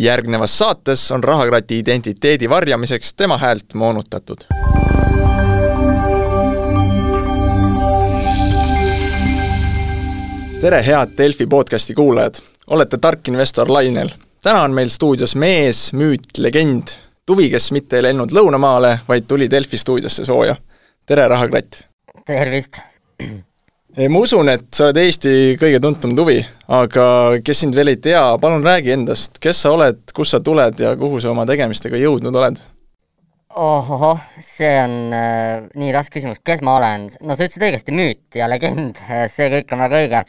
järgnevas 0.00 0.58
saates 0.58 1.12
on 1.12 1.24
rahakrati 1.24 1.78
identiteedi 1.78 2.48
varjamiseks 2.48 3.14
tema 3.14 3.38
häält 3.38 3.74
moonutatud. 3.74 4.36
tere, 10.60 10.86
head 10.86 11.08
Delfi 11.18 11.46
podcasti 11.46 11.94
kuulajad! 11.94 12.34
olete 12.66 12.98
tark 12.98 13.28
investor 13.28 13.72
lainel. 13.72 14.08
täna 14.42 14.62
on 14.62 14.72
meil 14.72 14.88
stuudios 14.88 15.36
mees, 15.36 15.92
müüt, 15.92 16.38
legend, 16.38 16.88
tuvi, 17.26 17.50
kes 17.50 17.72
mitte 17.72 17.96
ei 17.96 18.02
läinud 18.02 18.32
lõunamaale, 18.32 18.98
vaid 19.08 19.28
tuli 19.28 19.50
Delfi 19.50 19.76
stuudiosse 19.76 20.24
sooja. 20.24 20.56
tere, 21.06 21.28
Rahakratt! 21.28 21.82
tervist! 22.26 22.80
Ma 23.96 24.20
usun, 24.22 24.48
et 24.52 24.68
sa 24.74 24.86
oled 24.86 24.98
Eesti 25.02 25.56
kõige 25.58 25.80
tuntum 25.82 26.12
tuvi, 26.18 26.38
aga 26.70 27.04
kes 27.44 27.64
sind 27.64 27.74
veel 27.74 27.90
ei 27.92 27.98
tea, 28.02 28.22
palun 28.42 28.62
räägi 28.64 28.94
endast, 28.94 29.40
kes 29.42 29.64
sa 29.64 29.72
oled, 29.74 30.04
kust 30.14 30.36
sa 30.36 30.40
tuled 30.44 30.78
ja 30.78 30.92
kuhu 30.98 31.18
sa 31.22 31.32
oma 31.32 31.46
tegemistega 31.48 31.98
jõudnud 32.00 32.36
oled? 32.36 32.60
ohoh, 33.50 34.20
see 34.46 34.70
on 34.78 34.92
äh, 35.10 35.64
nii 35.74 35.90
raske 35.90 36.20
küsimus, 36.20 36.38
kes 36.46 36.62
ma 36.62 36.76
olen? 36.78 37.08
no 37.18 37.34
sa 37.34 37.48
ütlesid 37.48 37.66
õigesti, 37.66 37.94
müüt 37.96 38.38
ja 38.38 38.46
legend, 38.50 39.00
see 39.34 39.50
kõik 39.56 39.74
on 39.74 39.82
väga 39.82 40.02
õige. 40.04 40.20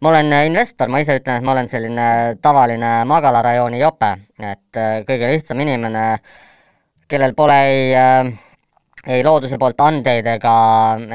ma 0.00 0.12
olen 0.12 0.30
äh, 0.36 0.44
investor, 0.46 0.92
ma 0.92 1.02
ise 1.02 1.18
ütlen, 1.18 1.40
et 1.40 1.48
ma 1.48 1.56
olen 1.56 1.72
selline 1.72 2.06
tavaline 2.42 2.92
magalarajooni 3.10 3.82
jope, 3.82 4.12
et 4.38 4.78
äh, 4.78 5.00
kõige 5.08 5.32
lihtsam 5.34 5.66
inimene, 5.66 6.06
kellel 7.10 7.34
pole 7.34 7.58
ei 7.66 7.90
äh, 7.98 8.30
ei 9.08 9.24
looduse 9.24 9.58
poolt 9.58 9.80
andeid 9.80 10.26
ega, 10.28 10.54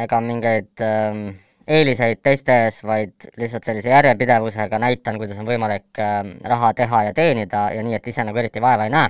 ega 0.03 0.21
mingeid 0.21 0.83
äh, 0.83 1.23
eeliseid 1.67 2.21
teiste 2.23 2.55
ees, 2.65 2.81
vaid 2.85 3.29
lihtsalt 3.39 3.65
sellise 3.65 3.89
järjepidevusega 3.89 4.79
näitan, 4.81 5.17
kuidas 5.21 5.39
on 5.41 5.47
võimalik 5.49 6.01
äh, 6.01 6.21
raha 6.45 6.73
teha 6.77 7.03
ja 7.09 7.13
teenida 7.13 7.69
ja 7.73 7.83
nii, 7.85 7.97
et 7.97 8.07
ise 8.11 8.25
nagu 8.27 8.37
eriti 8.41 8.61
vaeva 8.61 8.85
ei 8.85 8.93
näe. 8.93 9.09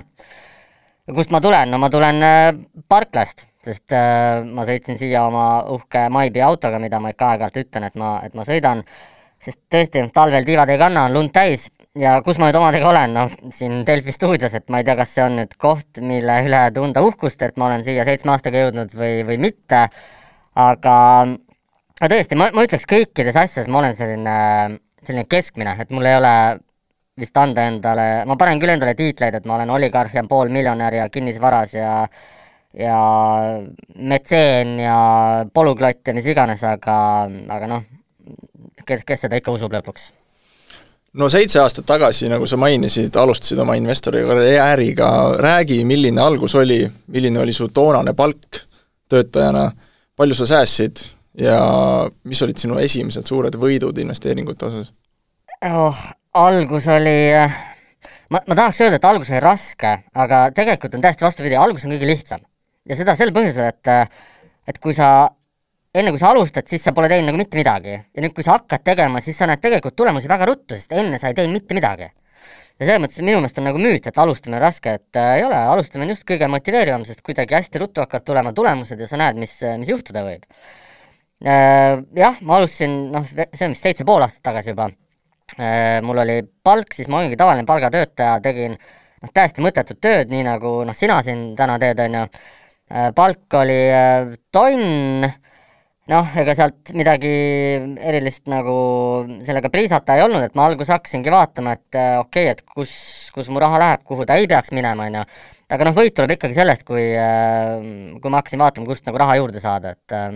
kust 1.14 1.30
ma 1.30 1.40
tulen, 1.40 1.70
no 1.70 1.78
ma 1.78 1.90
tulen 1.90 2.22
äh, 2.24 2.48
parklast, 2.88 3.46
sest 3.64 3.92
äh, 3.92 4.42
ma 4.44 4.64
sõitsin 4.66 4.98
siia 4.98 5.26
oma 5.26 5.46
uhke 5.74 6.08
Maibi 6.10 6.42
autoga, 6.42 6.80
mida 6.82 7.00
ma 7.00 7.12
ikka 7.12 7.34
aeg-ajalt 7.34 7.62
ütlen, 7.64 7.86
et 7.90 7.94
ma, 8.00 8.16
et 8.24 8.34
ma 8.34 8.46
sõidan, 8.48 8.82
sest 9.44 9.60
tõesti, 9.70 10.06
talvel 10.14 10.46
tiivad 10.46 10.72
ei 10.72 10.80
kanna, 10.80 11.06
on 11.06 11.18
lund 11.18 11.34
täis. 11.34 11.70
Ja 11.96 12.18
kus 12.20 12.36
ma 12.36 12.50
nüüd 12.50 12.58
omadega 12.58 12.90
olen, 12.90 13.14
noh, 13.16 13.32
siin 13.56 13.78
Delfi 13.88 14.12
stuudios, 14.12 14.52
et 14.52 14.66
ma 14.68 14.82
ei 14.82 14.84
tea, 14.84 14.98
kas 14.98 15.14
see 15.16 15.22
on 15.24 15.38
nüüd 15.38 15.54
koht, 15.60 16.00
mille 16.04 16.42
üle 16.44 16.66
tunda 16.76 17.00
uhkust, 17.00 17.40
et 17.40 17.56
ma 17.56 17.70
olen 17.70 17.86
siia 17.86 18.04
seitsme 18.04 18.34
aastaga 18.34 18.66
jõudnud 18.66 18.92
või, 18.92 19.22
või 19.24 19.38
mitte, 19.46 19.86
aga, 20.60 20.96
aga 22.00 22.12
tõesti, 22.12 22.38
ma, 22.38 22.50
ma 22.54 22.64
ütleks 22.66 22.86
kõikides 22.88 23.36
asjades 23.40 23.68
ma 23.72 23.80
olen 23.80 23.96
selline, 23.96 24.38
selline 25.06 25.26
keskmine, 25.30 25.76
et 25.80 25.92
mul 25.94 26.08
ei 26.08 26.18
ole 26.18 26.32
vist 27.16 27.36
anda 27.40 27.64
endale, 27.70 28.08
ma 28.28 28.36
panen 28.36 28.60
küll 28.60 28.74
endale 28.74 28.92
tiitleid, 28.96 29.38
et 29.38 29.46
ma 29.48 29.56
olen 29.56 29.72
oligarh 29.72 30.12
ja 30.14 30.24
poolmiljonär 30.28 31.00
ja 31.00 31.08
kinnisvaras 31.12 31.76
ja 31.76 31.92
ja 32.76 32.98
metseen 33.96 34.76
ja 34.82 34.98
polüglott 35.54 36.04
ja 36.04 36.12
mis 36.12 36.26
iganes, 36.28 36.60
aga, 36.68 36.96
aga 37.56 37.68
noh, 37.70 37.86
kes, 38.84 39.00
kes 39.08 39.24
seda 39.24 39.40
ikka 39.40 39.54
usub 39.54 39.72
lõpuks. 39.72 40.10
No 41.16 41.30
seitse 41.32 41.62
aastat 41.62 41.86
tagasi, 41.88 42.28
nagu 42.28 42.44
sa 42.44 42.58
mainisid, 42.60 43.16
alustasid 43.16 43.62
oma 43.64 43.78
investori 43.80 44.20
karjääriga, 44.28 45.08
räägi, 45.40 45.80
milline 45.88 46.20
algus 46.20 46.58
oli, 46.60 46.82
milline 47.16 47.40
oli 47.40 47.56
su 47.56 47.70
toonane 47.72 48.12
palk 48.12 48.60
töötajana, 49.08 49.70
palju 50.16 50.36
sa 50.36 50.50
säästsid 50.52 51.06
ja 51.40 51.60
mis 52.24 52.42
olid 52.42 52.60
sinu 52.60 52.78
esimesed 52.82 53.28
suured 53.28 53.56
võidud 53.60 53.98
investeeringute 54.02 54.68
osas 54.70 54.92
oh,? 55.64 56.04
algus 56.36 56.84
oli, 56.92 57.16
ma, 58.28 58.40
ma 58.40 58.54
tahaks 58.58 58.82
öelda, 58.84 58.98
et 59.00 59.08
algus 59.08 59.30
oli 59.32 59.40
raske, 59.40 59.92
aga 60.14 60.42
tegelikult 60.56 60.96
on 60.96 61.04
täiesti 61.04 61.24
vastupidi, 61.24 61.56
algus 61.56 61.86
on 61.86 61.94
kõige 61.96 62.10
lihtsam. 62.10 62.44
ja 62.88 62.98
seda 62.98 63.16
sel 63.16 63.32
põhjusel, 63.36 63.72
et 63.72 63.92
et 64.66 64.78
kui 64.82 64.94
sa 64.96 65.30
enne 65.96 66.12
kui 66.12 66.20
sa 66.20 66.30
alustad, 66.34 66.66
siis 66.68 66.84
sa 66.84 66.92
pole 66.92 67.08
teinud 67.08 67.30
nagu 67.30 67.40
mitte 67.40 67.58
midagi. 67.58 67.96
ja 67.96 68.22
nüüd, 68.24 68.34
kui 68.36 68.44
sa 68.44 68.58
hakkad 68.58 68.84
tegema, 68.84 69.22
siis 69.24 69.38
sa 69.38 69.48
näed 69.48 69.62
tegelikult 69.64 69.96
tulemusi 69.96 70.28
väga 70.28 70.48
ruttu, 70.50 70.76
sest 70.76 70.92
enne 70.92 71.20
sa 71.20 71.32
ei 71.32 71.36
teinud 71.38 71.56
mitte 71.56 71.76
midagi. 71.78 72.10
ja 72.76 72.84
selles 72.84 73.00
mõttes 73.00 73.22
minu 73.24 73.40
meelest 73.40 73.60
on 73.62 73.68
nagu 73.70 73.80
müüt, 73.80 74.06
et 74.06 74.18
alustamine 74.20 74.58
on 74.60 74.66
raske, 74.66 74.98
et 75.00 75.16
äh, 75.20 75.38
ei 75.38 75.44
ole, 75.46 75.56
alustamine 75.56 76.10
on 76.10 76.12
just 76.12 76.26
kõige 76.28 76.48
motiveerivam, 76.52 77.06
sest 77.08 77.22
kuidagi 77.24 77.56
hästi 77.56 77.80
ruttu 77.80 78.04
hakkavad 78.04 78.26
tulema 78.26 78.52
tulemused 78.52 79.00
ja 79.00 79.08
sa 79.08 79.20
näed, 79.20 79.40
mis, 79.40 79.56
mis 79.80 79.88
juhtuda 79.94 80.26
võib. 80.26 80.44
Jah, 81.44 82.38
ma 82.40 82.56
alustasin, 82.56 82.94
noh, 83.12 83.26
see 83.28 83.66
on 83.66 83.74
vist 83.74 83.84
seitse 83.84 84.06
pool 84.08 84.24
aastat 84.24 84.44
tagasi 84.48 84.72
juba. 84.72 84.88
Äh,, 85.60 86.00
mul 86.02 86.18
oli 86.18 86.40
palk, 86.64 86.94
siis 86.96 87.08
ma 87.12 87.20
olingi 87.20 87.36
tavaline 87.38 87.66
palgatöötaja, 87.68 88.40
tegin 88.42 88.72
noh, 88.74 89.32
täiesti 89.34 89.62
mõttetut 89.62 90.00
tööd, 90.02 90.32
nii 90.32 90.46
nagu 90.46 90.80
noh, 90.88 90.96
sina 90.96 91.20
siin 91.22 91.52
täna 91.58 91.76
teed, 91.82 92.00
on 92.02 92.16
ju 92.18 92.22
äh,, 92.24 93.10
palk 93.14 93.58
oli 93.60 93.76
äh, 93.92 94.32
tonn. 94.52 95.28
Noh, 96.06 96.34
ega 96.38 96.54
sealt 96.54 96.92
midagi 96.94 97.30
erilist 97.98 98.44
nagu 98.46 98.74
sellega 99.42 99.70
priisata 99.74 100.14
ei 100.14 100.22
olnud, 100.22 100.44
et 100.46 100.54
ma 100.54 100.68
alguses 100.70 100.92
hakkasingi 100.94 101.32
vaatama, 101.34 101.74
et 101.74 101.98
äh, 101.98 102.12
okei 102.22 102.46
okay,, 102.46 102.54
et 102.54 102.62
kus, 102.74 102.92
kus 103.34 103.50
mu 103.50 103.62
raha 103.62 103.80
läheb, 103.82 104.04
kuhu 104.06 104.26
ta 104.26 104.38
ei 104.38 104.46
peaks 104.50 104.70
minema, 104.74 105.08
on 105.10 105.18
ju. 105.20 105.24
aga 105.76 105.88
noh, 105.88 105.96
võit 105.98 106.14
tuleb 106.14 106.36
ikkagi 106.36 106.58
sellest, 106.58 106.86
kui 106.86 107.10
äh,, 107.12 108.16
kui 108.22 108.32
ma 108.32 108.40
hakkasin 108.40 108.62
vaatama, 108.62 108.86
kust 108.88 109.06
nagu 109.10 109.18
raha 109.20 109.36
juurde 109.42 109.62
saada, 109.62 109.96
et 109.98 110.14
äh, 110.14 110.30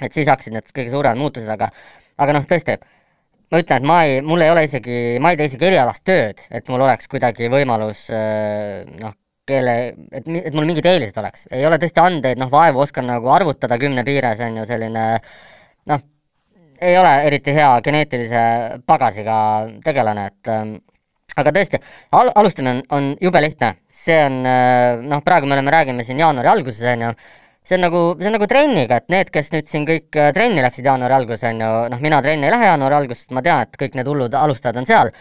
et 0.00 0.14
siis 0.14 0.28
hakkasid 0.28 0.54
need 0.56 0.72
kõige 0.72 0.92
suuremad 0.94 1.20
muutused, 1.20 1.48
aga 1.52 1.70
aga 2.22 2.36
noh, 2.36 2.46
tõesti, 2.48 2.76
ma 3.52 3.60
ütlen, 3.60 3.82
et 3.82 3.88
ma 3.88 3.98
ei, 4.08 4.20
mul 4.24 4.44
ei 4.44 4.52
ole 4.52 4.64
isegi, 4.68 5.00
ma 5.22 5.32
ei 5.32 5.40
tee 5.40 5.50
isegi 5.50 5.68
erialast 5.68 6.04
tööd, 6.08 6.40
et 6.50 6.70
mul 6.72 6.84
oleks 6.86 7.10
kuidagi 7.10 7.50
võimalus 7.52 8.06
äh, 8.14 8.86
noh, 9.02 9.16
keele, 9.48 9.74
et, 10.14 10.28
et 10.28 10.54
mul 10.54 10.68
mingid 10.68 10.86
eelised 10.86 11.18
oleks. 11.18 11.48
ei 11.50 11.66
ole 11.66 11.78
tõesti 11.82 12.02
andeid, 12.02 12.40
noh, 12.40 12.50
vaevu 12.52 12.84
oskan 12.84 13.08
nagu 13.10 13.28
arvutada 13.34 13.78
kümne 13.80 14.04
piires, 14.06 14.40
on 14.44 14.62
ju, 14.62 14.66
selline 14.68 15.04
noh, 15.90 16.06
ei 16.82 16.96
ole 16.98 17.12
eriti 17.28 17.54
hea 17.54 17.68
geneetilise 17.84 18.42
pagasiga 18.86 19.36
tegelane, 19.84 20.26
et 20.32 20.50
ähm, 20.52 20.74
aga 21.38 21.52
tõesti, 21.54 21.80
al-, 22.18 22.32
alustamine 22.38 22.78
on, 22.78 22.82
on 22.96 23.12
jube 23.20 23.42
lihtne. 23.44 23.76
see 24.02 24.18
on 24.26 24.40
äh, 24.48 24.98
noh, 25.06 25.20
praegu 25.22 25.46
me 25.46 25.54
oleme, 25.54 25.70
räägime 25.70 26.04
siin 26.04 26.18
jaanuari 26.18 26.48
alguses, 26.50 26.82
on 26.94 27.04
ju, 27.06 27.12
see 27.62 27.78
on 27.78 27.84
nagu, 27.86 28.00
see 28.18 28.30
on 28.30 28.36
nagu 28.36 28.48
trenniga, 28.50 28.98
et 28.98 29.12
need, 29.12 29.30
kes 29.34 29.52
nüüd 29.54 29.68
siin 29.70 29.86
kõik 29.88 30.18
äh, 30.18 30.32
trenni 30.34 30.64
läksid 30.64 30.86
jaanuari 30.88 31.16
alguses, 31.20 31.44
on 31.50 31.62
ju, 31.62 31.70
noh, 31.92 32.02
mina 32.02 32.18
trenni 32.24 32.48
ei 32.48 32.54
lähe 32.54 32.70
jaanuari 32.72 32.98
alguses, 32.98 33.28
ma 33.34 33.42
tean, 33.44 33.66
et 33.66 33.78
kõik 33.78 33.98
need 33.98 34.10
hullud 34.10 34.34
alustajad 34.38 34.80
on 34.82 34.88
seal, 34.88 35.12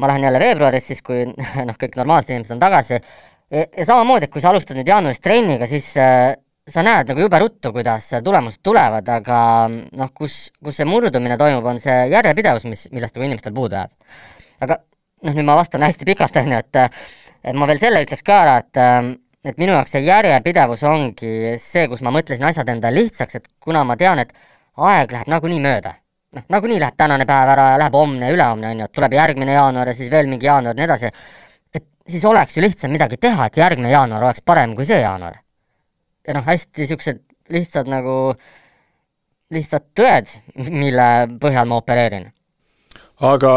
ma 0.00 0.10
lähen 0.10 0.26
jälle 0.28 0.42
veebruaris, 0.42 0.90
siis 0.92 1.00
kui 1.06 1.24
noh, 1.68 1.78
kõik 1.80 1.96
normaalsed 1.96 2.34
inimesed 2.34 2.56
on 2.56 2.62
tagasi, 2.62 3.00
ja, 3.00 3.68
samamoodi, 3.80 4.28
et 4.28 4.34
kui 4.34 4.44
sa 4.44 4.52
alustad 4.52 4.76
nüüd 4.78 4.92
jaanuaris 4.92 5.22
trenniga, 5.24 5.68
siis 5.70 5.88
äh, 6.00 6.34
sa 6.68 6.82
näed 6.84 7.12
nagu 7.12 7.22
jube 7.22 7.40
ruttu, 7.40 7.72
kuidas 7.72 8.10
tulemused 8.24 8.60
tulevad, 8.66 9.08
aga 9.16 9.40
noh, 9.70 10.10
kus, 10.14 10.50
kus 10.64 10.80
see 10.80 10.88
murdumine 10.88 11.38
toimub, 11.40 11.64
on 11.70 11.80
see 11.82 11.96
järjepidevus, 12.12 12.66
mis, 12.68 12.88
millest 12.92 13.16
nagu 13.16 13.28
inimestel 13.28 13.54
puudu 13.56 13.78
jääb. 13.78 13.94
aga 14.66 14.82
noh, 14.82 15.36
nüüd 15.36 15.46
ma 15.46 15.56
vastan 15.56 15.84
hästi 15.86 16.08
pikalt, 16.08 16.36
on 16.42 16.56
ju, 16.56 16.64
et 16.64 16.82
et 17.46 17.54
ma 17.54 17.68
veel 17.70 17.78
selle 17.78 18.00
ütleks 18.02 18.24
ka 18.26 18.40
ära, 18.42 18.56
et 18.58 18.80
et 19.46 19.58
minu 19.62 19.76
jaoks 19.76 19.94
see 19.94 20.02
järjepidevus 20.06 20.82
ongi 20.88 21.54
see, 21.62 21.86
kus 21.90 22.02
ma 22.02 22.12
mõtlesin 22.14 22.46
asjad 22.48 22.68
endale 22.72 23.02
lihtsaks, 23.04 23.38
et 23.38 23.48
kuna 23.62 23.84
ma 23.86 23.96
tean, 24.00 24.18
et 24.22 24.34
aeg 24.76 25.14
läheb 25.14 25.30
nagunii 25.30 25.62
mööda, 25.62 25.94
noh, 26.36 26.46
nagunii 26.52 26.80
läheb 26.82 26.98
tänane 26.98 27.26
päev 27.28 27.54
ära 27.54 27.70
ja 27.74 27.80
läheb 27.80 27.96
homne 27.96 28.28
ja 28.30 28.36
ülehomne, 28.36 28.72
on 28.74 28.82
ju, 28.82 28.88
et 28.90 28.96
tuleb 28.98 29.16
järgmine 29.16 29.56
jaanuar 29.56 29.92
ja 29.92 29.96
siis 29.98 30.10
veel 30.12 30.30
mingi 30.30 30.48
jaanuar 30.48 30.74
ja 30.74 30.80
nii 30.80 30.88
edasi, 30.88 31.12
siis 32.08 32.24
oleks 32.24 32.56
ju 32.56 32.62
lihtsam 32.62 32.92
midagi 32.94 33.18
teha, 33.22 33.46
et 33.46 33.56
järgmine 33.56 33.90
jaanuar 33.90 34.28
oleks 34.28 34.42
parem 34.44 34.74
kui 34.76 34.86
see 34.88 35.00
jaanuar. 35.00 35.40
ja 36.26 36.34
noh, 36.34 36.44
hästi 36.46 36.82
niisugused 36.82 37.22
lihtsad 37.54 37.86
nagu, 37.90 38.34
lihtsad 39.54 39.84
tõed, 39.94 40.32
mille 40.70 41.06
põhjal 41.42 41.68
ma 41.70 41.78
opereerin. 41.78 42.32
Aga 43.24 43.50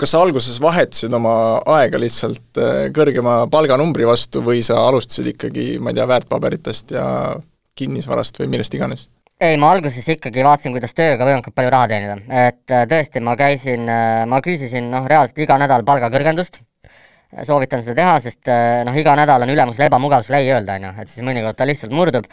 kas 0.00 0.12
sa 0.12 0.20
alguses 0.20 0.58
vahetasid 0.60 1.14
oma 1.16 1.34
aega 1.78 2.00
lihtsalt 2.00 2.60
äh, 2.60 2.88
kõrgema 2.94 3.46
palganumbri 3.50 4.04
vastu 4.08 4.42
või 4.44 4.60
sa 4.64 4.82
alustasid 4.88 5.32
ikkagi, 5.32 5.78
ma 5.80 5.92
ei 5.92 5.98
tea, 5.98 6.08
väärtpaberitest 6.10 6.92
ja 6.92 7.06
kinnisvarast 7.78 8.42
või 8.42 8.52
millest 8.52 8.76
iganes? 8.76 9.08
ei, 9.40 9.56
ma 9.56 9.70
alguses 9.70 10.04
ikkagi 10.12 10.42
vaatasin, 10.44 10.74
kuidas 10.74 10.96
tööga 10.98 11.24
võimalikult 11.24 11.54
palju 11.54 11.70
raha 11.72 11.88
teenida, 11.88 12.18
et 12.48 12.74
äh, 12.74 12.84
tõesti, 12.90 13.22
ma 13.24 13.36
käisin, 13.38 13.88
äh, 13.88 14.24
ma 14.28 14.42
küsisin 14.44 14.90
noh, 14.92 15.06
reaalselt 15.08 15.40
iga 15.44 15.56
nädal 15.62 15.86
palgakõrgendust 15.88 16.60
soovitan 17.44 17.82
seda 17.84 17.94
teha, 17.96 18.12
sest 18.24 18.48
noh, 18.88 18.94
iga 18.96 19.12
nädal 19.16 19.44
on 19.44 19.52
ülemusel 19.52 19.84
ebamugavus 19.84 20.30
lei 20.32 20.48
öelda, 20.48 20.78
on 20.78 20.86
ju, 20.88 20.92
et 21.02 21.12
siis 21.12 21.24
mõnikord 21.26 21.58
ta 21.58 21.66
lihtsalt 21.68 21.92
murdub. 21.92 22.24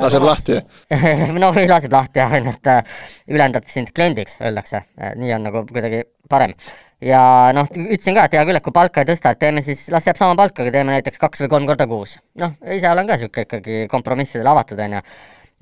Laseb 0.00 0.24
lahti 0.26 0.58
no 1.42 1.52
laseb 1.54 1.92
lahti 1.94 2.22
jah, 2.22 2.34
et 2.40 2.72
äh, 2.72 2.96
ülendab 3.30 3.68
sind 3.72 3.92
kliendiks, 3.94 4.38
öeldakse, 4.42 4.84
äh, 5.00 5.14
nii 5.20 5.36
on 5.36 5.46
nagu 5.48 5.64
kuidagi 5.70 6.04
parem. 6.30 6.56
ja 7.04 7.52
noh, 7.56 7.68
ütlesin 7.74 8.16
ka, 8.16 8.26
et 8.26 8.36
hea 8.38 8.44
küll, 8.48 8.58
et 8.58 8.64
kui 8.64 8.74
palka 8.74 9.04
ei 9.04 9.10
tõsta, 9.12 9.34
et 9.34 9.42
teeme 9.44 9.62
siis, 9.64 9.86
las 9.94 10.06
jääb 10.08 10.20
sama 10.20 10.36
palka, 10.38 10.64
aga 10.64 10.74
teeme 10.78 10.96
näiteks 10.96 11.20
kaks 11.22 11.44
või 11.44 11.54
kolm 11.56 11.70
korda 11.70 11.88
kuus. 11.90 12.18
noh, 12.40 12.56
ise 12.74 12.90
olen 12.90 13.08
ka 13.08 13.18
niisugune 13.18 13.48
ikkagi 13.48 13.86
kompromissidele 13.92 14.54
avatud, 14.54 14.80
on 14.86 14.98
ju 14.98 15.04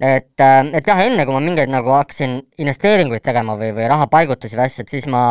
et, 0.02 0.40
et 0.40 0.88
jah, 0.88 1.02
enne 1.04 1.26
kui 1.26 1.34
ma 1.34 1.42
mingeid 1.42 1.70
nagu 1.72 1.92
hakkasin 1.94 2.38
investeeringuid 2.62 3.22
tegema 3.24 3.56
või, 3.58 3.72
või 3.76 3.90
rahapaigutusi 3.92 4.58
või 4.58 4.66
asju, 4.66 4.86
et 4.86 4.96
siis 4.96 5.06
ma 5.10 5.24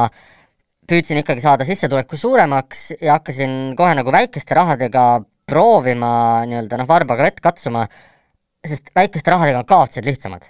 püüdsin 0.92 1.22
ikkagi 1.22 1.44
saada 1.44 1.66
sissetuleku 1.68 2.18
suuremaks 2.20 2.92
ja 3.02 3.18
hakkasin 3.20 3.76
kohe 3.80 3.96
nagu 3.98 4.12
väikeste 4.14 4.56
rahadega 4.58 5.06
proovima 5.52 6.12
nii-öelda 6.48 6.80
noh, 6.80 6.88
varbaga 6.90 7.28
vett 7.28 7.42
katsuma, 7.44 7.86
sest 8.68 8.92
väikeste 8.96 9.32
rahadega 9.32 9.62
on 9.64 9.70
kaotused 9.70 10.06
lihtsamad. 10.06 10.46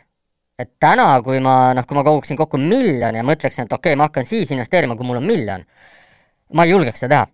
et 0.59 0.69
täna, 0.79 1.07
kui 1.25 1.39
ma 1.41 1.73
noh, 1.73 1.85
kui 1.89 1.97
ma 1.97 2.03
koguksin 2.05 2.37
kokku 2.37 2.59
miljoni 2.61 3.17
ja 3.17 3.23
mõtleksin, 3.25 3.65
et 3.65 3.71
okei 3.73 3.91
okay,, 3.91 3.97
ma 3.97 4.05
hakkan 4.09 4.27
siis 4.29 4.51
investeerima, 4.53 4.95
kui 4.95 5.07
mul 5.07 5.17
on 5.17 5.25
miljon, 5.25 5.63
ma 6.53 6.65
ei 6.67 6.73
julgeks 6.75 7.01
seda 7.01 7.15
teha, 7.15 7.29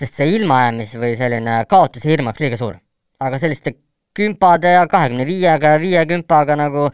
sest 0.00 0.20
see 0.20 0.30
ilmajäämis 0.38 0.94
või 1.02 1.10
selline 1.18 1.58
kaotuse 1.68 2.08
hirm 2.08 2.30
oleks 2.30 2.40
liiga 2.40 2.56
suur. 2.56 2.78
aga 3.20 3.38
selliste 3.38 3.74
kümpade 4.16 4.72
ja 4.72 4.86
kahekümne 4.88 5.26
viiega 5.28 5.74
ja 5.74 5.80
viie 5.82 6.06
kümpaga 6.08 6.56
nagu 6.56 6.86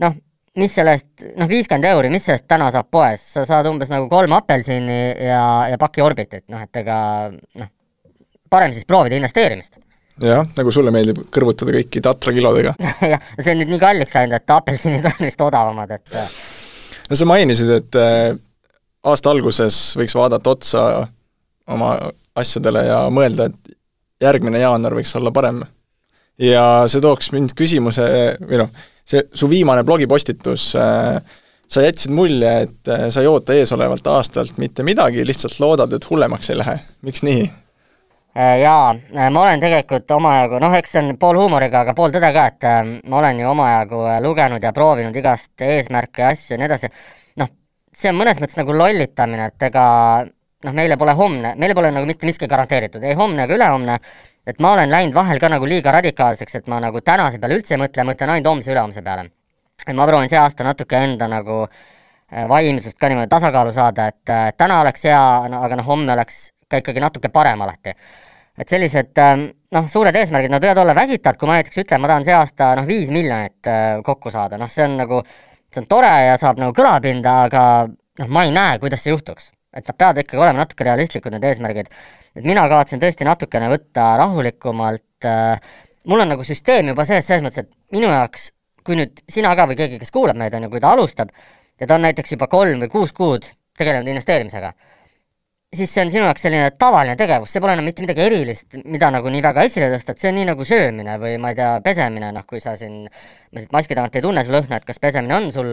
noh, 0.00 0.14
mis 0.58 0.74
sellest, 0.74 1.10
noh, 1.36 1.48
viiskümmend 1.50 1.86
euri, 1.90 2.10
mis 2.10 2.24
sellest 2.24 2.48
täna 2.48 2.70
saab 2.74 2.88
poes, 2.90 3.26
sa 3.34 3.44
saad 3.48 3.68
umbes 3.70 3.92
nagu 3.92 4.08
kolm 4.10 4.32
apelsini 4.38 5.00
ja, 5.28 5.42
ja 5.70 5.78
paki 5.78 6.02
Orbitit, 6.02 6.46
noh 6.48 6.62
et 6.64 6.80
ega 6.80 6.98
noh, 7.34 7.70
parem 8.50 8.72
siis 8.72 8.88
proovida 8.88 9.18
investeerimist. 9.18 9.76
Jah, 10.22 10.46
nagu 10.58 10.74
sulle 10.74 10.92
meeldib 10.94 11.24
kõrvutada 11.34 11.74
kõiki 11.76 12.02
Tatra 12.04 12.34
kilodega 12.36 12.74
jah, 13.12 13.30
see 13.38 13.54
on 13.54 13.62
nüüd 13.62 13.72
nii 13.74 13.82
kalliks 13.82 14.16
läinud, 14.16 14.38
et 14.38 14.54
apelsinid 14.56 15.08
on 15.10 15.24
vist 15.24 15.42
odavamad, 15.44 15.96
et 15.98 16.20
no 17.08 17.18
sa 17.20 17.28
mainisid, 17.28 17.72
et 17.78 17.98
äh, 18.00 18.36
aasta 19.08 19.32
alguses 19.32 19.80
võiks 19.98 20.16
vaadata 20.18 20.54
otsa 20.54 20.84
oma 21.68 21.94
asjadele 22.38 22.84
ja 22.86 23.02
mõelda, 23.12 23.48
et 23.48 23.74
järgmine 24.22 24.62
jaanuar 24.62 24.96
võiks 24.98 25.14
olla 25.18 25.32
parem. 25.34 25.62
ja 26.38 26.86
see 26.90 27.02
tooks 27.02 27.32
mind 27.34 27.54
küsimuse, 27.58 28.06
või 28.44 28.62
noh, 28.62 28.72
see 29.08 29.24
su 29.34 29.48
viimane 29.50 29.84
blogipostitus 29.86 30.70
äh, 30.78 31.20
sa 31.68 31.84
jätsid 31.84 32.14
mulje, 32.14 32.52
et 32.66 32.92
äh, 32.92 33.06
sa 33.12 33.22
ei 33.22 33.30
oota 33.30 33.56
eesolevalt 33.56 34.06
aastalt 34.10 34.58
mitte 34.58 34.86
midagi, 34.86 35.24
lihtsalt 35.26 35.58
loodad, 35.60 35.92
et 35.92 36.10
hullemaks 36.10 36.50
ei 36.50 36.60
lähe. 36.60 36.78
miks 37.06 37.24
nii? 37.26 37.48
Äh, 38.38 38.60
jaa, 38.62 38.94
ma 39.30 39.40
olen 39.40 39.58
tegelikult 39.58 40.10
omajagu, 40.14 40.60
noh, 40.62 40.74
eks 40.78 40.92
see 40.94 41.00
on 41.02 41.16
pool 41.18 41.40
huumoriga, 41.40 41.80
aga 41.82 41.94
pool 41.98 42.12
tõde 42.14 42.28
ka, 42.30 42.44
et 42.52 42.66
ma 43.10 43.18
olen 43.18 43.40
ju 43.42 43.48
omajagu 43.50 44.02
lugenud 44.22 44.62
ja 44.62 44.70
proovinud 44.76 45.16
igast 45.18 45.64
eesmärke 45.66 46.22
ja 46.22 46.28
asju 46.36 46.54
ja 46.54 46.58
nii 46.60 46.68
edasi. 46.68 46.90
noh, 47.42 47.50
see 47.90 48.12
on 48.12 48.20
mõnes 48.20 48.38
mõttes 48.38 48.60
nagu 48.60 48.76
lollitamine, 48.78 49.48
et 49.50 49.66
ega 49.66 49.84
noh, 50.64 50.74
meile 50.74 50.96
pole 51.00 51.14
homne, 51.18 51.54
meile 51.58 51.74
pole 51.74 51.90
nagu 51.94 52.06
mitte 52.06 52.26
miski 52.26 52.46
garanteeritud, 52.50 53.02
ei 53.02 53.16
homne 53.18 53.42
ega 53.46 53.56
ülehomne, 53.58 53.98
et 54.46 54.62
ma 54.62 54.72
olen 54.76 54.90
läinud 54.90 55.18
vahel 55.18 55.42
ka 55.42 55.50
nagu 55.52 55.66
liiga 55.66 55.92
radikaalseks, 55.98 56.60
et 56.60 56.70
ma 56.70 56.78
nagu 56.82 57.02
tänase 57.04 57.40
peale 57.42 57.58
üldse 57.58 57.74
ei 57.74 57.82
mõtle, 57.82 58.06
mõtlen 58.06 58.34
ainult 58.34 58.52
homse, 58.52 58.70
ülehomse 58.70 59.02
peale. 59.02 59.28
et 59.86 59.94
ma 59.94 60.06
proovin 60.06 60.30
see 60.30 60.38
aasta 60.38 60.64
natuke 60.66 60.98
enda 60.98 61.28
nagu 61.30 61.64
äh, 61.66 62.46
vaimsust 62.48 62.98
ka 62.98 63.10
niimoodi 63.10 63.30
tasakaalu 63.34 63.74
saada, 63.74 64.08
et 64.14 64.30
äh, 64.30 64.48
täna 64.56 64.80
oleks 64.86 65.04
hea 65.10 65.20
aga 65.58 65.78
noh, 65.78 65.86
homme 65.86 66.12
oleks 66.12 66.52
ka 66.68 66.82
ikkagi 66.82 67.00
natuke 67.00 67.30
parem 67.32 67.62
alati. 67.62 67.94
Et 68.58 68.72
sellised 68.72 69.20
ähm, 69.22 69.44
noh, 69.74 69.90
suured 69.90 70.16
eesmärgid, 70.16 70.52
nad 70.52 70.64
võivad 70.64 70.82
olla 70.82 70.96
väsitavad, 70.98 71.38
kui 71.38 71.50
ma 71.50 71.58
näiteks 71.58 71.84
ütlen, 71.84 72.02
ma 72.02 72.10
tahan 72.10 72.26
see 72.26 72.34
aasta 72.36 72.72
noh, 72.78 72.88
viis 72.88 73.12
miljonit 73.14 73.70
äh, 73.70 74.00
kokku 74.06 74.32
saada, 74.34 74.58
noh, 74.60 74.70
see 74.72 74.86
on 74.88 74.98
nagu, 75.02 75.22
see 75.72 75.84
on 75.84 75.88
tore 75.90 76.10
ja 76.28 76.40
saab 76.40 76.60
nagu 76.62 76.74
kõlapinda, 76.76 77.38
aga 77.48 77.62
noh, 77.88 78.32
ma 78.34 78.48
ei 78.48 78.54
näe, 78.54 78.80
kuidas 78.82 79.04
see 79.04 79.14
juhtuks 79.14 79.52
et 79.76 79.88
nad 79.88 79.98
peavad 79.98 80.22
ikkagi 80.22 80.40
olema 80.40 80.62
natuke 80.62 80.86
realistlikud, 80.86 81.34
need 81.34 81.44
eesmärgid. 81.44 81.90
et 82.36 82.46
mina 82.46 82.64
kavatsen 82.70 83.02
tõesti 83.02 83.26
natukene 83.28 83.68
võtta 83.72 84.14
rahulikumalt 84.20 85.28
äh,, 85.28 85.60
mul 86.08 86.24
on 86.24 86.32
nagu 86.32 86.44
süsteem 86.46 86.92
juba 86.92 87.04
sees, 87.08 87.26
selles 87.28 87.44
mõttes, 87.44 87.66
et 87.66 87.94
minu 87.94 88.10
jaoks, 88.10 88.50
kui 88.84 88.96
nüüd 88.98 89.22
sina 89.28 89.54
ka 89.56 89.68
või 89.68 89.76
keegi, 89.78 90.00
kes 90.00 90.14
kuulab 90.14 90.38
meid, 90.40 90.54
on 90.56 90.66
ju, 90.66 90.72
kui 90.72 90.82
ta 90.82 90.94
alustab 90.96 91.32
ja 91.80 91.86
ta 91.86 91.98
on 91.98 92.06
näiteks 92.06 92.34
juba 92.34 92.48
kolm 92.50 92.80
või 92.84 92.92
kuus 92.92 93.12
kuud 93.16 93.50
tegelenud 93.78 94.08
investeerimisega, 94.10 94.72
siis 95.76 95.90
see 95.92 96.02
on 96.04 96.10
sinu 96.12 96.24
jaoks 96.24 96.44
selline 96.46 96.70
tavaline 96.80 97.14
tegevus, 97.18 97.52
see 97.52 97.60
pole 97.60 97.74
enam 97.76 97.84
mitte 97.88 98.04
midagi 98.04 98.22
erilist, 98.24 98.76
mida 98.88 99.10
nagu 99.12 99.28
nii 99.32 99.42
väga 99.44 99.64
esile 99.68 99.90
tõsta, 99.92 100.14
et 100.14 100.22
see 100.22 100.30
on 100.30 100.38
nii 100.40 100.46
nagu 100.48 100.64
söömine 100.68 101.16
või 101.20 101.34
ma 101.42 101.52
ei 101.52 101.58
tea, 101.58 101.72
pesemine, 101.84 102.30
noh, 102.32 102.46
kui 102.48 102.62
sa 102.64 102.72
siin, 102.80 103.02
ma 103.52 103.62
siit 103.62 103.74
maski 103.76 103.98
tagant 103.98 104.16
ei 104.16 104.24
tunne 104.24 104.44
su 104.46 104.54
lõhna, 104.54 104.78
et 104.80 104.86
kas 104.88 105.00
pesemine 105.02 105.36
on 105.36 105.50
sul 105.52 105.72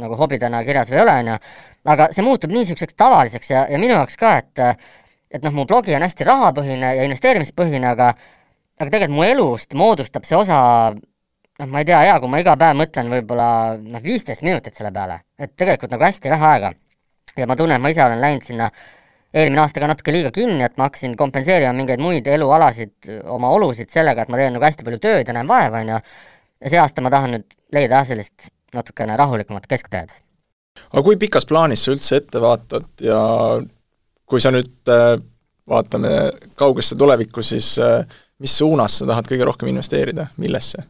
nagu 0.00 0.16
hobidena 0.20 0.60
kirjas 0.66 0.92
või 0.92 1.00
ei 1.00 1.04
ole, 1.06 1.14
on 1.22 1.30
ju, 1.32 1.38
aga 1.94 2.08
see 2.16 2.24
muutub 2.26 2.52
nii 2.52 2.66
niisuguseks 2.66 2.98
tavaliseks 3.00 3.52
ja, 3.54 3.64
ja 3.72 3.80
minu 3.80 3.96
jaoks 3.96 4.20
ka, 4.20 4.36
et 4.42 4.64
et 5.30 5.44
noh, 5.46 5.54
mu 5.54 5.64
blogi 5.64 5.94
on 5.94 6.02
hästi 6.02 6.26
rahapõhine 6.26 6.94
ja 6.98 7.06
investeerimispõhine, 7.06 7.86
aga 7.94 8.10
aga 8.80 8.88
tegelikult 8.88 9.16
mu 9.16 9.24
elust 9.24 9.76
moodustab 9.78 10.24
see 10.26 10.36
osa 10.36 10.60
noh, 10.90 11.68
ma 11.68 11.80
ei 11.80 11.88
tea, 11.88 12.00
hea, 12.08 12.20
kui 12.20 12.32
ma 12.32 12.40
iga 12.42 12.56
päev 12.60 12.76
mõtlen 12.80 13.12
võib-olla 13.12 13.50
noh, 13.80 14.04
viisteist 14.04 14.44
minutit 14.44 14.76
selle 14.76 14.92
peale, 14.92 15.20
et 15.38 15.54
tegelikult 15.56 15.92
nagu 15.94 16.08
hästi 16.08 16.32
vähe 16.32 16.48
aega. 16.52 16.72
ja 17.38 17.46
ma 17.46 17.56
tunnen, 17.56 17.76
et 17.78 17.84
ma 17.84 17.92
ise 17.92 18.02
olen 18.04 18.20
läinud 18.20 18.44
sinna 18.44 18.70
eelmine 19.34 19.62
aasta 19.62 19.82
ka 19.82 19.90
natuke 19.90 20.14
liiga 20.14 20.32
kinni, 20.34 20.64
et 20.66 20.76
ma 20.78 20.88
hakkasin 20.88 21.14
kompenseerima 21.18 21.72
mingeid 21.76 22.02
muid 22.02 22.26
elualasid, 22.26 22.94
oma 23.30 23.52
olusid 23.54 23.90
sellega, 23.92 24.24
et 24.24 24.32
ma 24.32 24.40
teen 24.40 24.56
nagu 24.56 24.66
hästi 24.66 24.86
palju 24.86 25.02
tööd 25.02 25.28
ja 25.28 25.36
näen 25.36 25.50
vaeva, 25.50 25.82
on 25.82 25.92
ju, 25.94 26.00
ja 26.64 26.72
see 26.72 26.80
aasta 26.82 27.04
ma 27.04 27.12
tahan 27.14 27.36
nüüd 27.36 27.46
leida 27.74 28.00
jah, 28.00 28.08
sellist 28.10 28.50
natukene 28.74 29.16
rahulikumat 29.18 29.66
keskteed. 29.70 30.14
aga 30.90 31.02
kui 31.06 31.18
pikas 31.20 31.46
plaanis 31.46 31.84
sa 31.84 31.94
üldse 31.94 32.20
ette 32.20 32.42
vaatad 32.42 33.04
ja 33.04 33.20
kui 34.30 34.42
sa 34.42 34.52
nüüd 34.54 34.90
äh, 34.90 35.18
vaatame 35.70 36.14
kaugesse 36.58 36.98
tulevikku, 36.98 37.42
siis 37.42 37.76
äh, 37.78 38.02
mis 38.38 38.56
suunas 38.58 38.98
sa 39.00 39.06
tahad 39.06 39.30
kõige 39.30 39.46
rohkem 39.46 39.70
investeerida, 39.70 40.26
millesse? 40.42 40.86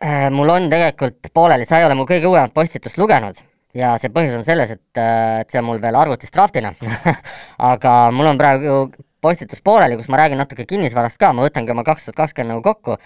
Äh, 0.00 0.28
mul 0.32 0.52
on 0.52 0.70
tegelikult 0.72 1.28
pooleli, 1.34 1.68
sa 1.68 1.80
ei 1.80 1.88
ole 1.88 1.96
mu 1.96 2.08
kõige 2.08 2.28
uuemat 2.28 2.56
postitust 2.56 3.00
lugenud 3.00 3.40
ja 3.76 3.94
see 4.00 4.12
põhjus 4.12 4.38
on 4.38 4.46
selles, 4.46 4.72
et, 4.72 5.00
et 5.00 5.52
see 5.52 5.60
on 5.60 5.68
mul 5.68 5.82
veel 5.82 5.98
arvutis 5.98 6.32
draftina 6.32 6.72
aga 7.72 7.96
mul 8.14 8.32
on 8.32 8.40
praegu 8.40 8.78
postitus 9.22 9.62
pooleli, 9.64 9.96
kus 9.98 10.10
ma 10.12 10.20
räägin 10.20 10.40
natuke 10.40 10.66
kinnisvarast 10.68 11.18
ka, 11.20 11.32
ma 11.34 11.46
võtangi 11.46 11.72
oma 11.74 11.84
kaks 11.86 12.06
tuhat 12.06 12.20
kakskümmend 12.20 12.54
nagu 12.54 12.64
kokku 12.64 12.98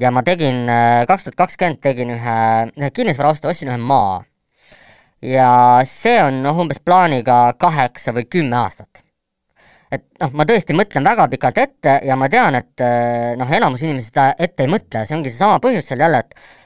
ja 0.00 0.12
ma 0.14 0.22
tegin, 0.26 0.64
äh, 0.70 1.04
kaks 1.08 1.26
tuhat 1.26 1.38
kakskümmend 1.38 1.82
tegin 1.84 2.14
ühe, 2.14 2.38
ühe 2.78 2.90
kinnisvaraostu, 2.94 3.50
ostsin 3.50 3.72
ühe 3.72 3.78
maa. 3.80 4.22
ja 5.22 5.50
see 5.90 6.14
on 6.22 6.42
noh, 6.44 6.58
umbes 6.62 6.78
plaaniga 6.78 7.52
kaheksa 7.58 8.14
või 8.14 8.28
kümme 8.30 8.56
aastat. 8.60 9.02
et 9.90 10.04
noh, 10.20 10.30
ma 10.32 10.46
tõesti 10.48 10.76
mõtlen 10.76 11.04
väga 11.04 11.28
pikalt 11.32 11.58
ette 11.58 11.98
ja 12.06 12.16
ma 12.16 12.28
tean, 12.32 12.54
et 12.54 12.84
äh, 12.84 13.34
noh, 13.38 13.50
enamus 13.50 13.82
inimesi 13.82 14.12
seda 14.12 14.30
ette 14.38 14.66
ei 14.66 14.72
mõtle, 14.72 15.04
see 15.04 15.16
ongi 15.16 15.32
seesama 15.32 15.60
põhjus 15.64 15.90
seal 15.90 16.04
jälle, 16.06 16.22
et 16.22 16.57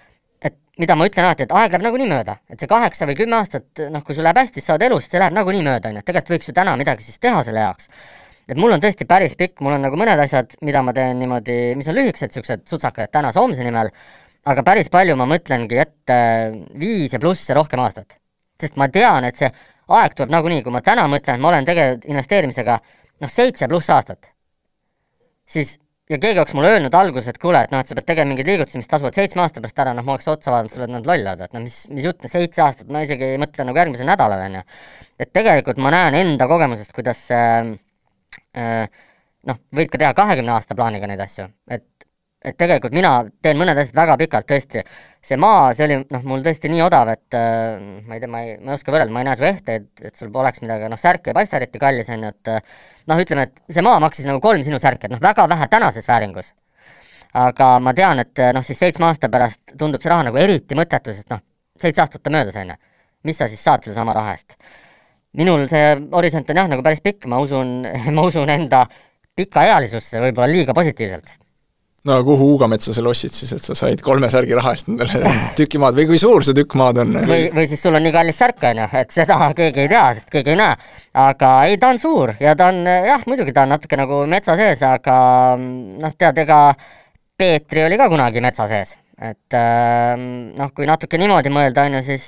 mida 0.81 0.97
ma 0.97 1.07
ütlen 1.09 1.27
alati, 1.29 1.45
et 1.45 1.53
aeg 1.53 1.75
läheb 1.75 1.85
nagunii 1.85 2.09
mööda, 2.09 2.39
et 2.49 2.63
see 2.63 2.71
kaheksa 2.71 3.07
või 3.09 3.17
kümme 3.19 3.37
aastat, 3.37 3.83
noh, 3.93 4.03
kui 4.07 4.17
sul 4.17 4.25
läheb 4.25 4.41
hästi, 4.41 4.63
sa 4.63 4.73
saad 4.73 4.87
elus, 4.89 5.09
see 5.11 5.21
läheb 5.21 5.35
nagunii 5.37 5.65
mööda, 5.67 5.91
on 5.91 5.99
ju, 5.99 6.03
et 6.03 6.09
tegelikult 6.09 6.37
võiks 6.37 6.49
ju 6.49 6.55
täna 6.57 6.75
midagi 6.81 7.05
siis 7.05 7.21
teha 7.21 7.43
selle 7.45 7.65
jaoks. 7.67 7.91
Et 8.49 8.59
mul 8.59 8.73
on 8.75 8.81
tõesti 8.83 9.07
päris 9.09 9.37
pikk, 9.39 9.61
mul 9.63 9.77
on 9.77 9.85
nagu 9.85 9.99
mõned 10.01 10.19
asjad, 10.25 10.57
mida 10.67 10.83
ma 10.83 10.95
teen 10.97 11.21
niimoodi, 11.21 11.59
mis 11.79 11.89
on 11.93 11.97
lühikesed, 11.99 12.33
niisugused 12.33 12.65
sutsakad 12.73 13.13
tänase-homse 13.13 13.65
nimel, 13.67 13.93
aga 14.49 14.65
päris 14.67 14.91
palju 14.93 15.15
ma 15.21 15.29
mõtlengi 15.31 15.79
ette 15.79 16.17
viis 16.81 17.13
ja 17.15 17.21
pluss 17.23 17.53
ja 17.53 17.59
rohkem 17.59 17.85
aastat. 17.85 18.19
sest 18.63 18.77
ma 18.79 18.87
tean, 18.89 19.25
et 19.27 19.37
see 19.37 19.49
aeg 19.91 20.13
tuleb 20.15 20.31
nagunii, 20.31 20.63
kui 20.63 20.73
ma 20.75 20.81
täna 20.87 21.09
mõtlen, 21.11 21.35
et 21.35 21.43
ma 21.43 21.49
olen 21.51 21.67
tegelenud 21.67 22.05
investeerimisega 22.07 22.77
noh, 23.23 23.31
seitse 23.31 23.69
pluss 23.69 23.91
aastat, 23.91 24.31
siis 25.47 25.77
ja 26.13 26.21
keegi 26.23 26.43
oleks 26.43 26.57
mulle 26.59 26.73
öelnud 26.77 26.95
alguses, 26.95 27.31
et 27.33 27.41
kuule, 27.43 27.65
et 27.67 27.73
noh, 27.75 27.83
et 27.83 27.89
sa 27.91 27.97
pead 27.99 28.09
tegema 28.09 28.33
mingeid 28.33 28.51
liigutusi, 28.53 28.81
mis 28.81 28.91
tasuvad 28.91 29.17
seitsme 29.17 29.45
aasta 29.45 29.63
pärast 29.65 29.85
ära, 29.85 29.95
noh, 29.97 30.07
ma 30.07 30.17
oleks 30.17 30.29
otsa 30.31 30.53
vaadanud 30.55 30.75
sulle, 30.75 30.89
et 30.91 30.97
nad 30.97 31.09
lollad, 31.09 31.47
et 31.47 31.57
noh, 31.57 31.65
mis, 31.65 31.79
mis 31.93 32.09
jutt, 32.09 32.29
seitse 32.31 32.65
aastat, 32.65 32.91
ma 32.93 33.05
isegi 33.07 33.33
ei 33.35 33.41
mõtle 33.43 33.67
nagu 33.69 33.83
järgmisel 33.83 34.09
nädalal, 34.09 34.45
on 34.49 34.61
ju. 34.61 34.67
et 35.25 35.33
tegelikult 35.33 35.81
ma 35.83 35.95
näen 35.95 36.19
enda 36.21 36.49
kogemusest, 36.51 36.93
kuidas 36.97 37.25
äh, 37.33 37.73
Äh, 38.57 38.89
noh, 39.49 39.61
võid 39.75 39.91
ka 39.93 40.01
teha 40.01 40.13
kahekümne 40.17 40.53
aasta 40.55 40.77
plaaniga 40.77 41.09
neid 41.09 41.23
asju, 41.25 41.49
et 41.73 41.87
et 42.45 42.57
tegelikult 42.59 42.95
mina 42.95 43.13
teen 43.45 43.59
mõned 43.61 43.79
asjad 43.79 43.97
väga 43.97 44.17
pikalt, 44.21 44.47
tõesti. 44.49 44.83
see 45.23 45.39
maa, 45.39 45.71
see 45.79 45.87
oli 45.87 45.99
noh, 46.03 46.25
mul 46.27 46.43
tõesti 46.43 46.71
nii 46.73 46.83
odav, 46.83 47.13
et 47.15 47.37
äh, 47.39 47.77
ma 48.09 48.17
ei 48.17 48.23
tea, 48.23 48.31
ma 48.31 48.43
ei, 48.43 48.57
ma 48.59 48.73
ei 48.73 48.79
oska 48.79 48.95
võrrelda, 48.95 49.15
ma 49.15 49.23
ei 49.23 49.29
näe 49.29 49.39
su 49.39 49.47
ehteid, 49.47 49.87
et 50.03 50.19
sul 50.19 50.33
poleks 50.35 50.65
midagi, 50.65 50.89
noh, 50.91 50.99
särk 50.99 51.31
ei 51.31 51.37
paista 51.37 51.61
eriti 51.61 51.81
kallis, 51.83 52.11
on 52.11 52.27
ju, 52.27 52.33
et 52.35 52.51
äh, 52.51 52.83
noh, 53.13 53.23
ütleme, 53.23 53.47
et 53.47 53.75
see 53.77 53.87
maa 53.87 54.01
maksis 54.03 54.27
nagu 54.27 54.43
kolm 54.43 54.65
sinu 54.67 54.81
särki, 54.83 55.07
et 55.07 55.15
noh, 55.15 55.23
väga 55.23 55.47
vähe 55.53 55.69
tänases 55.71 56.09
vääringus. 56.11 56.53
aga 57.33 57.67
ma 57.81 57.95
tean, 57.97 58.19
et 58.21 58.41
noh, 58.53 58.65
siis 58.67 58.79
seitsme 58.83 59.07
aasta 59.09 59.31
pärast 59.33 59.77
tundub 59.79 60.03
see 60.03 60.11
raha 60.13 60.27
nagu 60.29 60.37
eriti 60.37 60.77
mõttetu, 60.77 61.15
sest 61.17 61.31
noh, 61.33 61.41
seitse 61.81 62.03
aastat 62.03 62.27
on 62.27 62.37
möödas, 62.37 62.59
on 62.61 62.75
ju. 62.75 62.81
mis 63.25 63.39
sa 63.39 63.49
siis 63.49 63.63
saad 63.65 63.87
sedasama 63.87 64.13
raha 64.19 64.35
eest? 64.35 64.59
minul 65.39 65.65
see 65.71 65.95
horisont 66.13 66.51
on 66.53 66.61
jah, 66.61 66.69
nagu 66.69 66.85
päris 66.85 67.01
pikk, 67.05 67.27
ma 67.31 67.39
usun, 67.41 67.87
ma 68.17 68.27
usun 68.29 68.51
enda 68.53 68.85
pikaealisusse 69.37 70.21
võib-olla 70.21 70.51
liiga 70.51 70.75
positiivselt. 70.77 71.39
No 72.05 72.19
kuhu 72.27 72.49
Uugametsa 72.53 72.95
sa 72.95 73.03
lossid 73.05 73.35
siis, 73.35 73.53
et 73.55 73.67
sa 73.67 73.77
said 73.79 74.01
kolme 74.03 74.31
särgi 74.33 74.57
raha 74.59 74.73
eest 74.75 74.89
endale 74.91 75.35
tüki 75.59 75.81
maad 75.83 75.99
või 75.99 76.09
kui 76.11 76.19
suur 76.21 76.45
see 76.47 76.57
tükk 76.57 76.75
maad 76.79 76.99
on? 77.05 77.15
või, 77.29 77.45
või 77.55 77.69
siis 77.71 77.83
sul 77.85 77.99
on 77.99 78.03
nii 78.07 78.15
kallis 78.15 78.41
särk, 78.43 78.65
on 78.71 78.83
ju, 78.83 78.89
et 79.03 79.15
seda 79.15 79.39
keegi 79.59 79.85
ei 79.85 79.93
tea, 79.93 80.07
sest 80.19 80.33
keegi 80.33 80.55
ei 80.55 80.59
näe. 80.59 80.75
aga 81.27 81.53
ei, 81.69 81.79
ta 81.83 81.93
on 81.95 82.03
suur 82.03 82.35
ja 82.43 82.57
ta 82.59 82.73
on 82.73 82.83
jah, 82.89 83.23
muidugi 83.31 83.55
ta 83.55 83.67
on 83.67 83.75
natuke 83.77 84.01
nagu 84.01 84.25
metsa 84.31 84.59
sees, 84.59 84.83
aga 84.87 85.21
noh, 85.61 86.19
tead, 86.19 86.43
ega 86.43 86.65
Peetri 87.39 87.87
oli 87.87 87.97
ka 87.99 88.11
kunagi 88.13 88.43
metsa 88.45 88.67
sees, 88.71 88.97
et 89.23 89.57
noh, 89.57 90.75
kui 90.77 90.87
natuke 90.87 91.19
niimoodi 91.19 91.51
mõelda, 91.55 91.87
on 91.89 91.97
ju, 91.99 92.03
siis 92.11 92.27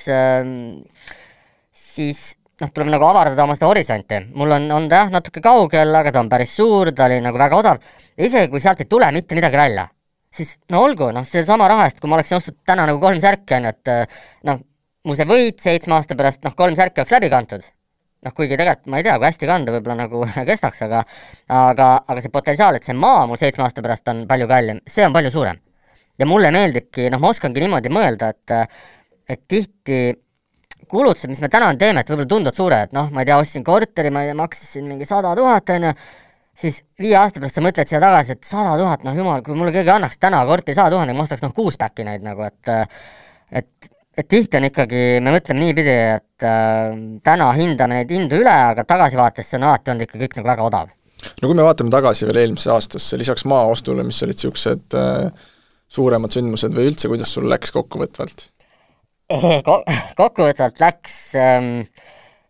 siis 1.94 2.24
noh, 2.62 2.70
tuleb 2.70 2.90
nagu 2.92 3.06
avardada 3.08 3.44
oma 3.44 3.56
seda 3.56 3.70
horisonti. 3.70 4.20
mul 4.34 4.54
on, 4.56 4.70
on 4.76 4.88
ta 4.88 5.04
jah, 5.04 5.12
natuke 5.14 5.42
kaugel, 5.44 5.94
aga 5.98 6.12
ta 6.14 6.22
on 6.22 6.30
päris 6.30 6.54
suur, 6.56 6.92
ta 6.94 7.08
oli 7.08 7.20
nagu 7.24 7.38
väga 7.40 7.58
odav. 7.58 7.80
isegi 8.18 8.50
kui 8.52 8.62
sealt 8.62 8.84
ei 8.84 8.90
tule 8.90 9.10
mitte 9.12 9.34
midagi 9.38 9.58
välja, 9.58 9.88
siis 10.34 10.56
no 10.70 10.84
olgu, 10.86 11.10
noh, 11.14 11.26
sedasama 11.28 11.68
raha 11.70 11.88
eest, 11.88 12.00
kui 12.00 12.10
ma 12.10 12.18
oleksin 12.18 12.38
ostnud 12.38 12.60
täna 12.66 12.86
nagu 12.90 13.00
kolm 13.02 13.20
särki, 13.22 13.56
on 13.58 13.68
ju, 13.68 13.74
et 13.74 14.14
noh, 14.50 14.60
mu 15.04 15.16
see 15.18 15.28
võit 15.28 15.62
seitsme 15.62 15.98
aasta 15.98 16.16
pärast, 16.18 16.44
noh, 16.46 16.54
kolm 16.56 16.76
särki 16.78 17.02
oleks 17.02 17.16
läbi 17.16 17.30
kantud. 17.32 17.66
noh, 18.24 18.32
kuigi 18.32 18.56
tegelikult 18.56 18.88
ma 18.88 18.98
ei 19.02 19.04
tea, 19.04 19.18
kui 19.20 19.28
hästi 19.28 19.48
kanda, 19.50 19.72
võib-olla 19.74 20.06
nagu 20.06 20.24
kestaks, 20.50 20.82
aga 20.86 21.04
aga, 21.52 21.88
aga 22.08 22.22
see 22.24 22.32
potentsiaal, 22.32 22.78
et 22.78 22.86
see 22.86 22.96
maa 22.96 23.26
mul 23.28 23.40
seitsme 23.40 23.66
aasta 23.66 23.84
pärast 23.84 24.08
on 24.08 24.24
palju 24.30 24.48
kallim, 24.48 24.80
see 24.88 25.04
on 25.04 25.12
palju 25.12 25.32
suurem. 25.34 25.60
ja 26.18 26.26
mulle 26.30 26.50
meeldibki, 26.54 27.10
noh, 27.10 27.20
ma 27.20 27.34
oskangi 27.34 27.60
niimoodi 27.60 27.92
mõelda, 27.92 28.30
et 28.30 28.54
et 29.28 29.40
tihti 29.48 30.12
kulutused, 30.90 31.30
mis 31.30 31.40
me 31.44 31.50
täna 31.52 31.70
teeme, 31.78 32.02
et 32.02 32.10
võib-olla 32.10 32.30
tunduvad 32.30 32.58
suured, 32.58 32.92
noh, 32.96 33.08
ma 33.14 33.22
ei 33.22 33.30
tea, 33.30 33.38
ostsin 33.40 33.64
korteri, 33.66 34.12
ma 34.14 34.26
maksin 34.38 34.86
mingi 34.88 35.08
sada 35.08 35.34
tuhat, 35.38 35.72
on 35.74 35.88
ju, 35.88 35.94
siis 36.64 36.82
viie 37.00 37.16
aasta 37.18 37.42
pärast 37.42 37.58
sa 37.58 37.64
mõtled 37.64 37.90
siia 37.90 38.00
tagasi, 38.02 38.36
et 38.36 38.48
sada 38.48 38.76
tuhat, 38.80 39.04
noh 39.06 39.16
jumal, 39.18 39.42
kui 39.46 39.56
mulle 39.58 39.74
keegi 39.74 39.92
annaks 39.94 40.20
täna 40.22 40.44
korteri 40.48 40.76
sada 40.76 40.94
tuhat, 40.94 41.10
ma 41.14 41.26
ostaks 41.26 41.44
noh, 41.44 41.54
kuus 41.56 41.78
päkki 41.80 42.06
neid 42.06 42.26
nagu, 42.26 42.46
et 42.46 42.74
et, 43.54 43.88
et 44.18 44.28
tihti 44.28 44.58
on 44.58 44.68
ikkagi, 44.70 45.02
me 45.22 45.34
mõtleme 45.34 45.62
niipidi, 45.62 45.96
et 46.18 46.46
äh, 46.46 46.94
täna 47.26 47.50
hindame 47.58 48.00
neid 48.00 48.14
hindu 48.14 48.40
üle, 48.42 48.54
aga 48.72 48.86
tagasivaates 48.88 49.50
see 49.50 49.60
on 49.60 49.68
alati 49.70 49.92
olnud 49.92 50.06
ikka 50.06 50.20
kõik 50.22 50.38
nagu 50.38 50.50
väga 50.52 50.68
odav. 50.70 50.94
no 51.40 51.48
kui 51.48 51.56
me 51.56 51.66
vaatame 51.66 51.92
tagasi 51.94 52.28
veel 52.30 52.44
eelmisse 52.44 52.72
aastasse, 52.74 53.18
lisaks 53.20 53.46
maaostule, 53.50 54.06
mis 54.06 54.22
olid 54.26 54.38
niisugused 54.38 54.98
äh, 54.98 55.50
suuremad 55.94 56.34
sündmused 56.34 56.74
või 56.74 56.90
üldse, 56.90 57.10
kuidas 57.10 57.34
sul 57.34 57.48
läks 57.50 57.74
kokkuvõtvalt? 57.74 58.48
kokkuvõtvalt 60.20 60.80
läks 60.82 61.14
ähm, 61.40 61.68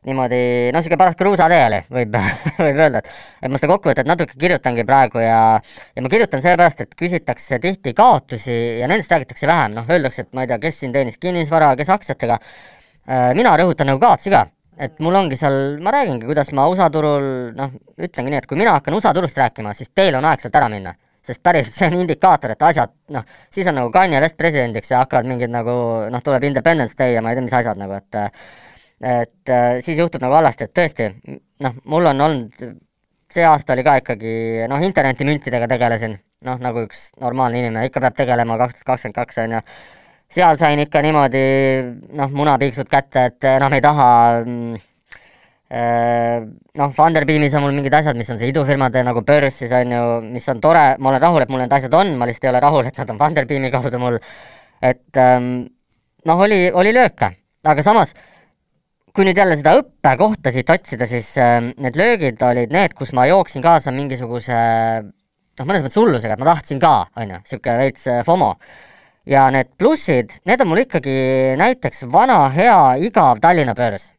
niimoodi, 0.05 0.39
no 0.73 0.81
niisugune 0.81 0.99
paras 0.99 1.17
kruusatee 1.19 1.61
oli, 1.69 1.79
võib 1.95 2.17
võib 2.65 2.81
öelda, 2.83 3.01
et 3.01 3.11
et 3.47 3.53
ma 3.53 3.61
seda 3.61 3.71
kokkuvõtet 3.71 4.11
natuke 4.11 4.35
kirjutangi 4.41 4.85
praegu 4.89 5.23
ja 5.23 5.39
ja 5.63 6.05
ma 6.05 6.11
kirjutan 6.13 6.43
sellepärast, 6.43 6.83
et 6.83 6.97
küsitakse 6.99 7.61
tihti 7.63 7.95
kaotusi 7.95 8.57
ja 8.81 8.91
nendest 8.91 9.15
räägitakse 9.15 9.47
vähem, 9.47 9.79
noh, 9.79 9.87
öeldakse, 9.87 10.27
et 10.27 10.35
ma 10.35 10.45
ei 10.45 10.51
tea, 10.51 10.59
kes 10.67 10.83
siin 10.83 10.97
teenis 10.97 11.21
kinnisvara, 11.23 11.75
kes 11.79 11.95
aktsiatega. 11.95 12.41
Äh,, 13.05 13.31
mina 13.39 13.55
rõhutan 13.61 13.89
nagu 13.93 14.03
kaotusi 14.03 14.35
ka, 14.35 14.47
et 14.81 14.99
mul 15.05 15.15
ongi 15.15 15.39
seal, 15.39 15.79
ma 15.85 15.95
räägingi, 15.95 16.27
kuidas 16.27 16.51
ma 16.57 16.67
USA 16.73 16.91
turul, 16.91 17.55
noh, 17.55 17.79
ütlengi 18.01 18.35
nii, 18.35 18.43
et 18.43 18.51
kui 18.51 18.59
mina 18.59 18.75
hakkan 18.81 18.99
USA 18.99 19.15
turust 19.15 19.39
rääkima, 19.39 19.77
siis 19.79 19.95
teil 19.95 20.19
on 20.19 20.27
aeg 20.27 20.43
sealt 20.43 20.59
ära 20.59 20.73
minna 20.73 20.97
sest 21.25 21.43
päriselt 21.45 21.77
see 21.77 21.89
on 21.91 21.99
indikaator, 22.03 22.55
et 22.55 22.67
asjad 22.69 22.93
noh, 23.15 23.25
siis 23.53 23.69
on 23.71 23.79
nagu 23.81 23.91
Kanye 23.95 24.21
West 24.23 24.37
presidendiks 24.41 24.93
ja 24.93 25.03
hakkavad 25.03 25.29
mingid 25.29 25.53
nagu 25.53 25.75
noh, 26.13 26.25
tuleb 26.25 26.47
Independence 26.51 26.97
Day 26.99 27.17
ja 27.17 27.23
ma 27.25 27.33
ei 27.33 27.39
tea, 27.39 27.47
mis 27.47 27.59
asjad 27.61 27.81
nagu, 27.81 27.99
et 27.99 28.21
et 29.05 29.55
siis 29.85 29.99
juhtub 29.99 30.23
nagu 30.23 30.37
halvasti, 30.39 30.69
et 30.69 30.77
tõesti 30.77 31.09
noh, 31.65 31.75
mul 31.91 32.13
on 32.13 32.25
olnud, 32.29 32.63
see 33.35 33.45
aasta 33.45 33.75
oli 33.75 33.85
ka 33.85 33.99
ikkagi 34.01 34.37
noh, 34.71 34.85
internetimüntidega 34.87 35.69
tegelesin, 35.75 36.17
noh, 36.47 36.63
nagu 36.63 36.87
üks 36.87 37.11
normaalne 37.21 37.61
inimene 37.61 37.89
ikka 37.91 38.05
peab 38.05 38.17
tegelema, 38.23 38.59
kaks 38.61 38.79
tuhat 38.79 38.91
kakskümmend 38.95 39.19
kaks 39.19 39.43
on 39.45 39.59
ju, 39.59 39.63
seal 40.39 40.59
sain 40.61 40.81
ikka 40.87 41.03
niimoodi 41.05 41.45
noh, 42.21 42.33
munapiiksud 42.33 42.91
kätte, 42.93 43.31
et 43.33 43.53
enam 43.57 43.77
ei 43.77 43.85
taha 43.85 44.09
mm, 44.45 44.77
Äh, 44.77 44.94
noh, 45.75 46.91
Funderbeamis 46.95 47.55
on 47.59 47.65
mul 47.65 47.75
mingid 47.75 47.95
asjad, 47.99 48.19
mis 48.19 48.29
on 48.31 48.39
see 48.39 48.51
idufirmade 48.53 49.03
nagu 49.07 49.25
börs 49.27 49.57
siis 49.63 49.73
on 49.75 49.95
ju, 49.95 50.03
mis 50.37 50.47
on 50.53 50.61
tore, 50.63 50.85
ma 50.99 51.11
olen 51.11 51.23
rahul, 51.23 51.43
et 51.43 51.51
mul 51.51 51.65
need 51.65 51.75
asjad 51.75 51.97
on, 51.99 52.13
ma 52.19 52.29
lihtsalt 52.29 52.47
ei 52.47 52.53
ole 52.53 52.61
rahul, 52.63 52.87
et 52.91 53.01
nad 53.01 53.11
on 53.11 53.19
Funderbeami 53.19 53.73
kaudu 53.75 53.99
mul, 54.03 54.21
et 54.85 55.21
ähm, 55.21 55.51
noh, 56.31 56.45
oli, 56.47 56.69
oli 56.71 56.95
lööke, 56.95 57.33
aga 57.67 57.87
samas 57.87 58.15
kui 59.15 59.27
nüüd 59.27 59.39
jälle 59.39 59.55
seda 59.59 59.77
õppekohta 59.79 60.51
siit 60.55 60.71
otsida, 60.75 61.07
siis 61.11 61.29
äh, 61.39 61.61
need 61.63 61.99
löögid 61.99 62.41
olid 62.43 62.75
need, 62.75 62.97
kus 62.99 63.15
ma 63.15 63.29
jooksin 63.31 63.63
kaasa 63.65 63.95
mingisuguse 63.95 64.57
noh, 65.05 65.67
mõnes 65.67 65.85
mõttes 65.85 66.01
hullusega, 66.01 66.35
et 66.35 66.43
ma 66.43 66.51
tahtsin 66.51 66.83
ka, 66.83 66.97
on 67.19 67.31
ju, 67.31 67.45
niisugune 67.45 67.79
veits 67.83 68.11
äh, 68.11 68.25
FOMO. 68.27 68.55
ja 69.31 69.47
need 69.55 69.71
plussid, 69.79 70.35
need 70.47 70.61
on 70.61 70.71
mul 70.71 70.83
ikkagi 70.83 71.15
näiteks 71.59 72.05
vana 72.13 72.45
hea 72.53 72.79
igav 73.07 73.41
Tallinna 73.43 73.75
börs 73.79 74.11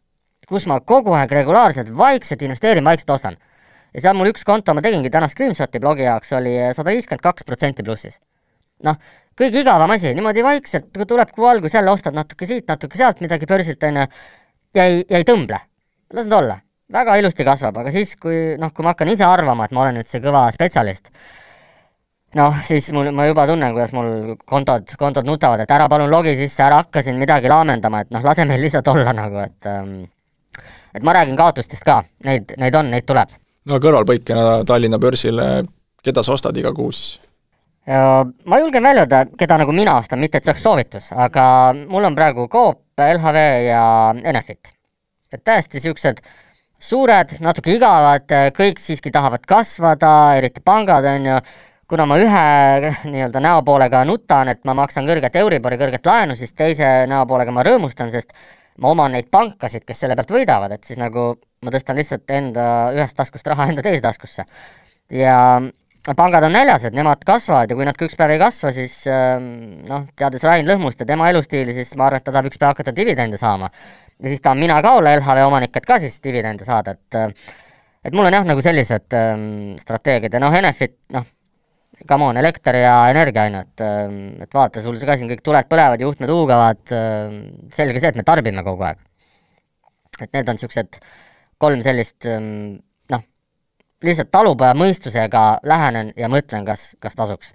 kus 0.50 0.68
ma 0.70 0.80
kogu 0.80 1.14
aeg 1.18 1.32
regulaarselt 1.32 1.92
vaikselt 1.98 2.42
investeerin, 2.46 2.86
vaikselt 2.86 3.14
ostan. 3.18 3.38
ja 3.94 4.02
seal 4.02 4.18
mul 4.18 4.32
üks 4.32 4.44
konto, 4.46 4.74
ma 4.74 4.84
tegingi 4.84 5.10
täna 5.10 5.30
screenshot'i 5.32 5.80
blogi 5.80 6.04
jaoks, 6.08 6.34
oli 6.36 6.58
sada 6.75 6.92
viiskümmend 6.92 7.24
kaks 7.24 7.48
protsenti 7.48 7.84
plussis. 7.84 8.20
noh, 8.84 8.98
kõige 9.40 9.62
igavam 9.64 9.92
asi, 9.96 10.14
niimoodi 10.16 10.44
vaikselt, 10.44 10.92
tuleb 11.08 11.32
kuu 11.36 11.48
algus, 11.52 11.74
jälle 11.74 11.92
ostad 11.92 12.16
natuke 12.16 12.48
siit, 12.50 12.68
natuke 12.68 12.98
sealt 12.98 13.24
midagi 13.24 13.48
börsilt, 13.50 13.84
on 13.84 14.02
ju, 14.02 14.06
ja 14.75 14.86
ei, 14.92 15.02
ja 15.10 15.22
ei 15.22 15.28
tõmble. 15.28 15.60
las 16.14 16.28
ta 16.28 16.38
olla. 16.38 16.60
väga 16.92 17.16
ilusti 17.18 17.44
kasvab, 17.44 17.78
aga 17.82 17.92
siis, 17.92 18.14
kui 18.22 18.56
noh, 18.62 18.70
kui 18.74 18.84
ma 18.86 18.94
hakkan 18.94 19.10
ise 19.10 19.25
arvama, 19.25 19.66
et 19.66 19.72
ma 19.74 19.82
olen 19.82 19.96
nüüd 20.00 20.10
see 20.12 20.22
kõva 20.22 20.46
spetsialist, 20.54 21.10
noh, 22.38 22.60
siis 22.64 22.92
mul, 22.94 23.10
ma 23.16 23.25
juba 23.25 23.48
tunnen, 23.50 23.74
kuidas 23.74 23.94
mul 23.96 24.36
kontod, 24.46 24.92
kontod 25.00 25.25
nutavad, 25.25 25.64
et 25.64 25.72
ära 25.72 25.88
palun 25.90 26.12
logi 26.12 26.36
sisse, 26.38 26.62
ära 26.64 26.84
hakka 26.84 27.02
siin 27.02 27.18
midagi 27.18 27.50
laamendama, 27.50 28.04
et 28.06 28.14
noh, 28.14 28.24
lase 28.25 28.46
meil 28.46 28.62
lihtsalt 28.62 28.88
olla 28.92 29.16
nagu, 29.18 29.42
et 29.48 29.72
ähm, 29.72 29.96
et 30.96 31.04
ma 31.04 31.14
räägin 31.16 31.38
kaotustest 31.40 31.84
ka, 31.86 32.02
neid, 32.25 32.56
neid 32.58 32.75
on, 32.75 32.90
neid 32.94 33.06
tuleb. 33.08 33.36
no 33.70 33.80
kõrvalpõikena 33.84 34.64
Tallinna 34.68 35.00
börsile, 35.02 35.66
keda 36.04 36.24
sa 36.24 36.36
ostad 36.38 36.58
iga 36.58 36.74
kuu 36.74 36.92
siis? 36.92 37.20
ma 38.46 38.60
julgen 38.60 38.84
välja 38.84 39.04
öelda, 39.04 39.25
keda 39.38 39.60
nagu 39.62 39.74
mina 39.75 39.98
ostan, 40.00 40.20
mitte 40.20 40.40
et 40.40 40.46
see 40.46 40.52
oleks 40.56 40.64
soovitus, 40.66 41.12
aga 41.14 41.44
mul 41.86 42.08
on 42.08 42.16
praegu 42.18 42.48
Coop, 42.50 42.82
LHV 42.98 43.44
ja 43.68 43.84
Enefit. 44.24 44.74
et 45.34 45.44
täiesti 45.44 45.78
niisugused 45.78 46.22
suured, 46.80 47.38
natuke 47.44 47.75
igavad, 47.75 48.30
kõik 48.56 48.82
siiski 48.82 49.12
tahavad 49.12 49.46
kasvada, 49.48 50.36
eriti 50.40 50.62
pangad, 50.66 51.06
on 51.06 51.30
ju, 51.30 51.40
kuna 51.90 52.06
ma 52.10 52.18
ühe 52.18 52.46
nii-öelda 53.14 53.42
näopoolega 53.44 54.04
nutan, 54.06 54.50
et 54.50 54.64
ma 54.66 54.74
maksan 54.78 55.06
kõrget 55.06 55.36
Euribori 55.42 55.78
kõrget 55.82 56.06
laenu, 56.06 56.38
siis 56.40 56.54
teise 56.54 56.92
näopoolega 57.12 57.54
ma 57.54 57.66
rõõmustan, 57.68 58.10
sest 58.14 58.34
ma 58.82 58.91
oman 58.91 59.15
neid 59.15 59.29
pankasid, 59.32 59.86
kes 59.88 60.03
selle 60.03 60.17
pealt 60.17 60.34
võidavad, 60.36 60.75
et 60.75 60.84
siis 60.88 61.00
nagu 61.00 61.34
ma 61.65 61.74
tõstan 61.74 61.98
lihtsalt 62.00 62.29
enda 62.36 62.67
ühest 62.96 63.17
taskust 63.17 63.48
raha 63.48 63.70
enda 63.72 63.84
teise 63.86 64.03
taskusse. 64.03 64.46
ja 65.10 65.36
pangad 66.13 66.44
on 66.46 66.53
näljas, 66.53 66.86
et 66.86 66.94
nemad 66.94 67.24
kasvavad 67.25 67.72
ja 67.72 67.75
kui 67.77 67.86
nad 67.88 67.98
ka 67.98 68.05
üks 68.05 68.17
päev 68.20 68.36
ei 68.36 68.41
kasva, 68.41 68.72
siis 68.75 68.98
ähm, 69.10 69.86
noh, 69.89 70.05
teades 70.17 70.44
Rain 70.46 70.67
Lõhmust 70.67 71.01
ja 71.01 71.08
tema 71.10 71.29
elustiili, 71.32 71.74
siis 71.74 71.96
ma 71.98 72.10
arvan, 72.10 72.22
et 72.22 72.27
ta 72.27 72.34
tahab 72.36 72.50
üks 72.51 72.62
päev 72.62 72.75
hakata 72.75 72.94
dividende 72.96 73.39
saama. 73.41 73.72
ja 74.22 74.29
siis 74.29 74.41
tahan 74.41 74.62
mina 74.62 74.82
ka 74.86 74.96
olla 75.00 75.15
LHV 75.17 75.48
omanik, 75.48 75.77
et 75.77 75.86
ka 75.86 76.00
siis 76.03 76.20
dividende 76.24 76.67
saada, 76.67 76.94
et 76.98 77.22
äh, 77.22 77.53
et 78.05 78.13
mul 78.13 78.27
on 78.27 78.38
jah, 78.38 78.46
nagu 78.46 78.62
sellised 78.62 79.15
ähm, 79.17 79.48
strateegiad 79.82 80.38
ja 80.38 80.44
noh, 80.44 80.53
Enefit, 80.53 80.98
noh, 81.15 81.25
come 82.08 82.30
on, 82.30 82.38
elekter 82.38 82.78
ja 82.80 82.96
energia, 83.12 83.46
on 83.50 83.58
ju, 83.58 83.66
et, 83.66 83.84
et 84.46 84.58
vaata, 84.58 84.82
sul 84.84 84.98
ka 85.00 85.18
siin 85.18 85.30
kõik 85.32 85.44
tuled 85.46 85.70
põlevad, 85.72 86.02
juhtmed 86.04 86.32
huugavad, 86.32 86.82
ähm, 86.96 87.38
selge 87.75 88.02
see, 88.02 88.12
et 88.12 88.20
me 88.20 88.25
tarbime 88.28 88.64
kogu 88.66 88.88
aeg. 88.88 89.00
et 90.22 90.32
need 90.32 90.48
on 90.48 90.56
niisugused 90.56 91.00
kolm 91.60 91.82
sellist 91.84 92.28
ähm, 92.32 92.78
noh, 93.12 93.24
lihtsalt 94.04 94.32
talupoja 94.32 94.75
mõistusega 94.78 95.46
lähenen 95.68 96.14
ja 96.20 96.30
mõtlen, 96.32 96.68
kas, 96.68 96.94
kas 97.04 97.16
tasuks. 97.16 97.54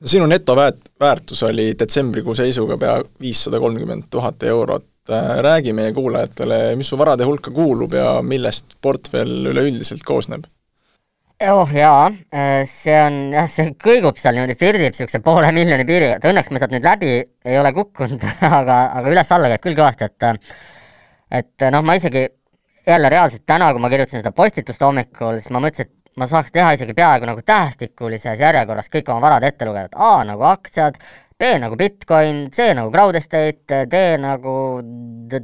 no 0.00 0.10
sinu 0.10 0.26
netoväät-, 0.30 0.92
väärtus 1.00 1.42
oli 1.46 1.72
detsembrikuu 1.78 2.34
seisuga 2.34 2.78
pea 2.78 2.98
viissada 3.20 3.60
kolmkümmend 3.62 4.10
tuhat 4.10 4.42
eurot, 4.42 4.88
äh, 5.10 5.38
räägi 5.46 5.74
meie 5.76 5.94
kuulajatele, 5.96 6.76
mis 6.76 6.90
su 6.92 6.98
varade 6.98 7.26
hulka 7.26 7.50
kuulub 7.50 7.94
ja 7.94 8.20
millest 8.22 8.78
portfell 8.82 9.52
üleüldiselt 9.54 10.06
koosneb 10.06 10.46
oh 11.44 11.68
jaa, 11.72 12.06
äh, 12.32 12.64
see 12.68 12.96
on 12.96 13.16
jah, 13.34 13.48
see 13.50 13.74
kõigub 13.82 14.16
seal 14.20 14.38
niimoodi, 14.38 14.56
flirdib 14.56 14.94
niisuguse 14.94 15.20
poole 15.24 15.50
miljoni 15.52 15.84
piiriga, 15.88 16.16
et 16.16 16.24
õnneks 16.30 16.48
ma 16.52 16.62
sealt 16.62 16.72
nüüd 16.72 16.86
läbi 16.86 17.10
ei 17.20 17.58
ole 17.60 17.72
kukkunud 17.76 18.24
aga, 18.60 18.78
aga 18.96 19.12
üles-alla 19.12 19.50
käib 19.52 19.66
küll 19.66 19.76
kõvasti, 19.76 20.08
et 20.08 21.36
et 21.36 21.66
noh, 21.74 21.84
ma 21.84 21.98
isegi 21.98 22.24
jälle 22.86 23.10
reaalselt 23.12 23.44
täna, 23.44 23.68
kui 23.74 23.82
ma 23.84 23.92
kirjutasin 23.92 24.22
seda 24.22 24.32
postitust 24.32 24.80
hommikul, 24.80 25.42
siis 25.42 25.52
ma 25.52 25.60
mõtlesin, 25.60 25.90
et 25.90 26.16
ma 26.16 26.30
saaks 26.30 26.54
teha 26.54 26.72
isegi 26.78 26.96
peaaegu 26.96 27.28
nagu 27.28 27.44
tähestikulises 27.44 28.40
järjekorras 28.40 28.88
kõik 28.88 29.12
oma 29.12 29.26
varad 29.26 29.44
ette 29.44 29.68
lugeda, 29.68 29.90
et 29.90 30.00
A 30.00 30.24
nagu 30.24 30.48
aktsiad, 30.48 30.96
B 31.36 31.52
nagu 31.60 31.76
Bitcoin, 31.76 32.46
C 32.48 32.70
nagu 32.78 32.88
Crowd 32.94 33.18
Estate, 33.18 33.82
D 33.92 34.02
nagu 34.22 34.56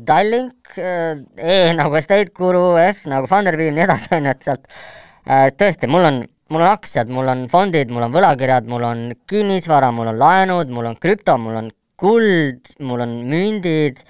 Tallink, 0.07 0.73
E 0.79 1.61
nagu 1.77 2.01
Estate 2.01 2.33
Guru, 2.33 2.79
F 2.81 3.05
nagu 3.13 3.29
Funderbeam, 3.29 3.77
nii 3.77 3.85
edasi, 3.91 4.13
on 4.17 4.31
ju, 4.31 4.37
et 4.39 4.49
sealt 4.49 4.71
Äh, 4.71 5.12
tõesti, 5.27 5.89
mul 5.91 6.09
on, 6.09 6.21
mul 6.53 6.65
on 6.65 6.71
aktsiad, 6.73 7.11
mul 7.13 7.31
on 7.31 7.47
fondid, 7.53 7.93
mul 7.95 8.07
on 8.09 8.15
võlakirjad, 8.15 8.69
mul 8.71 8.87
on 8.89 9.05
kinnisvara, 9.31 9.93
mul 9.95 10.13
on 10.13 10.19
laenud, 10.21 10.73
mul 10.75 10.91
on 10.91 10.99
krüpto, 11.01 11.37
mul 11.41 11.61
on 11.61 11.71
kuld, 12.03 12.73
mul 12.83 13.05
on 13.05 13.15
mündid, 13.31 14.03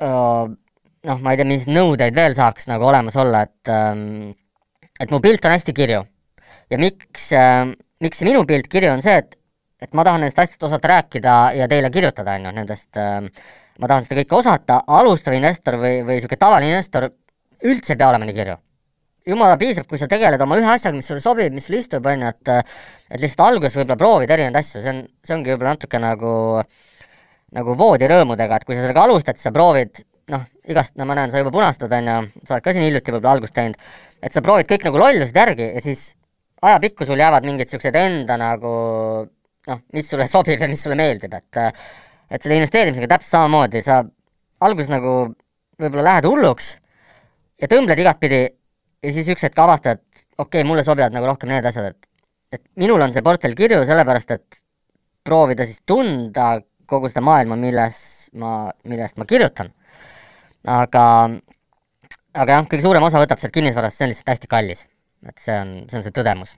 noh, 0.00 1.22
ma 1.22 1.32
ei 1.32 1.38
tea, 1.40 1.48
mis 1.48 1.66
nõudeid 1.70 2.16
veel 2.16 2.34
saaks 2.36 2.68
nagu 2.70 2.88
olemas 2.88 3.16
olla, 3.20 3.44
et 3.46 3.70
ähm, 3.72 4.34
et 5.00 5.12
mu 5.12 5.20
pilt 5.22 5.44
on 5.44 5.54
hästi 5.54 5.74
kirju. 5.76 6.02
ja 6.70 6.78
miks 6.82 7.30
äh,, 7.36 7.68
miks 8.02 8.18
see 8.18 8.26
minu 8.26 8.42
pilt 8.48 8.66
kirju 8.72 8.90
on 8.96 9.04
see, 9.04 9.20
et 9.22 9.36
et 9.80 9.92
ma 9.92 10.02
tahan 10.08 10.22
nendest 10.24 10.38
asjadest 10.40 10.62
osata 10.66 10.88
rääkida 10.88 11.36
ja 11.54 11.68
teile 11.68 11.90
kirjutada, 11.92 12.34
on 12.38 12.48
ju, 12.48 12.52
nendest 12.58 12.96
äh, 12.96 13.28
ma 13.78 13.90
tahan 13.90 14.06
seda 14.06 14.22
kõike 14.22 14.38
osata, 14.38 14.80
alustav 14.86 15.36
investor 15.36 15.76
või, 15.80 16.00
või 16.02 16.16
niisugune 16.18 16.40
tavaline 16.40 16.72
investor 16.72 17.10
üldse 17.62 17.94
ei 17.94 18.00
pea 18.00 18.08
olema 18.08 18.28
nii 18.28 18.36
kirju. 18.36 18.56
Jumala 19.26 19.58
piisab, 19.60 19.86
kui 19.90 19.98
sa 20.00 20.08
tegeled 20.10 20.40
oma 20.42 20.58
ühe 20.60 20.68
asjaga, 20.70 20.96
mis 20.96 21.08
sulle 21.10 21.22
sobib, 21.22 21.54
mis 21.54 21.66
sulle 21.66 21.80
istub, 21.82 22.04
on 22.06 22.26
ju, 22.26 22.32
et 22.34 22.52
et 22.54 23.22
lihtsalt 23.22 23.46
alguses 23.46 23.76
võib-olla 23.78 23.98
proovida 24.00 24.36
erinevaid 24.36 24.60
asju, 24.60 24.82
see 24.82 24.92
on, 24.92 25.00
see 25.26 25.36
ongi 25.36 25.52
võib-olla 25.52 25.76
natuke 25.76 26.02
nagu 26.02 26.34
nagu 27.56 27.76
voodirõõmudega, 27.78 28.58
et 28.58 28.66
kui 28.66 28.76
sa 28.76 28.84
sellega 28.84 29.06
alustad, 29.06 29.38
siis 29.38 29.48
sa 29.48 29.54
proovid 29.54 30.02
noh, 30.32 30.42
igast, 30.66 30.96
no 30.98 31.06
ma 31.08 31.14
näen, 31.18 31.30
sa 31.30 31.40
juba 31.40 31.52
punastad, 31.54 31.92
on 31.94 32.10
ju, 32.10 32.16
sa 32.46 32.56
oled 32.56 32.64
ka 32.66 32.74
siin 32.74 32.86
hiljuti 32.88 33.14
võib-olla 33.14 33.36
algust 33.38 33.54
teinud, 33.56 33.78
et 34.22 34.34
sa 34.34 34.42
proovid 34.44 34.68
kõik 34.70 34.86
nagu 34.88 35.00
lollused 35.00 35.38
järgi 35.38 35.70
ja 35.70 35.82
siis 35.84 36.08
ajapikku 36.66 37.06
sul 37.06 37.20
jäävad 37.20 37.46
mingid 37.46 37.68
niisugused 37.68 37.98
enda 38.00 38.38
nagu 38.40 38.72
noh, 39.70 39.80
mis 39.94 40.10
sulle 40.10 40.26
sobib 40.34 40.62
ja 40.62 40.70
mis 40.70 40.82
sulle 40.82 40.98
meeldib, 40.98 41.34
et 41.34 41.62
et 42.26 42.42
selle 42.42 42.56
investeerimisega 42.58 43.06
täpselt 43.12 43.36
samamoodi, 43.36 43.84
sa 43.86 44.00
alguses 44.66 44.90
nagu 44.90 45.12
võib-olla 45.78 46.08
lähed 46.08 46.26
hulluks 46.26 46.72
ja 47.62 47.68
tõmbled 47.70 48.00
igatpidi 48.02 48.40
ja 49.06 49.14
siis 49.14 49.30
üks 49.32 49.46
hetk 49.46 49.58
avastad, 49.62 50.00
et 50.00 50.24
okei 50.36 50.60
okay,, 50.60 50.68
mulle 50.68 50.84
sobivad 50.84 51.14
nagu 51.14 51.28
rohkem 51.30 51.52
need 51.52 51.66
asjad, 51.68 51.94
et 51.94 52.06
et 52.56 52.62
minul 52.80 53.02
on 53.02 53.12
see 53.14 53.24
portfell 53.26 53.56
kirju 53.58 53.82
sellepärast, 53.86 54.30
et 54.36 54.60
proovida 55.26 55.66
siis 55.66 55.82
tunda 55.86 56.56
kogu 56.86 57.10
seda 57.10 57.24
maailma, 57.26 57.58
milles 57.58 57.98
ma, 58.38 58.52
millest 58.86 59.18
ma 59.18 59.26
kirjutan. 59.28 59.72
aga, 60.66 61.02
aga 62.34 62.56
jah, 62.58 62.68
kõige 62.70 62.84
suurem 62.84 63.06
osa 63.06 63.22
võtab 63.22 63.42
sealt 63.42 63.54
kinnisvarast, 63.54 63.98
see 63.98 64.06
on 64.06 64.12
lihtsalt 64.12 64.32
hästi 64.34 64.50
kallis. 64.50 64.86
et 65.26 65.42
see 65.42 65.58
on, 65.58 65.76
see 65.90 66.00
on 66.00 66.06
see 66.06 66.14
tõdemus. 66.14 66.56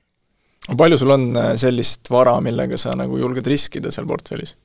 palju 0.77 1.01
sul 1.01 1.17
on 1.17 1.29
äh, 1.37 1.53
sellist 1.61 2.11
vara, 2.13 2.39
millega 2.45 2.81
sa 2.81 2.95
nagu 2.99 3.21
julged 3.21 3.47
riskida 3.47 3.93
seal 3.95 4.09
portfellis? 4.09 4.57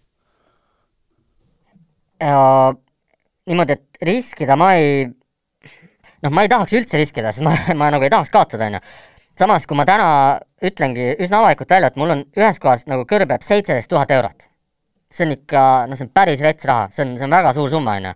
niimoodi, 2.23 3.75
et 3.75 4.05
riskida 4.07 4.55
ma 4.55 4.69
ei, 4.79 5.09
noh, 6.23 6.31
ma 6.31 6.45
ei 6.45 6.51
tahaks 6.51 6.75
üldse 6.77 6.99
riskida, 6.99 7.33
sest 7.33 7.45
ma, 7.45 7.55
ma 7.79 7.89
nagu 7.93 8.05
ei 8.05 8.13
tahaks 8.13 8.31
kaotada, 8.33 8.69
on 8.69 8.79
ju. 8.79 8.81
samas, 9.39 9.67
kui 9.67 9.77
ma 9.77 9.85
täna 9.89 10.07
ütlengi 10.63 11.11
üsna 11.23 11.41
avalikult 11.41 11.73
välja, 11.73 11.91
et 11.91 11.99
mul 11.99 12.15
on 12.15 12.23
ühes 12.37 12.59
kohas 12.63 12.87
nagu 12.89 13.05
kõrbeb 13.09 13.45
seitseteist 13.45 13.91
tuhat 13.91 14.11
eurot. 14.15 14.49
see 15.13 15.27
on 15.27 15.35
ikka, 15.35 15.61
no 15.89 15.97
see 15.97 16.07
on 16.07 16.13
päris 16.13 16.41
rets 16.41 16.65
raha, 16.65 16.87
see 16.93 17.05
on, 17.05 17.13
see 17.19 17.27
on 17.27 17.35
väga 17.35 17.53
suur 17.53 17.69
summa, 17.69 17.97
on 17.99 18.09
ju. 18.09 18.13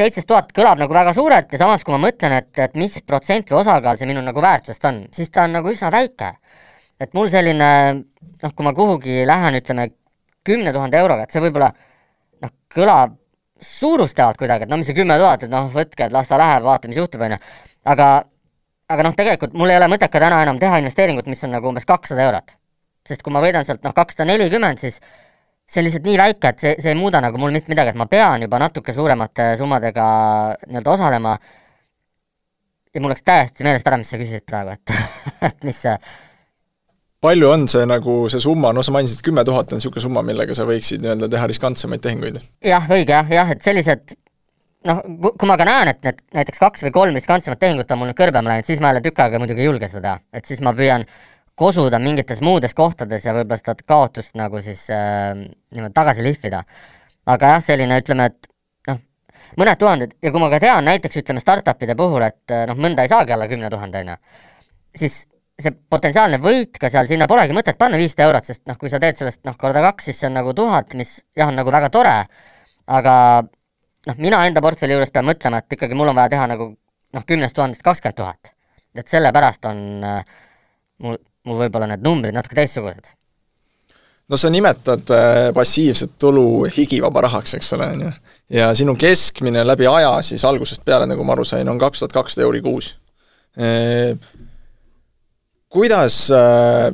seitseteist 0.00 0.28
tuhat 0.30 0.52
kõlab 0.56 0.82
nagu 0.82 0.94
väga 0.94 1.14
suurelt 1.16 1.52
ja 1.52 1.62
samas, 1.64 1.84
kui 1.84 1.96
ma 1.96 2.02
mõtlen, 2.08 2.36
et, 2.42 2.52
et 2.58 2.76
mis 2.78 2.98
protsent 3.06 3.50
või 3.50 3.62
osakaal 3.62 3.98
see 3.98 4.10
minu 4.10 4.22
nagu 4.24 4.42
väärtusest 4.44 4.84
on, 4.90 5.04
siis 5.14 5.32
ta 5.32 5.48
on 5.48 5.56
nagu 5.58 5.72
üsna 5.72 5.90
väike. 5.94 6.34
et 7.00 7.14
mul 7.16 7.30
selline 7.32 7.70
noh, 7.94 8.52
kui 8.54 8.64
ma 8.64 8.74
kuhugi 8.76 9.24
lähen, 9.26 9.56
ütleme 9.56 9.90
kümne 10.44 10.72
tuhande 10.72 10.98
euroga, 11.00 11.24
et 11.24 11.32
see 11.32 11.42
võib-olla 11.42 11.72
noh, 12.42 12.52
kõlab 12.72 13.16
suurustavalt 13.60 14.38
kuidagi, 14.40 14.66
et 14.66 14.70
no 14.70 14.78
mis 14.80 14.88
see 14.90 14.96
kümme 14.96 15.16
tuhat, 15.20 15.44
et 15.46 15.52
noh, 15.52 15.68
võtke, 15.72 16.06
et 16.06 16.14
las 16.14 16.28
ta 16.30 16.38
läheb, 16.40 16.64
vaata, 16.64 16.88
mis 16.88 16.98
juhtub, 17.00 17.22
on 17.26 17.36
ju. 17.36 17.38
aga, 17.92 18.08
aga 18.94 19.06
noh, 19.06 19.16
tegelikult 19.16 19.56
mul 19.56 19.72
ei 19.72 19.80
ole 19.80 19.90
mõtet 19.92 20.12
ka 20.12 20.22
täna 20.22 20.42
enam 20.44 20.60
teha 20.60 20.80
investeeringut, 20.82 21.28
mis 21.30 21.44
on 21.44 21.54
nagu 21.56 21.68
umbes 21.70 21.88
kakssada 21.88 22.24
eurot. 22.28 22.56
sest 23.08 23.22
kui 23.24 23.32
ma 23.32 23.42
võidan 23.42 23.64
sealt 23.64 23.84
noh, 23.84 23.94
kakssada 23.96 24.28
nelikümmend, 24.28 24.80
siis 24.80 25.00
see 25.70 25.80
on 25.80 25.86
lihtsalt 25.86 26.06
nii 26.08 26.18
väike, 26.18 26.52
et 26.52 26.64
see, 26.64 26.74
see 26.82 26.92
ei 26.94 26.98
muuda 26.98 27.20
nagu 27.22 27.38
mul 27.38 27.54
mitte 27.54 27.72
midagi, 27.72 27.94
et 27.94 27.98
ma 27.98 28.06
pean 28.10 28.42
juba 28.42 28.58
natuke 28.62 28.92
suuremate 28.94 29.54
summadega 29.58 30.06
nii-öelda 30.66 30.96
osalema. 30.96 31.36
ja 32.94 33.00
mul 33.00 33.12
läks 33.14 33.22
täiesti 33.22 33.64
meelest 33.64 33.86
ära, 33.86 34.00
mis 34.00 34.10
sa 34.10 34.18
küsisid 34.18 34.46
praegu, 34.46 34.74
et 34.74 34.96
et 35.50 35.64
mis 35.64 35.78
see 35.86 35.96
palju 37.20 37.50
on 37.50 37.66
see 37.68 37.84
nagu 37.88 38.22
see 38.32 38.40
summa, 38.42 38.72
no 38.72 38.82
sa 38.86 38.94
mainisid, 38.94 39.22
kümme 39.24 39.44
tuhat 39.44 39.72
on 39.72 39.80
niisugune 39.80 40.04
summa, 40.04 40.22
millega 40.26 40.56
sa 40.56 40.66
võiksid 40.68 41.04
nii-öelda 41.04 41.28
teha 41.32 41.48
riskantsemaid 41.50 42.02
tehinguid? 42.04 42.40
jah, 42.64 42.86
õige 42.88 43.14
jah, 43.16 43.32
jah, 43.34 43.50
et 43.54 43.64
sellised 43.64 44.14
noh, 44.88 45.02
kui 45.28 45.48
ma 45.48 45.58
ka 45.60 45.66
näen, 45.68 45.92
et 45.92 46.00
need 46.06 46.22
näiteks 46.36 46.62
kaks 46.62 46.86
või 46.86 46.94
kolm 46.94 47.18
riskantsemat 47.18 47.60
tehingut 47.60 47.90
on 47.92 48.00
mul 48.00 48.10
nüüd 48.10 48.20
kõrbema 48.20 48.54
läinud, 48.54 48.68
siis 48.68 48.80
ma 48.80 48.92
jälle 48.92 49.04
tükk 49.04 49.20
aega 49.24 49.40
muidugi 49.42 49.64
ei 49.64 49.68
julge 49.68 49.90
seda 49.90 50.06
teha, 50.06 50.22
et 50.40 50.48
siis 50.48 50.62
ma 50.64 50.72
püüan 50.76 51.04
kosuda 51.60 52.00
mingites 52.00 52.40
muudes 52.44 52.72
kohtades 52.76 53.26
ja 53.26 53.34
võib-olla 53.36 53.60
seda 53.60 53.76
kaotust 53.84 54.38
nagu 54.40 54.62
siis 54.64 54.86
äh, 54.94 55.34
niimoodi 55.74 55.96
tagasi 55.96 56.24
lihvida. 56.24 56.64
aga 57.30 57.52
jah, 57.54 57.64
selline 57.64 57.98
ütleme, 58.00 58.30
et 58.30 58.48
noh, 58.88 59.02
mõned 59.60 59.80
tuhanded 59.82 60.16
ja 60.22 60.32
kui 60.32 60.40
ma 60.40 60.48
ka 60.54 60.62
tean 60.62 60.88
näiteks 60.88 61.20
ütleme 61.20 61.44
startup'ide 61.44 61.98
puhul, 61.98 62.24
et 62.24 62.56
noh, 62.70 62.80
mõnda 62.80 63.04
ei 63.04 63.12
saagi 63.12 63.36
alla 63.36 63.48
kümne 63.50 63.68
tuhande, 63.70 64.00
on 64.00 64.14
ju, 64.14 64.16
siis 65.02 65.20
see 65.64 65.74
potentsiaalne 65.92 66.40
võit 66.42 66.78
ka 66.80 66.90
seal, 66.92 67.08
sinna 67.10 67.28
polegi 67.30 67.54
mõtet 67.56 67.78
panna 67.80 67.98
viissada 68.00 68.28
eurot, 68.28 68.48
sest 68.48 68.62
noh, 68.70 68.78
kui 68.80 68.90
sa 68.92 69.00
teed 69.02 69.18
sellest 69.20 69.42
noh, 69.48 69.56
korda 69.60 69.82
kaks, 69.84 70.10
siis 70.10 70.20
see 70.20 70.28
on 70.30 70.36
nagu 70.38 70.54
tuhat, 70.56 70.94
mis 70.98 71.18
jah, 71.36 71.48
on 71.48 71.58
nagu 71.58 71.72
väga 71.72 71.90
tore, 71.94 72.16
aga 72.90 73.14
noh, 74.06 74.18
mina 74.18 74.42
enda 74.48 74.62
portfelli 74.64 74.96
juures 74.96 75.12
pean 75.14 75.28
mõtlema, 75.28 75.62
et 75.62 75.78
ikkagi 75.78 75.98
mul 75.98 76.12
on 76.12 76.18
vaja 76.18 76.32
teha 76.34 76.48
nagu 76.50 76.70
noh, 76.70 77.26
kümnest 77.26 77.56
tuhandest 77.58 77.84
kakskümmend 77.86 78.20
tuhat. 78.20 78.52
et 78.94 79.08
sellepärast 79.08 79.64
on 79.70 80.04
äh, 80.04 80.24
mul, 80.98 81.18
mul 81.46 81.64
võib-olla 81.64 81.86
need 81.92 82.02
numbrid 82.04 82.34
natuke 82.34 82.58
teistsugused. 82.58 83.12
no 84.28 84.36
sa 84.40 84.50
nimetad 84.50 85.14
äh, 85.14 85.50
passiivset 85.54 86.18
tulu 86.18 86.66
higivaba 86.76 87.26
rahaks, 87.28 87.54
eks 87.58 87.72
ole, 87.76 87.86
on 87.94 88.06
ju, 88.06 88.12
ja 88.60 88.72
sinu 88.74 88.96
keskmine 88.98 89.64
läbi 89.66 89.86
aja 89.86 90.16
siis 90.26 90.44
algusest 90.44 90.84
peale, 90.84 91.06
nagu 91.06 91.24
ma 91.24 91.36
aru 91.36 91.44
sain, 91.44 91.68
on 91.68 91.78
kaks 91.78 92.02
tuhat 92.02 92.16
kakssada 92.20 92.48
euri 92.48 92.62
kuus 92.64 92.94
e 93.56 94.14
kuidas 95.70 96.26
äh, 96.34 96.90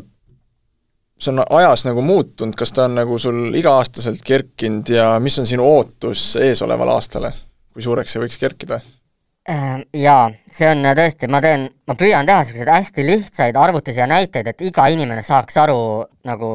see 1.18 1.32
on 1.32 1.42
ajas 1.58 1.86
nagu 1.88 2.04
muutunud, 2.04 2.56
kas 2.58 2.74
ta 2.76 2.84
on 2.86 2.98
nagu 3.00 3.18
sul 3.18 3.54
iga-aastaselt 3.56 4.20
kerkinud 4.24 4.92
ja 4.92 5.08
mis 5.22 5.38
on 5.40 5.48
sinu 5.48 5.64
ootus 5.64 6.34
eesolevale 6.40 6.92
aastale, 6.96 7.32
kui 7.72 7.84
suureks 7.84 8.12
see 8.12 8.22
võiks 8.22 8.40
kerkida? 8.40 8.80
Äh, 9.48 9.78
jaa, 9.96 10.26
see 10.52 10.68
on 10.68 10.84
tõesti, 10.98 11.30
ma 11.30 11.40
teen, 11.44 11.68
ma 11.86 11.94
püüan 11.98 12.26
teha 12.26 12.42
niisuguseid 12.42 12.72
hästi 12.72 13.06
lihtsaid 13.06 13.56
arvutusi 13.56 14.02
ja 14.02 14.08
näiteid, 14.10 14.50
et 14.50 14.66
iga 14.66 14.88
inimene 14.92 15.22
saaks 15.24 15.56
aru 15.62 15.78
nagu 16.26 16.50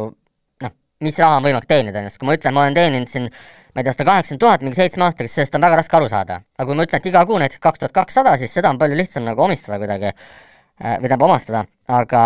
noh, 0.62 0.76
mis 1.02 1.18
raha 1.24 1.40
on 1.40 1.48
võimalik 1.48 1.70
teenida, 1.72 2.04
sest 2.06 2.20
kui 2.22 2.30
ma 2.30 2.38
ütlen, 2.38 2.54
ma 2.54 2.66
olen 2.66 2.78
teeninud 2.78 3.10
siin 3.10 3.30
ma 3.32 3.80
ei 3.80 3.88
tea, 3.88 3.96
sada 3.96 4.10
kaheksakümmend 4.10 4.44
tuhat 4.44 4.64
mingi 4.66 4.78
seitsme 4.78 5.08
aastaga, 5.08 5.30
siis 5.30 5.40
sellest 5.40 5.56
on 5.56 5.64
väga 5.64 5.80
raske 5.80 5.98
aru 5.98 6.10
saada. 6.12 6.42
aga 6.60 6.68
kui 6.68 6.78
ma 6.78 6.86
ütlen, 6.86 7.02
et 7.02 7.12
iga 7.14 7.26
kuu 7.26 7.40
näiteks 7.40 7.64
kaks 7.64 7.80
tuhat 7.80 7.96
kakssada, 7.96 8.36
siis 8.38 8.54
seda 8.54 8.70
on 8.70 8.80
palju 8.82 9.00
lihtsam 9.00 9.24
nagu 9.24 9.48
omistada 9.48 9.80
kuidagi 9.80 10.12
või 10.82 11.08
tähendab, 11.08 11.28
omastada, 11.28 11.64
aga 11.88 12.24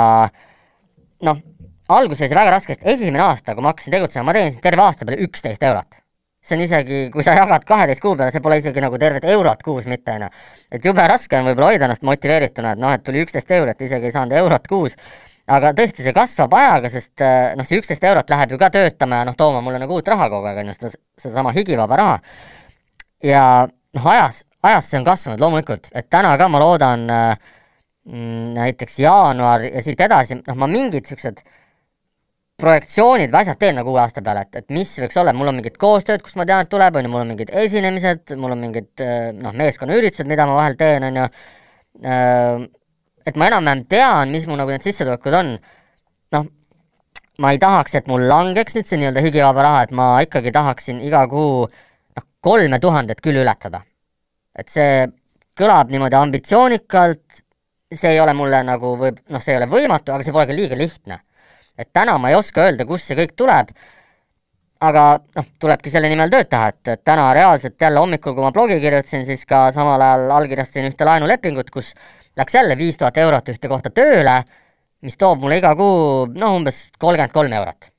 noh, 1.28 1.44
alguses 1.90 2.34
väga 2.34 2.56
raske, 2.56 2.76
sest 2.76 2.88
esimene 2.96 3.24
aasta, 3.26 3.54
kui 3.54 3.64
ma 3.64 3.74
hakkasin 3.74 3.94
tegutsema, 3.94 4.26
ma 4.30 4.36
teenisin 4.38 4.64
terve 4.64 4.84
aasta 4.86 5.06
peale 5.06 5.22
üksteist 5.26 5.64
eurot. 5.64 6.02
see 6.46 6.54
on 6.60 6.62
isegi, 6.62 6.98
kui 7.10 7.24
sa 7.26 7.34
jagad 7.34 7.64
kaheteist 7.66 8.02
kuu 8.04 8.14
peale, 8.16 8.30
see 8.30 8.42
pole 8.42 8.60
isegi 8.60 8.82
nagu 8.82 8.98
tervet 9.02 9.24
eurot 9.34 9.64
kuus 9.66 9.88
mitte, 9.90 10.14
on 10.14 10.28
ju. 10.28 10.28
et 10.78 10.86
jube 10.86 11.08
raske 11.10 11.38
on 11.38 11.48
võib-olla 11.50 11.72
hoida 11.72 11.88
ennast 11.88 12.04
motiveerituna, 12.06 12.76
et 12.76 12.82
noh, 12.84 12.94
et 12.94 13.04
tuli 13.06 13.24
üksteist 13.26 13.50
eurot, 13.52 13.82
isegi 13.82 14.12
ei 14.12 14.14
saanud 14.14 14.38
eurot 14.38 14.68
kuus, 14.70 14.94
aga 15.50 15.74
tõesti, 15.78 16.06
see 16.06 16.14
kasvab 16.14 16.54
ajaga, 16.54 16.92
sest 16.94 17.22
äh, 17.26 17.56
noh, 17.58 17.66
see 17.66 17.80
üksteist 17.82 18.06
eurot 18.06 18.30
läheb 18.30 18.54
ju 18.54 18.62
ka 18.62 18.70
töötama 18.74 19.24
ja 19.24 19.30
noh, 19.30 19.38
tooma 19.38 19.64
mulle 19.66 19.82
nagu 19.82 19.98
uut 19.98 20.14
raha 20.14 20.30
kogu 20.30 20.52
aeg, 20.52 20.62
on 20.62 20.70
ju, 20.70 20.78
seda, 20.78 20.94
sedasama 21.22 21.54
higivaba 21.58 21.98
raha. 22.02 22.20
ja 23.26 23.44
noh, 23.66 24.10
ajas, 24.14 24.44
ajas 24.62 24.90
see 24.92 25.02
on 25.02 25.10
kasvanud 25.10 25.42
loomulikult, 25.42 25.90
et 25.94 26.10
täna 26.14 26.38
ka 26.38 26.50
ma 26.50 26.62
loodan 26.62 27.10
äh, 27.10 27.54
näiteks 28.06 29.00
jaanuar 29.02 29.66
ja 29.66 29.82
siit 29.82 30.02
edasi, 30.02 30.38
noh, 30.46 30.58
ma 30.62 30.68
mingid 30.70 31.06
niisugused 31.06 31.42
projektsioonid 32.62 33.32
või 33.34 33.42
asjad 33.42 33.60
teen 33.60 33.76
nagu 33.76 33.92
uue 33.92 34.00
aasta 34.00 34.22
peale, 34.24 34.46
et, 34.46 34.62
et 34.62 34.70
mis 34.72 34.92
võiks 35.02 35.18
olla, 35.20 35.34
mul 35.36 35.52
on 35.52 35.58
mingid 35.60 35.76
koostööd, 35.82 36.22
kust 36.24 36.38
ma 36.40 36.46
tean, 36.48 36.64
et 36.64 36.72
tuleb, 36.72 36.96
on 36.96 37.08
ju, 37.08 37.12
mul 37.12 37.24
on 37.26 37.32
mingid 37.34 37.52
esinemised, 37.64 38.36
mul 38.40 38.54
on 38.56 38.62
mingid 38.62 39.04
äh, 39.04 39.32
noh, 39.36 39.56
meeskonnaüritused, 39.58 40.30
mida 40.30 40.46
ma 40.48 40.60
vahel 40.62 40.78
teen, 40.80 41.04
on 41.10 41.20
ju, 41.20 41.26
äh, 42.06 42.68
et 43.28 43.40
ma 43.42 43.50
enam-vähem 43.50 43.84
tean, 43.92 44.32
mis 44.32 44.48
mu 44.48 44.56
nagu 44.60 44.72
need 44.72 44.86
sissetulekud 44.86 45.36
on, 45.42 45.52
noh, 46.38 46.48
ma 47.44 47.52
ei 47.52 47.60
tahaks, 47.60 47.98
et 48.00 48.08
mul 48.08 48.24
langeks 48.30 48.78
nüüd 48.78 48.88
see 48.88 49.02
nii-öelda 49.02 49.26
higivaba 49.26 49.66
raha, 49.66 49.84
et 49.90 49.96
ma 49.98 50.08
ikkagi 50.24 50.54
tahaksin 50.56 51.02
iga 51.04 51.26
kuu 51.32 51.66
noh, 51.66 52.28
kolme 52.46 52.80
tuhandet 52.80 53.20
küll 53.26 53.42
ületada. 53.42 53.84
et 54.56 54.72
see 54.72 55.04
kõlab 55.60 55.90
niimoodi 55.92 56.16
ambitsioonikalt, 56.16 57.42
see 57.96 58.16
ei 58.16 58.20
ole 58.20 58.34
mulle 58.38 58.62
nagu 58.68 58.96
võib, 59.00 59.20
noh, 59.32 59.42
see 59.44 59.56
ei 59.56 59.62
ole 59.62 59.70
võimatu, 59.72 60.14
aga 60.14 60.26
see 60.26 60.36
pole 60.36 60.48
ka 60.50 60.56
liiga 60.56 60.78
lihtne. 60.78 61.20
et 61.78 61.90
täna 61.94 62.18
ma 62.18 62.30
ei 62.32 62.36
oska 62.36 62.64
öelda, 62.64 62.86
kust 62.88 63.10
see 63.10 63.18
kõik 63.20 63.34
tuleb, 63.36 63.72
aga 64.84 65.04
noh, 65.36 65.48
tulebki 65.60 65.92
selle 65.92 66.10
nimel 66.12 66.32
tööd 66.32 66.50
teha, 66.52 66.70
et, 66.72 66.82
et 66.94 67.04
täna 67.04 67.30
reaalselt 67.36 67.82
jälle 67.82 68.00
hommikul, 68.00 68.36
kui 68.36 68.44
ma 68.44 68.52
blogi 68.56 68.78
kirjutasin, 68.84 69.26
siis 69.28 69.46
ka 69.50 69.70
samal 69.76 70.02
ajal 70.02 70.32
allkirjastasin 70.38 70.90
ühte 70.92 71.08
laenulepingut, 71.08 71.72
kus 71.74 71.94
läks 72.38 72.56
jälle 72.56 72.78
viis 72.78 73.00
tuhat 73.00 73.18
eurot 73.18 73.52
ühte 73.54 73.72
kohta 73.72 73.92
tööle, 73.96 74.42
mis 75.06 75.18
toob 75.18 75.44
mulle 75.44 75.60
iga 75.62 75.74
kuu 75.78 76.26
noh, 76.34 76.58
umbes 76.60 76.86
kolmkümmend 77.00 77.34
kolm 77.36 77.58
eurot. 77.60 77.92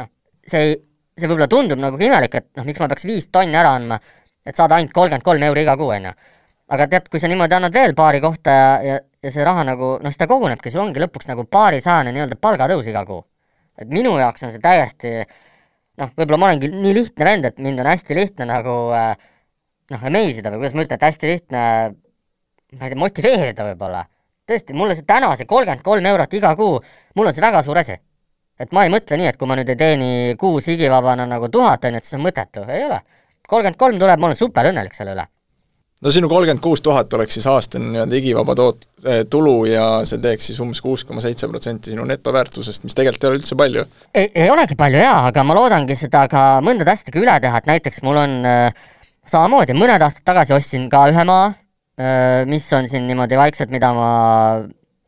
noh, 0.00 0.10
see 0.46 0.64
ei, 0.66 0.74
see 1.18 1.28
võib-olla 1.28 1.48
tundub 1.50 1.80
nagu 1.82 2.00
imelik, 2.00 2.34
et 2.40 2.48
noh, 2.56 2.66
miks 2.68 2.80
ma 2.82 2.90
peaks 2.90 3.08
viis 3.08 3.28
tonni 3.32 3.56
ära 3.58 3.74
andma, 3.78 4.00
et 4.44 4.56
saada 4.56 4.78
ainult 4.78 4.94
kolmkümmend 4.96 5.24
kolm 5.24 5.48
euri 5.48 5.64
iga 5.64 5.76
kuu, 5.80 5.92
on 5.96 6.10
ju. 6.10 6.16
Aga 6.74 6.86
tead, 6.92 7.08
kui 7.08 7.20
sa 7.20 7.28
niimoodi 7.30 7.56
annad 7.56 7.74
veel 7.74 7.94
paari 7.96 8.20
kohta 8.20 8.54
ja, 8.54 8.68
ja, 8.84 8.96
ja 9.24 9.32
see 9.32 9.44
raha 9.46 9.64
nagu, 9.70 9.94
noh, 10.02 10.12
siis 10.12 10.20
ta 10.20 10.28
kogunebki, 10.30 10.72
sul 10.72 10.84
ongi 10.84 11.00
lõpuks 11.00 11.30
nagu 11.30 11.46
paarisajane 11.48 12.12
nii-öelda 12.12 12.36
palgatõus 12.40 12.88
iga 12.90 13.04
kuu. 13.08 13.22
et 13.78 13.88
minu 13.94 14.16
jaoks 14.18 14.44
on 14.44 14.52
see 14.52 14.60
täiesti 14.60 15.12
noh, 15.98 16.10
võib-olla 16.18 16.40
ma 16.40 16.50
olengi 16.50 16.70
nii 16.72 16.94
lihtne 16.96 17.28
vend, 17.28 17.48
et 17.48 17.62
mind 17.62 17.80
on 17.80 17.88
hästi 17.92 18.18
lihtne 18.18 18.48
nagu 18.50 18.74
äh, 18.96 19.14
noh, 19.94 20.04
amaze 20.10 20.42
ida 20.42 20.52
või 20.52 20.64
kuidas 20.64 20.76
ma 20.76 20.84
ütlen, 20.84 21.00
et 21.00 21.08
hästi 21.08 21.32
lihtne 21.32 21.62
ma 22.76 22.84
ei 22.84 22.92
tea, 22.92 23.00
motiveerida 23.04 23.70
võib-olla. 23.70 24.04
tõesti, 24.48 24.76
mulle 24.76 24.98
see 24.98 25.08
täna, 25.08 25.32
see 25.40 25.48
kolmkümmend 25.48 25.86
kolm 25.86 26.10
eurot 26.12 26.36
iga 26.36 26.52
kuu, 26.58 26.82
mul 27.16 27.30
on 27.30 27.36
see 27.36 27.44
väga 27.44 27.64
suur 27.64 27.80
asi. 27.80 27.96
et 28.58 28.72
ma 28.76 28.84
ei 28.84 28.92
mõtle 28.92 29.16
nii, 29.16 29.30
et 29.32 29.40
kui 29.40 29.48
ma 29.48 29.56
nüüd 29.56 29.72
ei 29.72 29.78
teeni 29.78 30.12
kuus 30.36 30.68
igivabana 30.68 31.26
nagu 31.30 31.48
tuhat, 31.48 31.84
on 31.84 31.96
ju, 31.96 32.02
et 32.02 32.04
siis 32.04 32.20
on 32.20 32.26
mõttetu, 32.28 32.68
ei 32.68 32.84
ole. 32.84 33.00
kolmkümmend 33.48 33.80
kolm 33.80 33.98
tuleb, 34.04 34.20
ma 34.20 34.28
olen 34.28 34.36
super 34.36 34.68
õnnelik 34.68 34.92
selle 34.98 35.16
üle 35.16 35.28
no 36.04 36.12
sinu 36.14 36.28
kolmkümmend 36.30 36.62
kuus 36.62 36.82
tuhat 36.84 37.12
oleks 37.16 37.38
siis 37.38 37.46
aastane 37.50 37.90
nii-öelda 37.92 38.18
igivaba 38.20 38.54
toot-, 38.58 38.86
eh, 39.04 39.22
tulu 39.30 39.64
ja 39.68 39.86
see 40.08 40.20
teeks 40.22 40.50
siis 40.50 40.60
umbes 40.62 40.80
kuus 40.84 41.04
koma 41.08 41.22
seitse 41.24 41.48
protsenti 41.50 41.92
sinu 41.94 42.06
netoväärtusest, 42.08 42.84
mis 42.86 42.96
tegelikult 42.98 43.24
ei 43.24 43.30
ole 43.30 43.40
üldse 43.40 43.58
palju. 43.58 43.84
ei, 44.14 44.28
ei 44.34 44.50
olegi 44.50 44.78
palju 44.78 45.02
jaa, 45.02 45.24
aga 45.32 45.44
ma 45.46 45.56
loodangi 45.58 45.96
seda 45.98 46.26
ka 46.30 46.44
mõndade 46.64 46.94
asjadega 46.94 47.22
üle 47.24 47.38
teha, 47.42 47.62
et 47.62 47.70
näiteks 47.72 48.04
mul 48.06 48.20
on 48.22 48.36
äh, 48.46 48.84
samamoodi, 49.28 49.76
mõned 49.78 50.04
aastad 50.04 50.26
tagasi 50.28 50.54
ostsin 50.56 50.86
ka 50.92 51.06
ühe 51.12 51.24
maa 51.28 51.48
äh,, 51.48 52.44
mis 52.50 52.68
on 52.76 52.86
siin 52.90 53.08
niimoodi 53.10 53.40
vaikselt, 53.40 53.72
mida 53.74 53.90
ma 53.96 54.10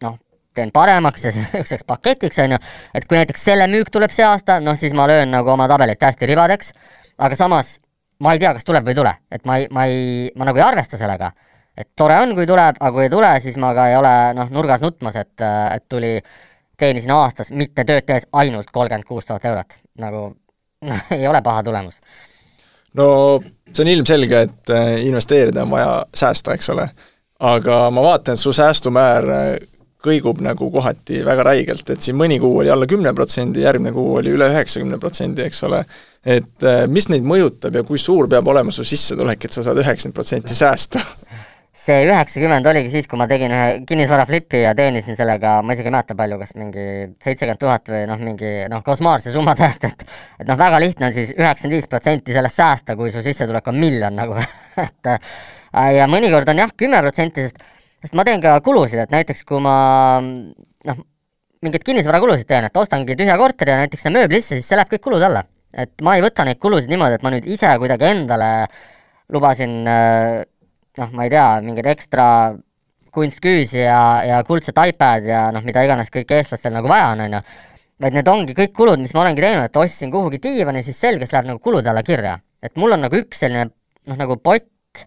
noh, 0.02 0.16
teen 0.58 0.74
paremaks 0.74 1.28
ja 1.28 1.34
niisuguseks 1.36 1.86
paketiks, 1.86 2.42
on 2.42 2.56
ju, 2.56 2.62
et 2.98 3.06
kui 3.06 3.20
näiteks 3.20 3.46
selle 3.52 3.70
müük 3.70 3.94
tuleb 3.94 4.10
see 4.14 4.26
aasta, 4.26 4.58
noh 4.64 4.78
siis 4.80 4.96
ma 4.96 5.06
löön 5.10 5.30
nagu 5.30 5.54
oma 5.54 5.70
tabelit 5.70 6.02
hästi 6.02 6.32
ribadeks, 6.32 6.74
aga 7.20 7.38
samas 7.38 7.78
ma 8.20 8.34
ei 8.34 8.42
tea, 8.42 8.52
kas 8.56 8.66
tuleb 8.66 8.86
või 8.86 8.94
ei 8.94 9.00
tule, 9.00 9.14
et 9.32 9.46
ma 9.48 9.56
ei, 9.60 9.66
ma 9.72 9.86
ei, 9.88 10.28
ma 10.36 10.48
nagu 10.48 10.60
ei 10.60 10.66
arvesta 10.66 11.00
sellega. 11.00 11.32
et 11.76 11.88
tore 11.96 12.16
on, 12.20 12.34
kui 12.36 12.46
tuleb, 12.46 12.76
aga 12.80 12.92
kui 12.92 13.06
ei 13.06 13.10
tule, 13.12 13.30
siis 13.40 13.56
ma 13.60 13.72
ka 13.74 13.86
ei 13.88 13.96
ole 13.96 14.14
noh, 14.36 14.50
nurgas 14.52 14.82
nutmas, 14.84 15.16
et, 15.16 15.44
et 15.74 15.84
tuli, 15.88 16.18
teenisin 16.80 17.12
aastas 17.14 17.50
mitte 17.50 17.84
tööd 17.88 18.04
tehes 18.08 18.26
ainult 18.32 18.70
kolmkümmend 18.72 19.06
kuus 19.08 19.28
tuhat 19.28 19.44
eurot, 19.48 19.78
nagu 20.02 20.26
noh, 20.86 21.06
ei 21.16 21.28
ole 21.28 21.42
paha 21.42 21.62
tulemus. 21.64 22.00
no 22.98 23.06
see 23.72 23.84
on 23.84 23.94
ilmselge, 23.94 24.44
et 24.48 24.74
äh, 24.74 24.92
investeerida 25.06 25.64
on 25.64 25.72
vaja 25.76 25.92
säästa, 26.14 26.56
eks 26.58 26.70
ole. 26.74 26.88
aga 27.40 27.82
ma 27.90 28.04
vaatan, 28.10 28.36
et 28.36 28.42
su 28.42 28.52
säästumäär 28.52 29.30
äh, 29.36 29.54
kõigub 30.04 30.40
nagu 30.44 30.70
kohati 30.72 31.20
väga 31.26 31.44
räigelt, 31.50 31.90
et 31.92 32.04
siin 32.04 32.16
mõni 32.18 32.38
kuu 32.40 32.62
oli 32.62 32.72
alla 32.72 32.88
kümne 32.88 33.12
protsendi, 33.16 33.64
järgmine 33.66 33.92
kuu 33.96 34.16
oli 34.20 34.32
üle 34.36 34.48
üheksakümne 34.52 34.98
protsendi, 35.00 35.44
eks 35.48 35.62
ole, 35.68 35.82
et 36.24 36.66
äh, 36.66 36.82
mis 36.88 37.10
neid 37.12 37.26
mõjutab 37.26 37.76
ja 37.76 37.84
kui 37.86 38.00
suur 38.00 38.28
peab 38.30 38.48
olema 38.48 38.72
su 38.74 38.86
sissetulek, 38.86 39.44
et 39.44 39.56
sa 39.56 39.64
saad 39.66 39.80
üheksakümmend 39.82 40.16
protsenti 40.16 40.56
säästa? 40.58 41.04
see 41.80 42.02
üheksakümmend 42.04 42.66
oligi 42.68 42.90
siis, 42.92 43.06
kui 43.08 43.16
ma 43.16 43.24
tegin 43.28 43.52
ühe 43.56 43.68
kinnisvaraflipi 43.88 44.60
ja 44.66 44.74
teenisin 44.76 45.16
sellega, 45.16 45.56
ma 45.64 45.72
isegi 45.74 45.88
ei 45.88 45.94
mäleta 45.94 46.16
palju, 46.18 46.36
kas 46.42 46.52
mingi 46.60 46.84
seitsekümmend 47.24 47.60
tuhat 47.62 47.88
või 47.88 48.02
noh, 48.10 48.20
mingi 48.20 48.50
noh, 48.68 48.82
kosmaarse 48.84 49.32
summa 49.32 49.54
tõesti, 49.58 49.88
et 49.88 50.04
et 50.42 50.48
noh, 50.48 50.58
väga 50.60 50.80
lihtne 50.82 51.08
on 51.08 51.16
siis 51.16 51.32
üheksakümmend 51.32 51.78
viis 51.78 51.88
protsenti 51.88 52.36
sellest 52.36 52.60
säästa, 52.60 52.96
kui 53.00 53.12
su 53.14 53.24
sissetulek 53.24 53.72
on 53.72 53.80
miljon 53.80 54.16
nagu 54.16 54.36
et 54.86 55.12
äh, 55.14 55.20
ja 55.96 56.08
mõnikord 56.10 56.52
on 56.52 56.64
jah, 56.66 56.74
kümme 56.76 57.00
protsenti, 57.00 57.48
sest 57.48 57.79
sest 58.00 58.16
ma 58.16 58.24
teen 58.26 58.42
ka 58.42 58.56
kulusid, 58.64 59.02
et 59.04 59.14
näiteks 59.14 59.44
kui 59.48 59.60
ma 59.62 59.74
noh, 60.20 61.00
mingeid 61.64 61.84
kinnisvarakulusid 61.84 62.48
teen, 62.48 62.68
et 62.68 62.76
ostangi 62.80 63.16
tühja 63.18 63.36
korteri 63.40 63.74
ja 63.74 63.82
näiteks 63.82 64.08
mööbli 64.12 64.40
sisse, 64.40 64.60
siis 64.60 64.70
see 64.70 64.78
läheb 64.80 64.92
kõik 64.94 65.04
kulud 65.08 65.24
alla. 65.26 65.44
et 65.70 66.02
ma 66.02 66.16
ei 66.18 66.22
võta 66.24 66.42
neid 66.44 66.58
kulusid 66.58 66.90
niimoodi, 66.90 67.14
et 67.20 67.22
ma 67.22 67.30
nüüd 67.30 67.44
ise 67.46 67.70
kuidagi 67.78 68.08
endale 68.08 68.50
lubasin 69.30 69.84
noh, 69.84 71.12
ma 71.14 71.26
ei 71.26 71.30
tea, 71.30 71.46
mingeid 71.62 71.86
ekstra 71.92 72.26
kunstküüsi 73.14 73.82
ja, 73.82 74.00
ja 74.26 74.40
kuldset 74.46 74.78
iPadi 74.90 75.30
ja 75.30 75.48
noh, 75.54 75.64
mida 75.66 75.82
iganes 75.86 76.10
kõik 76.14 76.30
eestlastel 76.36 76.74
nagu 76.74 76.90
vaja 76.90 77.12
on, 77.14 77.24
on 77.26 77.38
ju, 77.38 77.40
vaid 78.00 78.16
need 78.16 78.30
ongi 78.30 78.56
kõik 78.56 78.74
kulud, 78.76 79.00
mis 79.02 79.14
ma 79.14 79.24
olengi 79.24 79.44
teinud, 79.44 79.66
et 79.66 79.80
ostsin 79.82 80.12
kuhugi 80.12 80.40
diivani, 80.42 80.82
siis 80.86 81.00
selge, 81.00 81.26
see 81.26 81.36
läheb 81.36 81.50
nagu 81.52 81.62
kulude 81.62 81.90
alla 81.90 82.04
kirja. 82.06 82.38
et 82.62 82.76
mul 82.76 82.92
on 82.92 83.04
nagu 83.06 83.16
üks 83.16 83.40
selline 83.42 83.70
noh, 83.70 84.16
nagu 84.16 84.36
pott, 84.36 85.04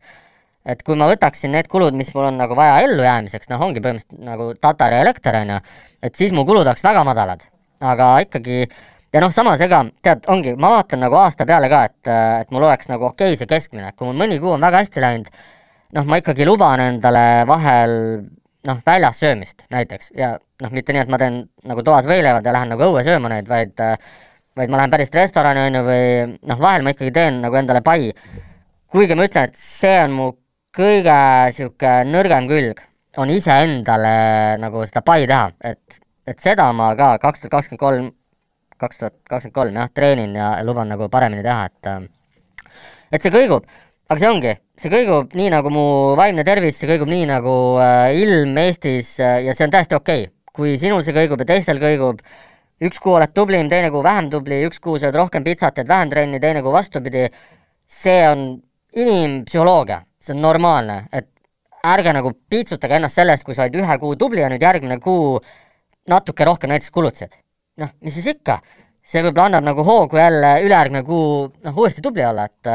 et 0.66 0.84
kui 0.84 0.96
ma 1.00 1.10
võtaksin 1.12 1.52
need 1.54 1.68
kulud, 1.72 1.96
mis 1.98 2.12
mul 2.16 2.30
on 2.30 2.40
nagu 2.40 2.56
vaja 2.56 2.80
ellujäämiseks, 2.86 3.50
noh, 3.52 3.62
ongi 3.66 3.84
põhimõtteliselt 3.84 4.24
nagu 4.24 4.52
Tatar 4.62 4.96
ja 4.96 5.02
elekter, 5.04 5.38
on 5.42 5.56
ju, 5.56 5.60
et 6.08 6.20
siis 6.20 6.32
mu 6.36 6.46
kulud 6.48 6.66
oleks 6.66 6.86
väga 6.86 7.04
madalad. 7.08 7.44
aga 7.84 8.06
ikkagi, 8.24 8.62
ja 9.12 9.20
noh, 9.20 9.32
samas 9.36 9.60
ega 9.62 9.82
tead, 10.06 10.24
ongi, 10.32 10.54
ma 10.56 10.70
vaatan 10.72 11.02
nagu 11.04 11.18
aasta 11.20 11.46
peale 11.46 11.68
ka, 11.72 11.82
et, 11.90 12.12
et 12.46 12.54
mul 12.56 12.64
oleks 12.64 12.88
nagu 12.88 13.10
okei 13.10 13.34
okay 13.34 13.40
see 13.40 13.50
keskmine, 13.50 13.92
kui 13.98 14.08
mul 14.08 14.16
mõni 14.22 14.40
kuu 14.40 14.54
on 14.56 14.64
väga 14.64 14.86
hästi 14.86 15.04
läinud, 15.04 15.28
noh, 15.98 16.08
ma 16.08 16.22
ikkagi 16.22 16.48
luban 16.48 16.80
endale 16.80 17.44
vahel 17.50 17.98
noh, 18.64 18.80
väljas 18.86 19.20
söömist 19.20 19.66
näiteks 19.74 20.14
ja 20.16 20.38
noh, 20.64 20.72
mitte 20.72 20.96
nii, 20.96 21.04
et 21.04 21.12
ma 21.12 21.20
teen 21.20 21.42
nagu 21.68 21.84
toas 21.84 22.08
võileivad 22.08 22.46
ja 22.48 22.56
lähen 22.56 22.72
nagu 22.72 22.88
õue 22.88 23.04
sööma 23.04 23.34
neid, 23.34 23.52
vaid 23.52 23.76
vaid 24.56 24.70
ma 24.70 24.80
lähen 24.80 24.94
päris 24.94 25.12
restorani, 25.14 25.68
on 25.68 25.78
ju, 25.80 25.84
või 25.88 26.08
noh, 26.46 26.60
vahel 26.62 26.86
ma 26.86 26.94
ikkagi 26.94 27.14
teen 27.14 27.42
nagu 27.44 27.58
endale 27.58 27.82
pai. 27.86 28.14
kuigi 28.94 29.16
ma 29.18 29.26
ütlen, 29.26 29.50
et 29.50 29.58
see 29.58 29.96
on 30.04 30.12
mu 30.14 30.28
kõige 30.74 31.16
niisugune 31.52 32.10
nõrgem 32.10 32.48
külg 32.50 32.82
on 33.22 33.30
iseendale 33.30 34.58
nagu 34.62 34.82
seda 34.90 35.04
pai 35.06 35.28
teha, 35.30 35.52
et, 35.62 36.00
et 36.26 36.40
seda 36.42 36.72
ma 36.74 36.94
ka 36.98 37.14
kaks 37.22 37.44
tuhat 37.44 37.52
kakskümmend 37.54 37.82
kolm, 37.82 38.08
kaks 38.82 39.02
tuhat 39.02 39.16
kakskümmend 39.30 39.58
kolm 39.58 39.78
jah, 39.78 39.92
treenin 39.94 40.34
ja 40.40 40.54
luban 40.66 40.90
nagu 40.90 41.10
paremini 41.14 41.44
teha, 41.46 41.68
et 41.70 41.92
et 43.14 43.22
see 43.22 43.34
kõigub, 43.34 43.68
aga 44.10 44.18
see 44.18 44.32
ongi, 44.32 44.54
see 44.82 44.90
kõigub 44.90 45.36
nii, 45.38 45.52
nagu 45.54 45.70
mu 45.74 45.84
vaimne 46.18 46.46
tervis, 46.48 46.80
see 46.80 46.90
kõigub 46.90 47.12
nii, 47.12 47.28
nagu 47.30 47.54
äh, 47.84 48.16
ilm 48.24 48.58
Eestis 48.64 49.12
äh, 49.22 49.44
ja 49.46 49.54
see 49.54 49.68
on 49.68 49.76
täiesti 49.76 50.00
okei. 50.00 50.26
Okay.. 50.26 50.34
kui 50.54 50.74
sinul 50.78 51.06
see 51.06 51.14
kõigub 51.14 51.42
ja 51.42 51.48
teistel 51.50 51.80
kõigub, 51.82 52.20
üks 52.82 52.98
kuu 53.02 53.16
oled 53.20 53.34
tublim, 53.34 53.70
teine 53.70 53.94
kuu 53.94 54.02
vähem 54.06 54.32
tubli, 54.34 54.60
üks 54.66 54.82
kuu 54.82 54.98
sööd 55.02 55.18
rohkem 55.18 55.46
pitsat, 55.46 55.78
teed 55.78 55.90
vähem 55.90 56.10
trenni, 56.10 56.42
teine 56.42 56.62
kuu 56.66 56.74
vastupidi, 56.74 57.28
see 57.90 58.20
on 58.30 58.44
inimpsühholoogia 58.98 60.02
see 60.24 60.36
on 60.36 60.42
normaalne, 60.44 61.04
et 61.12 61.28
ärge 61.84 62.14
nagu 62.16 62.32
piitsutage 62.50 62.96
ennast 62.98 63.20
sellest, 63.20 63.44
kui 63.44 63.56
sa 63.56 63.66
olid 63.66 63.82
ühe 63.82 63.98
kuu 64.00 64.16
tubli 64.20 64.44
ja 64.44 64.50
nüüd 64.52 64.64
järgmine 64.64 65.00
kuu 65.04 65.40
natuke 66.10 66.46
rohkem 66.48 66.72
näiteks 66.72 66.92
kulutasid. 66.96 67.36
noh, 67.82 67.90
mis 68.06 68.14
siis 68.16 68.30
ikka, 68.36 68.60
see 69.04 69.24
võib-olla 69.26 69.50
annab 69.50 69.66
nagu 69.72 69.84
hoogu 69.88 70.20
jälle 70.20 70.56
ülejärgmine 70.64 71.04
kuu 71.08 71.50
noh, 71.50 71.76
uuesti 71.76 72.04
tubli 72.06 72.26
olla, 72.26 72.46
et 72.46 72.72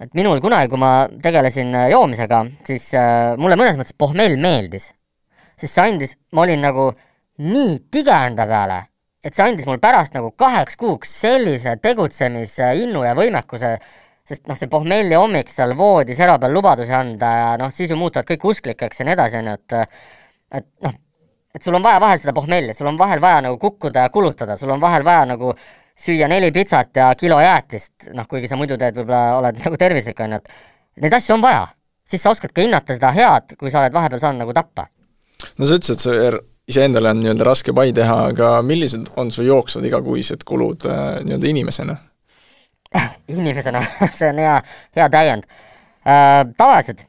et 0.00 0.14
minul 0.16 0.40
kunagi, 0.40 0.70
kui 0.72 0.80
ma 0.80 0.92
tegelesin 1.22 1.74
joomisega, 1.92 2.44
siis 2.64 2.86
äh, 2.96 3.34
mulle 3.36 3.58
mõnes 3.60 3.76
mõttes 3.76 3.96
pohmell 3.98 4.38
meeldis. 4.40 4.92
sest 5.60 5.74
see 5.74 5.84
andis, 5.84 6.14
ma 6.32 6.46
olin 6.46 6.62
nagu 6.64 6.86
nii 7.44 7.74
tige 7.92 8.16
enda 8.26 8.46
peale, 8.48 8.78
et 9.24 9.36
see 9.36 9.44
andis 9.44 9.68
mul 9.68 9.80
pärast 9.80 10.16
nagu 10.16 10.32
kaheks 10.32 10.76
kuuks 10.80 11.12
sellise 11.20 11.76
tegutsemisinnu 11.84 13.04
ja 13.04 13.12
võimekuse, 13.16 13.76
sest 14.30 14.46
noh, 14.50 14.58
see 14.58 14.70
pohmelli 14.70 15.18
hommik 15.18 15.50
seal 15.52 15.74
voodi 15.78 16.16
sera 16.18 16.38
peal 16.40 16.54
lubadusi 16.54 16.94
anda 16.96 17.30
ja 17.36 17.52
noh, 17.60 17.72
siis 17.74 17.90
ju 17.90 17.98
muutuvad 17.98 18.28
kõik 18.28 18.46
usklikeks 18.52 19.02
ja 19.02 19.08
nii 19.08 19.16
edasi, 19.16 19.40
on 19.40 19.50
ju, 19.50 19.58
et 19.58 19.78
et 20.60 20.66
noh, 20.86 20.96
et 21.54 21.62
sul 21.62 21.74
on 21.74 21.84
vaja 21.84 22.00
vahel 22.02 22.20
seda 22.22 22.34
pohmelli, 22.36 22.74
sul 22.76 22.90
on 22.90 22.98
vahel 22.98 23.22
vaja 23.22 23.40
nagu 23.46 23.58
kukkuda 23.58 24.06
ja 24.06 24.12
kulutada, 24.14 24.56
sul 24.56 24.70
on 24.70 24.82
vahel 24.82 25.04
vaja 25.06 25.26
nagu 25.32 25.54
süüa 26.00 26.28
neli 26.30 26.52
pitsat 26.54 26.96
ja 26.96 27.10
kilo 27.18 27.40
jäätist, 27.42 28.10
noh, 28.16 28.28
kuigi 28.28 28.48
sa 28.48 28.58
muidu 28.60 28.78
teed, 28.80 28.96
võib-olla 28.96 29.40
oled 29.40 29.60
nagu 29.64 29.80
tervislik, 29.80 30.20
on 30.24 30.36
ju, 30.36 30.40
et 30.40 31.04
neid 31.06 31.18
asju 31.18 31.36
on 31.36 31.44
vaja. 31.44 31.66
siis 32.10 32.22
sa 32.22 32.30
oskad 32.34 32.52
ka 32.54 32.62
hinnata 32.64 32.94
seda 32.96 33.12
head, 33.14 33.56
kui 33.58 33.70
sa 33.70 33.84
oled 33.84 33.94
vahepeal 33.94 34.22
saanud 34.22 34.44
nagu 34.44 34.54
tappa. 34.56 34.88
no 35.58 35.66
sa 35.66 35.78
ütlesid, 35.78 36.02
sa 36.02 36.14
er-, 36.14 36.40
iseendale 36.70 37.10
on 37.10 37.20
nii-öelda 37.22 37.46
raske 37.46 37.74
pai 37.74 37.90
teha, 37.96 38.18
aga 38.32 38.52
millised 38.66 39.10
on 39.20 39.30
su 39.34 39.46
jooksvad 39.46 39.86
igakuised 39.90 40.46
kulud 40.46 40.86
äh, 40.86 41.20
nii-öelda 41.26 41.50
inimesena? 41.50 41.96
inimesena 43.38 43.82
see 44.18 44.30
on 44.30 44.42
hea, 44.42 44.56
hea 44.96 45.08
täiend 45.12 45.46
äh,. 46.04 46.44
tavalised, 46.56 47.04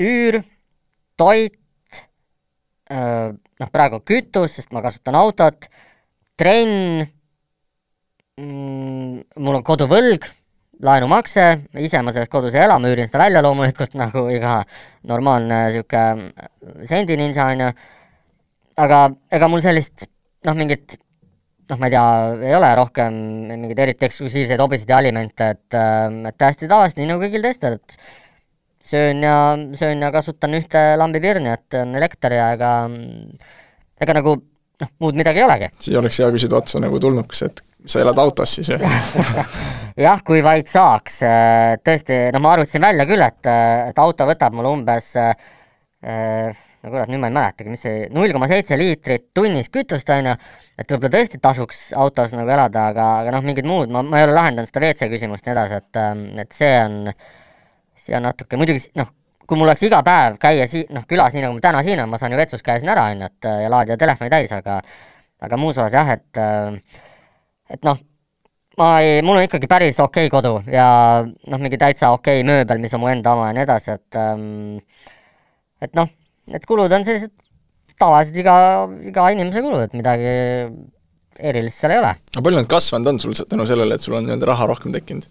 üür, 0.00 0.42
toit 1.20 1.58
äh,, 2.90 3.32
noh 3.32 3.72
praegu 3.72 4.02
kütus, 4.06 4.56
sest 4.58 4.72
ma 4.74 4.82
kasutan 4.84 5.18
autot, 5.18 5.68
trenn 6.38 7.04
mm,, 8.40 9.18
mul 9.38 9.58
on 9.60 9.66
koduvõlg, 9.66 10.26
laenumakse, 10.82 11.46
ise 11.78 12.00
ma 12.02 12.14
selles 12.14 12.30
kodus 12.32 12.56
ei 12.56 12.64
ela, 12.64 12.78
ma 12.82 12.90
üürin 12.90 13.10
seda 13.10 13.22
välja 13.22 13.42
loomulikult 13.44 13.94
nagu 14.02 14.26
iga 14.34 14.60
normaalne 15.08 15.64
niisugune 15.68 16.86
sendininja, 16.90 17.48
on 17.52 17.66
ju, 17.66 17.70
aga 18.82 19.04
ega 19.38 19.50
mul 19.52 19.62
sellist 19.64 20.08
noh, 20.46 20.56
mingit 20.58 20.96
noh, 21.72 21.80
ma 21.80 21.88
ei 21.88 21.94
tea, 21.94 22.06
ei 22.50 22.56
ole 22.56 22.70
rohkem 22.76 23.18
mingeid 23.48 23.80
eriti 23.86 24.08
eksklusiivseid 24.08 24.60
hobisid 24.60 24.92
ja 24.92 25.00
alimente, 25.00 25.52
et, 25.56 25.78
ähm, 25.78 26.22
et 26.28 26.46
hästi 26.48 26.68
tavaliselt, 26.68 27.00
nii 27.00 27.10
nagu 27.10 27.24
kõigil 27.24 27.44
teistel, 27.46 27.78
et 27.80 27.96
söön 28.92 29.22
ja, 29.24 29.36
söön 29.78 30.02
ja 30.02 30.12
kasutan 30.14 30.58
ühte 30.58 30.82
lambipirni, 31.00 31.52
et 31.54 31.78
on 31.80 31.94
elekter 31.98 32.36
ja 32.36 32.48
ega, 32.56 32.72
ega 34.02 34.16
nagu 34.18 34.36
noh, 34.36 34.90
muud 35.02 35.18
midagi 35.18 35.42
ei 35.42 35.46
olegi. 35.46 35.70
siia 35.86 36.00
oleks 36.02 36.18
hea 36.20 36.32
küsida 36.34 36.58
otsa 36.60 36.82
nagu 36.82 37.00
tulnuks, 37.00 37.44
et 37.48 37.62
sa 37.86 38.02
elad 38.02 38.18
autos 38.22 38.58
siis, 38.58 38.72
jah? 38.74 38.82
jah, 40.06 40.20
kui 40.26 40.42
vaid 40.44 40.68
saaks, 40.70 41.22
äh, 41.28 41.78
tõesti, 41.84 42.24
no 42.34 42.42
ma 42.42 42.56
arvutasin 42.56 42.84
välja 42.84 43.08
küll, 43.08 43.24
et, 43.24 43.52
et 43.92 44.02
auto 44.02 44.28
võtab 44.28 44.58
mul 44.58 44.68
umbes 44.74 45.14
äh, 45.20 45.32
no 46.82 46.90
kurat, 46.90 47.10
nüüd 47.12 47.22
ma 47.22 47.30
ei 47.30 47.36
mäletagi, 47.36 47.70
mis 47.70 47.84
see, 47.84 48.06
null 48.14 48.34
koma 48.34 48.48
seitse 48.50 48.76
liitrit 48.78 49.28
tunnis 49.36 49.70
kütust, 49.72 50.08
on 50.10 50.32
ju, 50.32 50.34
et 50.82 50.90
võib-olla 50.90 51.12
tõesti 51.14 51.40
tasuks 51.42 51.82
autos 51.98 52.34
nagu 52.34 52.50
elada, 52.50 52.88
aga, 52.90 53.08
aga 53.22 53.34
noh, 53.36 53.44
mingid 53.46 53.68
muud, 53.68 53.92
ma, 53.94 54.02
ma 54.06 54.20
ei 54.20 54.26
ole 54.26 54.36
lahendanud 54.36 54.70
seda 54.70 54.82
WC 54.88 55.10
küsimust 55.12 55.46
ja 55.46 55.52
nii 55.52 55.60
edasi, 55.60 55.80
et, 55.82 56.00
ähm, 56.02 56.24
et 56.42 56.56
see 56.56 56.72
on, 56.82 56.98
see 58.06 58.18
on 58.18 58.26
natuke, 58.26 58.58
muidugi 58.58 58.82
noh, 58.98 59.12
kui 59.46 59.58
mul 59.58 59.70
oleks 59.70 59.86
iga 59.86 60.02
päev 60.06 60.38
käia 60.42 60.66
sii-, 60.70 60.88
noh, 60.94 61.06
külas, 61.10 61.34
nii 61.36 61.46
nagu 61.46 61.56
mul 61.56 61.64
täna 61.64 61.82
siin 61.86 62.02
on, 62.02 62.10
ma 62.10 62.18
saan 62.18 62.34
ju 62.34 62.40
vetsus 62.40 62.64
käia 62.66 62.82
siin 62.82 62.90
ära, 62.94 63.08
on 63.12 63.22
ju, 63.22 63.30
et 63.30 63.50
ja 63.64 63.72
laadida 63.72 63.98
telefoni 64.00 64.32
täis, 64.32 64.54
aga 64.56 64.80
aga 65.42 65.58
muus 65.58 65.78
osas 65.78 65.94
jah, 65.94 66.10
et 66.14 66.38
äh, 66.38 66.78
et 67.72 67.86
noh, 67.86 67.98
ma 68.78 68.88
ei, 69.04 69.20
mul 69.24 69.38
on 69.38 69.46
ikkagi 69.46 69.68
päris 69.70 70.00
okei 70.00 70.26
okay 70.26 70.32
kodu 70.32 70.56
ja 70.70 70.86
noh, 71.22 71.62
mingi 71.62 71.78
täitsa 71.80 72.12
okei 72.16 72.40
okay 72.40 72.48
mööbel, 72.48 72.82
mis 72.82 72.94
on 72.96 73.02
mu 73.02 73.10
enda 73.12 73.36
oma 73.36 73.50
ja 73.50 73.56
nii 73.56 73.66
edasi, 73.66 73.96
et 73.98 74.18
ähm, 74.18 74.80
et 75.82 75.94
noh, 75.98 76.10
need 76.52 76.66
kulud 76.68 76.92
on 76.92 77.06
sellised 77.06 77.32
tavalised 78.00 78.36
iga, 78.38 78.56
iga 79.08 79.28
inimese 79.34 79.62
kulud, 79.64 79.86
et 79.86 79.94
midagi 79.96 80.32
erilist 81.38 81.80
seal 81.80 81.94
ei 81.94 82.02
ole. 82.02 82.16
aga 82.34 82.44
palju 82.44 82.60
need 82.60 82.70
kasvanud 82.70 83.12
on 83.12 83.22
sul 83.22 83.36
tänu 83.38 83.66
sellele, 83.68 83.96
et 83.96 84.04
sul 84.04 84.18
on 84.18 84.26
nii-öelda 84.26 84.50
raha 84.52 84.68
rohkem 84.72 84.94
tekkinud? 84.94 85.28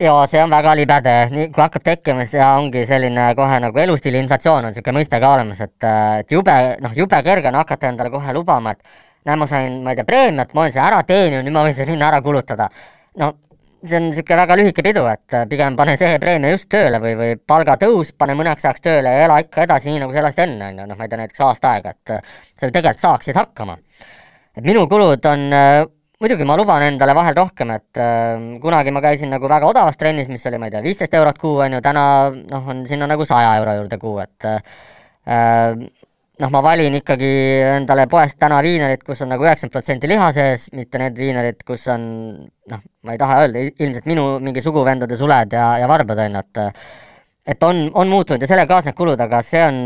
jaa, 0.00 0.26
see 0.28 0.42
on 0.44 0.52
väga 0.52 0.74
libede, 0.76 1.14
nii 1.32 1.48
kui 1.54 1.64
hakkab 1.64 1.84
tekkima, 1.86 2.26
see 2.28 2.42
ongi 2.44 2.84
selline 2.88 3.30
kohe 3.38 3.60
nagu 3.64 3.80
elustiili 3.80 4.20
inflatsioon 4.24 4.68
on 4.68 4.74
niisugune 4.74 4.98
mõiste 4.98 5.20
ka 5.22 5.32
olemas, 5.38 5.62
et, 5.64 5.88
et 6.20 6.36
jube, 6.36 6.56
noh, 6.84 6.94
jube 6.96 7.22
kerge 7.24 7.52
on 7.52 7.60
hakata 7.62 7.90
endale 7.90 8.12
kohe 8.12 8.36
lubama, 8.36 8.76
et 8.76 9.26
näe, 9.26 9.38
ma 9.40 9.48
sain, 9.50 9.80
ma 9.82 9.94
ei 9.94 9.98
tea, 9.98 10.06
preemiat, 10.08 10.52
ma 10.54 10.66
olen 10.66 10.76
selle 10.76 10.86
ära 10.90 11.00
teeninud, 11.08 11.46
nüüd 11.46 11.56
ma 11.56 11.64
võin 11.66 11.78
selle 11.78 11.96
minna 11.96 12.10
ära 12.12 12.20
kulutada. 12.22 12.68
no 13.22 13.32
see 13.84 13.98
on 13.98 14.08
niisugune 14.10 14.38
väga 14.40 14.56
lühike 14.60 14.84
pidu, 14.84 15.04
et 15.10 15.34
äh, 15.36 15.44
pigem 15.50 15.76
pane 15.76 15.96
see 16.00 16.16
preemia 16.22 16.54
just 16.54 16.68
tööle 16.72 17.00
või, 17.02 17.16
või 17.18 17.34
palgatõus, 17.52 18.14
pane 18.18 18.36
mõneks 18.38 18.64
ajaks 18.64 18.84
tööle 18.84 19.12
ja 19.12 19.26
ela 19.26 19.40
ikka 19.44 19.66
edasi, 19.66 19.90
nii 19.90 20.04
nagu 20.04 20.14
sa 20.14 20.22
elasid 20.22 20.44
enne, 20.46 20.70
on 20.70 20.80
ju, 20.80 20.86
noh, 20.90 20.98
ma 20.98 21.06
ei 21.06 21.12
tea, 21.12 21.20
näiteks 21.20 21.44
aasta 21.46 21.74
aega, 21.74 21.92
et 21.96 22.14
äh, 22.16 22.32
sa 22.56 22.70
ju 22.70 22.74
tegelikult 22.76 23.04
saaksid 23.04 23.38
hakkama. 23.38 23.76
et 24.56 24.64
minu 24.64 24.86
kulud 24.88 25.28
on 25.28 25.46
äh, 25.52 25.82
muidugi 26.20 26.46
ma 26.48 26.56
luban 26.56 26.86
endale 26.86 27.14
vahel 27.14 27.36
rohkem, 27.36 27.74
et 27.76 28.00
äh, 28.00 28.58
kunagi 28.62 28.94
ma 28.94 29.04
käisin 29.04 29.30
nagu 29.34 29.48
väga 29.48 29.68
odavas 29.68 30.00
trennis, 30.00 30.30
mis 30.32 30.46
oli, 30.48 30.58
ma 30.58 30.70
ei 30.70 30.76
tea, 30.76 30.84
viisteist 30.84 31.14
eurot 31.14 31.38
kuu, 31.38 31.58
on 31.66 31.76
ju, 31.76 31.82
täna 31.84 32.06
noh, 32.32 32.70
on 32.72 32.86
sinna 32.88 33.08
nagu 33.10 33.28
saja 33.28 33.56
euro 33.60 33.76
juurde 33.82 34.00
kuu, 34.00 34.18
et 34.24 34.48
äh, 34.48 34.60
noh, 36.42 36.50
ma 36.52 36.62
valin 36.64 36.98
ikkagi 36.98 37.28
endale 37.76 38.06
poest 38.10 38.38
täna 38.40 38.58
viinerit, 38.64 39.02
kus 39.06 39.22
on 39.24 39.32
nagu 39.32 39.46
üheksakümmend 39.46 39.74
protsenti 39.74 40.10
liha 40.10 40.28
sees, 40.36 40.68
mitte 40.76 41.00
need 41.00 41.16
viinerid, 41.18 41.62
kus 41.66 41.86
on 41.92 42.02
noh, 42.72 42.82
ma 43.06 43.14
ei 43.14 43.20
taha 43.20 43.42
öelda, 43.44 43.62
ilmselt 43.70 44.08
minu 44.10 44.26
mingi 44.44 44.64
suguvendade 44.64 45.16
suled 45.18 45.56
ja, 45.56 45.68
ja 45.80 45.88
varbad, 45.90 46.20
on 46.26 46.38
ju, 46.38 46.44
et 46.44 46.62
et 47.46 47.62
on, 47.62 47.86
on 47.94 48.10
muutunud 48.10 48.42
ja 48.42 48.50
sellega 48.50 48.74
kaasneb 48.74 48.96
kulud, 48.98 49.20
aga 49.22 49.38
see 49.46 49.62
on, 49.62 49.80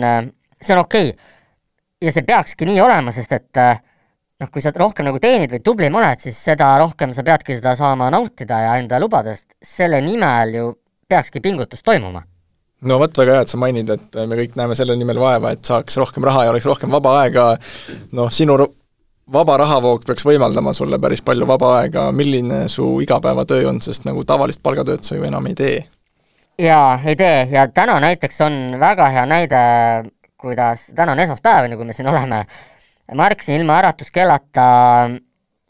see 0.56 0.74
on 0.74 0.80
okei. 0.80 1.12
Okay.. 1.12 1.36
ja 2.00 2.12
see 2.16 2.24
peakski 2.24 2.64
nii 2.64 2.80
olema, 2.80 3.12
sest 3.12 3.34
et 3.36 3.60
noh, 3.60 4.48
kui 4.48 4.64
sa 4.64 4.72
rohkem 4.74 5.04
nagu 5.06 5.20
teenid 5.20 5.52
või 5.52 5.60
tublim 5.64 5.98
oled, 6.00 6.22
siis 6.24 6.38
seda 6.50 6.72
rohkem 6.80 7.12
sa 7.12 7.22
peadki 7.26 7.58
seda 7.58 7.76
saama 7.76 8.08
nautida 8.10 8.62
ja 8.64 8.76
endale 8.80 9.04
lubada, 9.04 9.36
sest 9.36 9.76
selle 9.76 10.00
nimel 10.00 10.56
ju 10.56 10.70
peakski 11.10 11.42
pingutus 11.44 11.84
toimuma 11.84 12.24
no 12.88 12.98
vot, 13.00 13.16
väga 13.22 13.38
hea, 13.38 13.46
et 13.46 13.52
sa 13.52 13.60
mainid, 13.60 13.90
et 13.92 14.20
me 14.26 14.38
kõik 14.38 14.56
näeme 14.58 14.76
selle 14.78 14.96
nimel 14.98 15.20
vaeva, 15.20 15.54
et 15.54 15.64
saaks 15.66 15.98
rohkem 16.00 16.24
raha 16.26 16.46
ja 16.46 16.52
oleks 16.54 16.68
rohkem 16.68 16.92
vaba 16.92 17.16
aega, 17.22 17.46
noh, 18.16 18.30
sinu 18.32 18.56
vaba 19.32 19.56
rahavoog 19.60 20.04
peaks 20.06 20.26
võimaldama 20.26 20.72
sulle 20.74 20.98
päris 21.02 21.22
palju 21.22 21.46
vaba 21.46 21.74
aega, 21.80 22.08
milline 22.12 22.64
su 22.72 22.86
igapäevatöö 23.04 23.68
on, 23.70 23.80
sest 23.84 24.06
nagu 24.08 24.24
tavalist 24.26 24.62
palgatööd 24.62 25.06
sa 25.06 25.18
ju 25.18 25.26
enam 25.28 25.46
ei 25.50 25.58
tee? 25.58 25.80
jaa, 26.60 26.98
ei 27.04 27.16
tee 27.16 27.48
ja 27.52 27.68
täna 27.72 28.00
näiteks 28.00 28.40
on 28.44 28.58
väga 28.80 29.08
hea 29.14 29.24
näide, 29.28 29.62
kuidas, 30.40 30.90
täna 30.96 31.12
on 31.12 31.22
esmaspäev, 31.24 31.70
kui 31.76 31.88
me 31.88 31.96
siin 31.96 32.08
oleme, 32.10 32.42
ma 33.14 33.28
ärkasin 33.30 33.60
ilma 33.60 33.78
äratuskellata, 33.80 34.66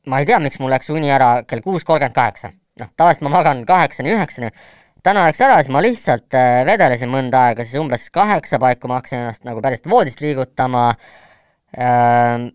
ma 0.06 0.18
ei 0.18 0.26
tea, 0.26 0.40
miks 0.42 0.58
mul 0.58 0.72
läks 0.72 0.90
uni 0.90 1.12
ära 1.12 1.40
kell 1.46 1.62
kuus 1.64 1.84
kolmkümmend 1.84 2.16
kaheksa. 2.16 2.52
noh, 2.80 2.88
tavaliselt 2.96 3.26
ma 3.26 3.34
magan 3.34 3.64
kaheksani, 3.68 4.14
üheksani, 4.16 4.48
täna 5.04 5.24
läks 5.26 5.40
ära, 5.44 5.58
siis 5.60 5.72
ma 5.72 5.82
lihtsalt 5.84 6.36
äh, 6.36 6.60
vedelesin 6.68 7.10
mõnda 7.12 7.46
aega, 7.48 7.64
siis 7.66 7.80
umbes 7.80 8.08
kaheksa 8.14 8.60
paiku 8.62 8.90
ma 8.90 9.00
hakkasin 9.00 9.22
ennast 9.22 9.44
nagu 9.48 9.62
päriselt 9.64 9.90
voodist 9.90 10.22
liigutama 10.24 10.90
ähm,. 11.78 12.50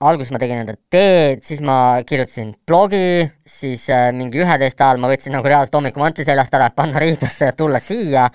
alguses 0.00 0.32
ma 0.32 0.40
tegin 0.40 0.62
enda 0.62 0.76
teed, 0.92 1.42
siis 1.44 1.60
ma 1.60 2.00
kirjutasin 2.08 2.54
blogi, 2.66 3.26
siis 3.44 3.84
äh, 3.92 4.08
mingi 4.16 4.40
üheteist 4.40 4.80
ajal 4.80 5.02
ma 5.02 5.10
võtsin 5.10 5.34
nagu 5.36 5.48
reaalselt 5.48 5.76
hommikumanti 5.76 6.24
seljast 6.24 6.54
ära, 6.56 6.70
et 6.70 6.78
panna 6.78 7.02
riidesse 7.02 7.50
ja 7.50 7.56
tulla 7.56 7.82
siia. 7.84 8.30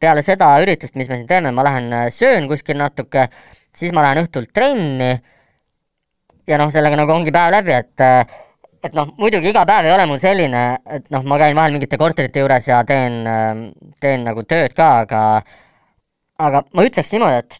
peale 0.00 0.22
seda 0.24 0.50
üritust, 0.62 0.96
mis 0.96 1.08
me 1.08 1.16
siin 1.16 1.28
teeme, 1.28 1.52
ma 1.56 1.64
lähen 1.64 1.92
äh, 1.92 2.06
söön 2.12 2.48
kuskil 2.48 2.76
natuke, 2.80 3.28
siis 3.76 3.92
ma 3.96 4.04
lähen 4.04 4.24
õhtul 4.26 4.50
trenni. 4.52 5.14
ja 6.46 6.58
noh, 6.58 6.70
sellega 6.72 6.96
nagu 6.98 7.12
ongi 7.14 7.32
päev 7.32 7.52
läbi, 7.54 7.76
et 7.78 8.04
äh, 8.04 8.40
et 8.84 8.94
noh, 8.96 9.10
muidugi 9.20 9.50
iga 9.52 9.64
päev 9.68 9.88
ei 9.88 9.94
ole 9.94 10.06
mul 10.08 10.20
selline, 10.22 10.62
et 10.88 11.10
noh, 11.12 11.24
ma 11.28 11.38
käin 11.40 11.56
vahel 11.56 11.74
mingite 11.74 11.98
korterite 12.00 12.40
juures 12.42 12.68
ja 12.68 12.80
teen, 12.88 13.20
teen 14.00 14.24
nagu 14.24 14.44
tööd 14.48 14.76
ka, 14.76 14.92
aga 15.04 15.24
aga 16.40 16.62
ma 16.72 16.86
ütleks 16.86 17.12
niimoodi, 17.12 17.42
et 17.42 17.58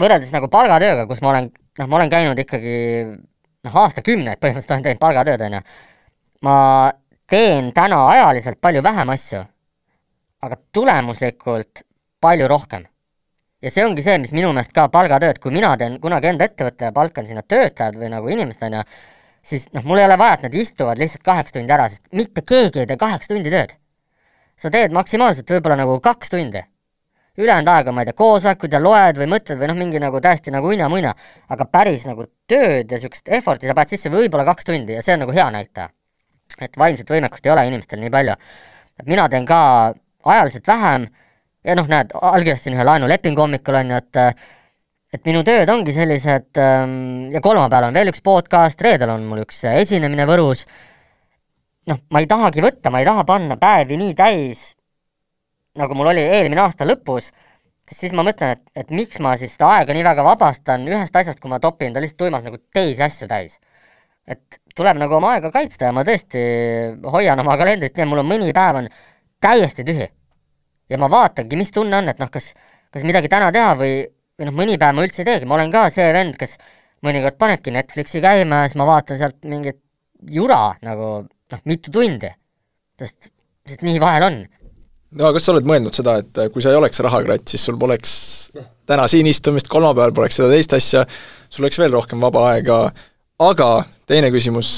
võrreldes 0.00 0.32
nagu 0.32 0.48
palgatööga, 0.52 1.06
kus 1.10 1.20
ma 1.24 1.32
olen, 1.34 1.50
noh, 1.78 1.88
ma 1.88 1.98
olen 1.98 2.12
käinud 2.12 2.40
ikkagi 2.40 2.76
noh, 3.66 3.78
aastakümneid 3.84 4.40
põhimõtteliselt 4.40 4.76
olen 4.76 4.86
teinud 4.86 5.02
palgatööd, 5.02 5.44
on 5.46 5.58
ju, 5.58 5.62
ma 6.48 6.56
teen 7.30 7.70
täna 7.76 8.00
ajaliselt 8.12 8.60
palju 8.64 8.82
vähem 8.84 9.12
asju, 9.12 9.42
aga 10.42 10.58
tulemuslikult 10.74 11.84
palju 12.22 12.48
rohkem. 12.50 12.86
ja 13.62 13.70
see 13.70 13.84
ongi 13.86 14.02
see, 14.02 14.16
mis 14.18 14.32
minu 14.34 14.48
meelest 14.50 14.72
ka 14.74 14.88
palgatööd, 14.90 15.38
kui 15.38 15.52
mina 15.54 15.76
teen 15.78 16.00
kunagi 16.02 16.32
enda 16.32 16.48
ettevõtte 16.48 16.88
ja 16.88 16.94
palkan 16.94 17.28
sinna 17.28 17.44
töötajad 17.46 17.94
või 18.00 18.08
nagu 18.10 18.32
inimesed, 18.32 18.64
on 18.66 18.80
ju, 18.80 18.86
siis 19.42 19.68
noh, 19.74 19.84
mul 19.84 20.00
ei 20.00 20.06
ole 20.06 20.18
vaja, 20.18 20.38
et 20.38 20.44
nad 20.46 20.54
istuvad 20.54 21.00
lihtsalt 21.00 21.24
kaheksa 21.26 21.58
tundi 21.58 21.74
ära, 21.74 21.88
sest 21.90 22.04
mitte 22.14 22.44
keegi 22.46 22.82
ei 22.82 22.90
tee 22.90 22.98
kaheksa 23.00 23.34
tundi 23.34 23.50
tööd. 23.52 23.74
sa 24.62 24.70
teed 24.70 24.92
maksimaalselt 24.94 25.48
võib-olla 25.50 25.76
nagu 25.80 25.98
kaks 26.00 26.30
tundi. 26.30 26.62
ülejäänud 27.38 27.68
aega, 27.72 27.92
ma 27.92 28.02
ei 28.02 28.10
tea, 28.10 28.16
koosolekud 28.16 28.72
ja 28.72 28.80
loed 28.80 29.16
või 29.16 29.28
mõtled 29.34 29.58
või 29.58 29.70
noh, 29.70 29.76
mingi 29.76 30.00
nagu 30.00 30.20
täiesti 30.20 30.52
nagu 30.52 30.68
uina-muina, 30.68 31.14
aga 31.48 31.64
päris 31.64 32.04
nagu 32.06 32.26
tööd 32.46 32.90
ja 32.92 32.98
niisugust 32.98 33.28
effort'i 33.28 33.66
sa 33.66 33.74
paned 33.74 33.88
sisse 33.88 34.12
võib-olla 34.12 34.44
kaks 34.44 34.68
tundi 34.68 34.92
ja 34.92 35.02
see 35.02 35.16
on 35.16 35.24
nagu 35.24 35.32
hea 35.32 35.48
näitaja. 35.50 35.88
et 36.60 36.76
vaimset 36.78 37.10
võimekust 37.10 37.46
ei 37.46 37.52
ole 37.52 37.66
inimestel 37.66 38.00
nii 38.00 38.10
palju. 38.10 38.36
et 39.00 39.06
mina 39.06 39.28
teen 39.28 39.46
ka 39.46 39.94
ajaliselt 40.24 40.66
vähem 40.66 41.08
ja 41.64 41.74
noh, 41.74 41.88
näed, 41.88 42.12
allkirjastasin 42.14 42.76
ühe 42.76 42.84
laenulepingu 42.84 43.40
hommikul, 43.40 43.74
on 43.74 43.90
ju, 43.90 43.96
et 43.96 44.46
et 45.12 45.28
minu 45.28 45.42
tööd 45.44 45.68
ongi 45.68 45.92
sellised 45.94 46.58
ähm, 46.60 47.28
ja 47.32 47.42
kolmapäeval 47.44 47.90
on 47.90 47.96
veel 47.98 48.10
üks 48.12 48.22
podcast, 48.24 48.80
reedel 48.80 49.12
on 49.12 49.26
mul 49.28 49.42
üks 49.44 49.60
esinemine 49.68 50.24
Võrus, 50.28 50.64
noh, 51.90 52.00
ma 52.14 52.22
ei 52.22 52.28
tahagi 52.30 52.64
võtta, 52.64 52.92
ma 52.92 53.02
ei 53.02 53.08
taha 53.08 53.24
panna 53.28 53.58
päevi 53.60 53.98
nii 54.00 54.14
täis, 54.16 54.70
nagu 55.78 55.96
mul 55.98 56.12
oli 56.14 56.24
eelmine 56.24 56.64
aasta 56.64 56.88
lõpus, 56.88 57.28
siis 57.92 58.14
ma 58.16 58.24
mõtlen, 58.24 58.56
et, 58.56 58.64
et 58.84 58.94
miks 58.94 59.20
ma 59.20 59.34
siis 59.40 59.52
seda 59.56 59.68
aega 59.76 59.92
nii 59.92 60.06
väga 60.06 60.24
vabastan 60.24 60.88
ühest 60.88 61.16
asjast, 61.18 61.42
kui 61.42 61.52
ma 61.52 61.60
topin 61.60 61.92
ta 61.92 62.00
lihtsalt 62.00 62.22
tuimalt 62.24 62.48
nagu 62.48 62.62
teisi 62.72 63.04
asju 63.04 63.28
täis. 63.28 63.58
et 64.22 64.60
tuleb 64.76 64.96
nagu 64.96 65.16
oma 65.18 65.32
aega 65.34 65.50
kaitsta 65.52 65.88
ja 65.88 65.92
ma 65.92 66.04
tõesti 66.06 66.40
hoian 67.10 67.40
oma 67.42 67.56
kalendrit 67.60 67.96
nii, 67.96 68.04
et 68.04 68.08
mul 68.08 68.22
on 68.22 68.28
mõni 68.28 68.52
päev 68.54 68.78
on 68.80 68.88
täiesti 69.42 69.84
tühi. 69.84 70.08
ja 70.88 70.98
ma 70.98 71.10
vaatangi, 71.10 71.56
mis 71.58 71.72
tunne 71.74 72.00
on, 72.00 72.08
et 72.08 72.20
noh, 72.22 72.30
kas, 72.32 72.52
kas 72.94 73.04
midagi 73.04 73.28
täna 73.28 73.50
teha 73.52 73.74
või 73.76 74.06
või 74.38 74.48
noh, 74.48 74.56
mõni 74.56 74.78
päev 74.80 74.96
ma 74.96 75.04
üldse 75.06 75.22
ei 75.22 75.28
teegi, 75.28 75.48
ma 75.48 75.58
olen 75.58 75.72
ka 75.74 75.88
see 75.92 76.08
vend, 76.14 76.38
kes 76.40 76.56
mõnikord 77.06 77.38
panebki 77.40 77.74
Netflixi 77.74 78.22
käima 78.22 78.62
ja 78.62 78.70
siis 78.70 78.78
ma 78.80 78.88
vaatan 78.88 79.18
sealt 79.20 79.38
mingit 79.48 79.80
jura 80.30 80.72
nagu 80.84 81.12
noh, 81.26 81.62
mitu 81.68 81.92
tundi. 81.92 82.30
sest, 83.02 83.32
sest 83.66 83.82
nii 83.82 84.00
vahel 84.02 84.28
on. 84.28 84.36
no 85.18 85.32
kas 85.34 85.46
sa 85.46 85.54
oled 85.54 85.66
mõelnud 85.68 85.96
seda, 85.96 86.18
et 86.22 86.44
kui 86.54 86.62
sa 86.62 86.72
ei 86.72 86.78
oleks 86.78 87.02
rahakratt, 87.04 87.46
siis 87.48 87.64
sul 87.66 87.78
poleks 87.78 88.14
täna 88.88 89.08
siin 89.10 89.26
istumist, 89.26 89.70
kolmapäeval 89.72 90.14
poleks 90.16 90.38
seda 90.40 90.50
teist 90.52 90.76
asja, 90.78 91.04
sul 91.50 91.66
oleks 91.66 91.80
veel 91.82 91.92
rohkem 91.94 92.22
vaba 92.22 92.46
aega, 92.52 92.78
aga 93.42 93.70
teine 94.08 94.30
küsimus, 94.34 94.76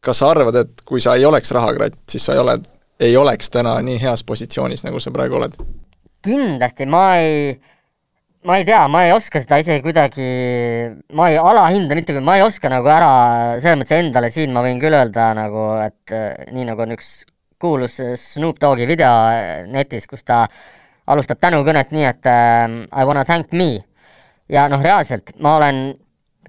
kas 0.00 0.22
sa 0.22 0.30
arvad, 0.32 0.56
et 0.62 0.84
kui 0.88 1.02
sa 1.02 1.16
ei 1.18 1.26
oleks 1.28 1.52
rahakratt, 1.56 2.00
siis 2.10 2.24
sa 2.26 2.36
ei 2.36 2.42
ole, 2.42 2.56
ei 3.00 3.16
oleks 3.16 3.52
täna 3.52 3.76
nii 3.84 4.00
heas 4.00 4.24
positsioonis, 4.24 4.84
nagu 4.86 5.00
sa 5.00 5.12
praegu 5.14 5.40
oled? 5.40 5.60
kindlasti 6.20 6.84
ma 6.84 7.04
ei 7.16 7.54
ma 8.44 8.56
ei 8.56 8.64
tea, 8.64 8.86
ma 8.88 9.04
ei 9.04 9.12
oska 9.12 9.40
seda 9.42 9.58
isegi 9.60 9.82
kuidagi, 9.84 10.26
ma 11.16 11.28
ei 11.28 11.36
alahinda 11.40 11.96
mitte, 11.98 12.16
ma 12.24 12.38
ei 12.38 12.44
oska 12.44 12.70
nagu 12.72 12.88
ära, 12.88 13.10
selles 13.60 13.82
mõttes 13.82 14.00
endale 14.00 14.30
siin 14.32 14.54
ma 14.54 14.62
võin 14.64 14.80
küll 14.80 14.96
öelda 14.96 15.30
nagu, 15.36 15.66
et 15.84 16.14
äh, 16.16 16.46
nii 16.54 16.68
nagu 16.70 16.86
on 16.86 16.94
üks 16.96 17.10
kuulus 17.60 17.98
Snoop 18.16 18.60
Dogi 18.62 18.86
video 18.88 19.10
äh, 19.34 19.66
netis, 19.68 20.08
kus 20.08 20.24
ta 20.24 20.46
alustab 21.10 21.40
tänukõnet 21.42 21.92
nii, 21.92 22.06
et 22.08 22.30
I 22.30 23.04
wanna 23.04 23.26
thank 23.28 23.52
me. 23.52 23.80
ja 24.48 24.68
noh, 24.70 24.80
reaalselt 24.82 25.34
ma 25.42 25.56
olen 25.58 25.82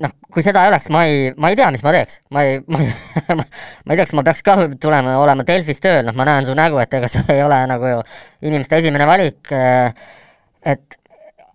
noh, 0.02 0.14
kui 0.32 0.46
seda 0.46 0.64
ei 0.64 0.72
oleks, 0.72 0.88
ma 0.94 1.04
ei, 1.10 1.34
ma 1.36 1.52
ei 1.52 1.60
tea, 1.60 1.68
mis 1.76 1.84
ma 1.84 1.92
teeks, 1.96 2.22
ma 2.32 2.46
ei, 2.48 2.62
ma 2.72 2.80
ei 2.80 2.88
ma 3.36 3.44
ei 3.44 3.98
tea, 3.98 4.06
kas 4.06 4.16
ma 4.16 4.24
peaks 4.30 4.46
ka 4.48 4.56
tulema, 4.80 5.18
olema 5.20 5.44
Delfis 5.48 5.84
tööl, 5.84 6.06
noh, 6.08 6.16
ma 6.16 6.30
näen 6.30 6.48
su 6.48 6.56
nägu, 6.58 6.80
et 6.80 6.94
ega 7.02 7.12
see 7.12 7.26
ei 7.36 7.44
ole 7.44 7.60
nagu 7.68 7.92
ju 7.98 8.02
inimeste 8.48 8.80
esimene 8.80 9.10
valik, 9.10 9.52
et 10.62 11.01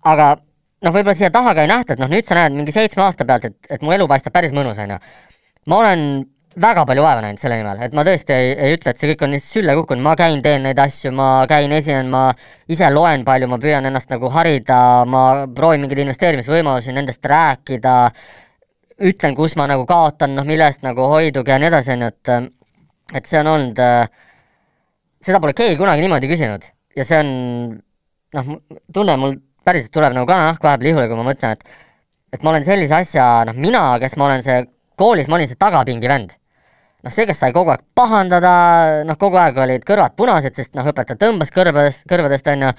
aga 0.07 0.31
noh, 0.37 0.93
võib-olla 0.93 1.17
siia 1.19 1.33
taha 1.35 1.55
ka 1.57 1.65
ei 1.67 1.71
nähta, 1.71 1.97
et 1.97 2.03
noh, 2.03 2.11
nüüd 2.13 2.29
sa 2.29 2.39
näed 2.39 2.57
mingi 2.57 2.75
seitsme 2.75 3.05
aasta 3.07 3.27
pealt, 3.29 3.49
et, 3.51 3.59
et 3.77 3.85
mu 3.85 3.95
elu 3.97 4.07
paistab 4.11 4.35
päris 4.37 4.55
mõnus, 4.57 4.79
on 4.83 4.97
ju. 4.97 4.99
ma 5.73 5.79
olen 5.83 6.03
väga 6.61 6.87
palju 6.89 7.05
vaeva 7.05 7.21
näinud 7.25 7.41
selle 7.41 7.59
nimel, 7.61 7.81
et 7.85 7.95
ma 7.97 8.05
tõesti 8.07 8.33
ei, 8.33 8.53
ei 8.55 8.77
ütle, 8.77 8.93
et 8.93 9.01
see 9.01 9.11
kõik 9.11 9.25
on 9.27 9.35
lihtsalt 9.37 9.59
sülle 9.59 9.75
kukkunud, 9.77 10.05
ma 10.05 10.15
käin, 10.17 10.41
teen 10.45 10.65
neid 10.65 10.79
asju, 10.81 11.13
ma 11.17 11.29
käin, 11.51 11.73
esinen, 11.77 12.09
ma 12.13 12.31
ise 12.73 12.89
loen 12.93 13.27
palju, 13.29 13.49
ma 13.53 13.59
püüan 13.61 13.89
ennast 13.89 14.13
nagu 14.13 14.31
harida, 14.33 14.79
ma 15.09 15.23
proovin 15.57 15.85
mingeid 15.85 16.05
investeerimisvõimalusi, 16.07 16.95
nendest 16.97 17.29
rääkida, 17.29 17.97
ütlen, 19.11 19.37
kus 19.37 19.57
ma 19.61 19.67
nagu 19.69 19.85
kaotan, 19.89 20.33
noh, 20.39 20.47
mille 20.49 20.71
eest 20.71 20.87
nagu 20.87 21.11
hoiduge 21.13 21.53
ja 21.53 21.61
nii 21.61 21.69
edasi, 21.69 21.93
on 21.97 22.07
ju, 22.07 22.15
et 22.15 22.55
et 23.15 23.29
see 23.29 23.39
on 23.39 23.53
olnud, 23.53 23.83
seda 25.23 25.39
pole 25.43 25.53
keegi 25.55 25.77
kunagi 25.79 26.03
niimoodi 26.03 26.31
küsinud. 26.31 26.65
Ja 26.97 27.05
see 27.07 27.21
on 27.23 27.29
noh, 28.35 28.49
tunne 28.95 29.15
mul 29.21 29.37
päriselt 29.67 29.93
tuleb 29.95 30.15
nagu 30.17 30.29
kananahk 30.29 30.63
vahepeal 30.63 30.93
ihule, 30.93 31.11
kui 31.11 31.19
ma 31.19 31.27
mõtlen, 31.27 31.59
et 31.59 31.85
et 32.35 32.43
ma 32.43 32.53
olen 32.53 32.67
sellise 32.67 32.97
asja, 32.97 33.27
noh, 33.49 33.57
mina, 33.57 33.85
kes 34.03 34.17
ma 34.21 34.27
olen 34.29 34.43
see, 34.45 34.59
koolis 34.99 35.31
ma 35.31 35.39
olin 35.39 35.49
see 35.49 35.59
tagapingi 35.61 36.11
vend. 36.11 36.35
noh, 37.07 37.13
see, 37.15 37.27
kes 37.29 37.39
sai 37.39 37.53
kogu 37.55 37.71
aeg 37.71 37.85
pahandada, 37.95 38.53
noh, 39.07 39.17
kogu 39.21 39.39
aeg 39.39 39.59
olid 39.63 39.85
kõrvad 39.87 40.17
punased, 40.19 40.57
sest 40.59 40.73
noh, 40.75 40.87
õpetaja 40.91 41.21
tõmbas 41.21 41.53
kõrvadest, 41.55 42.03
kõrvadest, 42.11 42.49
on 42.51 42.65
ju, 42.67 42.71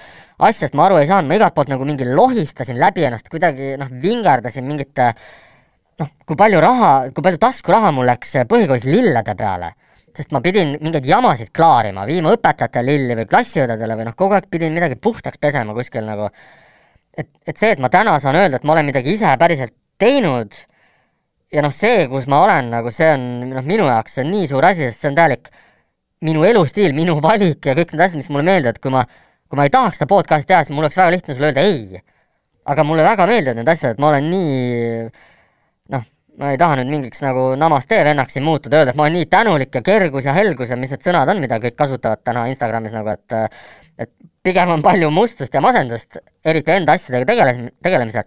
asjast 0.50 0.76
ma 0.76 0.84
aru 0.84 0.98
ei 1.00 1.08
saanud, 1.08 1.30
ma 1.30 1.38
igalt 1.38 1.56
poolt 1.56 1.72
nagu 1.72 1.86
mingi 1.88 2.04
lohistasin 2.08 2.76
läbi 2.82 3.06
ennast, 3.08 3.30
kuidagi 3.32 3.76
noh, 3.80 3.88
vingerdasin 4.02 4.66
mingite 4.68 5.14
noh, 6.02 6.12
kui 6.28 6.36
palju 6.38 6.60
raha, 6.62 6.92
kui 7.14 7.24
palju 7.24 7.40
taskuraha 7.42 7.92
mul 7.94 8.08
läks 8.10 8.36
põhikoolis 8.50 8.86
lillede 8.88 9.34
peale. 9.38 9.72
Sest 10.18 10.32
ma 10.34 10.42
pidin 10.42 10.74
mingeid 10.82 11.06
jamasid 11.06 11.52
klaarima, 11.54 12.04
viima 12.08 12.32
õpetajatele 12.34 12.90
lilli 12.90 13.16
või 13.20 13.28
klassiõdedele 13.30 13.96
või 13.96 14.08
noh, 14.08 14.16
kogu 14.18 14.34
aeg 14.36 14.48
pidin 14.50 14.74
midagi 14.74 14.98
puhtaks 15.00 15.38
pesema 15.40 15.76
kuskil 15.76 16.04
nagu 16.04 16.28
et, 17.18 17.28
et 17.46 17.56
see, 17.58 17.74
et 17.74 17.82
ma 17.82 17.90
täna 17.92 18.16
saan 18.22 18.38
öelda, 18.38 18.60
et 18.60 18.66
ma 18.68 18.76
olen 18.76 18.88
midagi 18.88 19.14
ise 19.16 19.30
päriselt 19.40 19.74
teinud 19.98 20.54
ja 21.54 21.64
noh, 21.64 21.72
see, 21.74 22.04
kus 22.10 22.28
ma 22.30 22.42
olen, 22.44 22.68
nagu 22.72 22.92
see 22.94 23.08
on 23.14 23.24
noh, 23.54 23.64
minu 23.66 23.88
jaoks 23.88 24.18
see 24.18 24.26
on 24.26 24.30
nii 24.34 24.50
suur 24.50 24.66
asi, 24.68 24.86
sest 24.88 25.04
see 25.04 25.12
on 25.12 25.16
täielik 25.18 25.48
minu 26.28 26.44
elustiil, 26.46 26.94
minu 26.96 27.16
valik 27.24 27.70
ja 27.70 27.76
kõik 27.78 27.94
need 27.94 28.04
asjad, 28.04 28.20
mis 28.20 28.30
mulle 28.32 28.46
meeldivad, 28.50 28.82
kui 28.82 28.94
ma, 28.94 29.06
kui 29.48 29.60
ma 29.60 29.66
ei 29.68 29.74
tahaks 29.74 30.00
seda 30.00 30.10
podcast'i 30.10 30.52
teha, 30.52 30.62
siis 30.66 30.76
mul 30.76 30.86
oleks 30.86 31.00
väga 31.00 31.14
lihtne 31.16 31.36
sulle 31.36 31.50
öelda 31.52 31.64
ei. 31.64 32.04
aga 32.68 32.84
mulle 32.84 33.04
väga 33.06 33.24
meeldivad 33.30 33.56
need 33.56 33.72
asjad, 33.72 34.00
ma 34.02 34.10
olen 34.10 34.26
nii 34.28 34.56
noh, 35.94 36.06
ma 36.38 36.52
ei 36.52 36.60
taha 36.60 36.76
nüüd 36.78 36.92
mingiks 36.92 37.22
nagu 37.24 37.54
namaste 37.56 38.02
vennaks 38.04 38.36
siin 38.36 38.44
muutuda, 38.44 38.82
öelda, 38.82 38.92
et 38.92 39.00
ma 39.00 39.06
olen 39.06 39.16
nii 39.16 39.30
tänulik 39.32 39.74
ja 39.74 39.82
kergus 39.82 40.28
ja 40.28 40.36
helgus 40.36 40.74
ja 40.74 40.76
mis 40.76 40.92
need 40.92 41.06
sõnad 41.06 41.32
on, 41.32 41.40
mida 41.40 41.56
kõik 41.62 41.78
kasutavad 41.78 42.20
täna 42.28 42.44
Instagramis 42.52 42.92
nagu, 42.98 43.14
et 43.16 43.38
et 43.98 44.10
pigem 44.44 44.70
on 44.72 44.82
palju 44.84 45.10
mustust 45.12 45.54
ja 45.54 45.62
masendust, 45.64 46.20
eriti 46.46 46.74
enda 46.74 46.94
asjadega 46.96 47.28
tegeles-, 47.28 47.72
tegelemisel, 47.84 48.26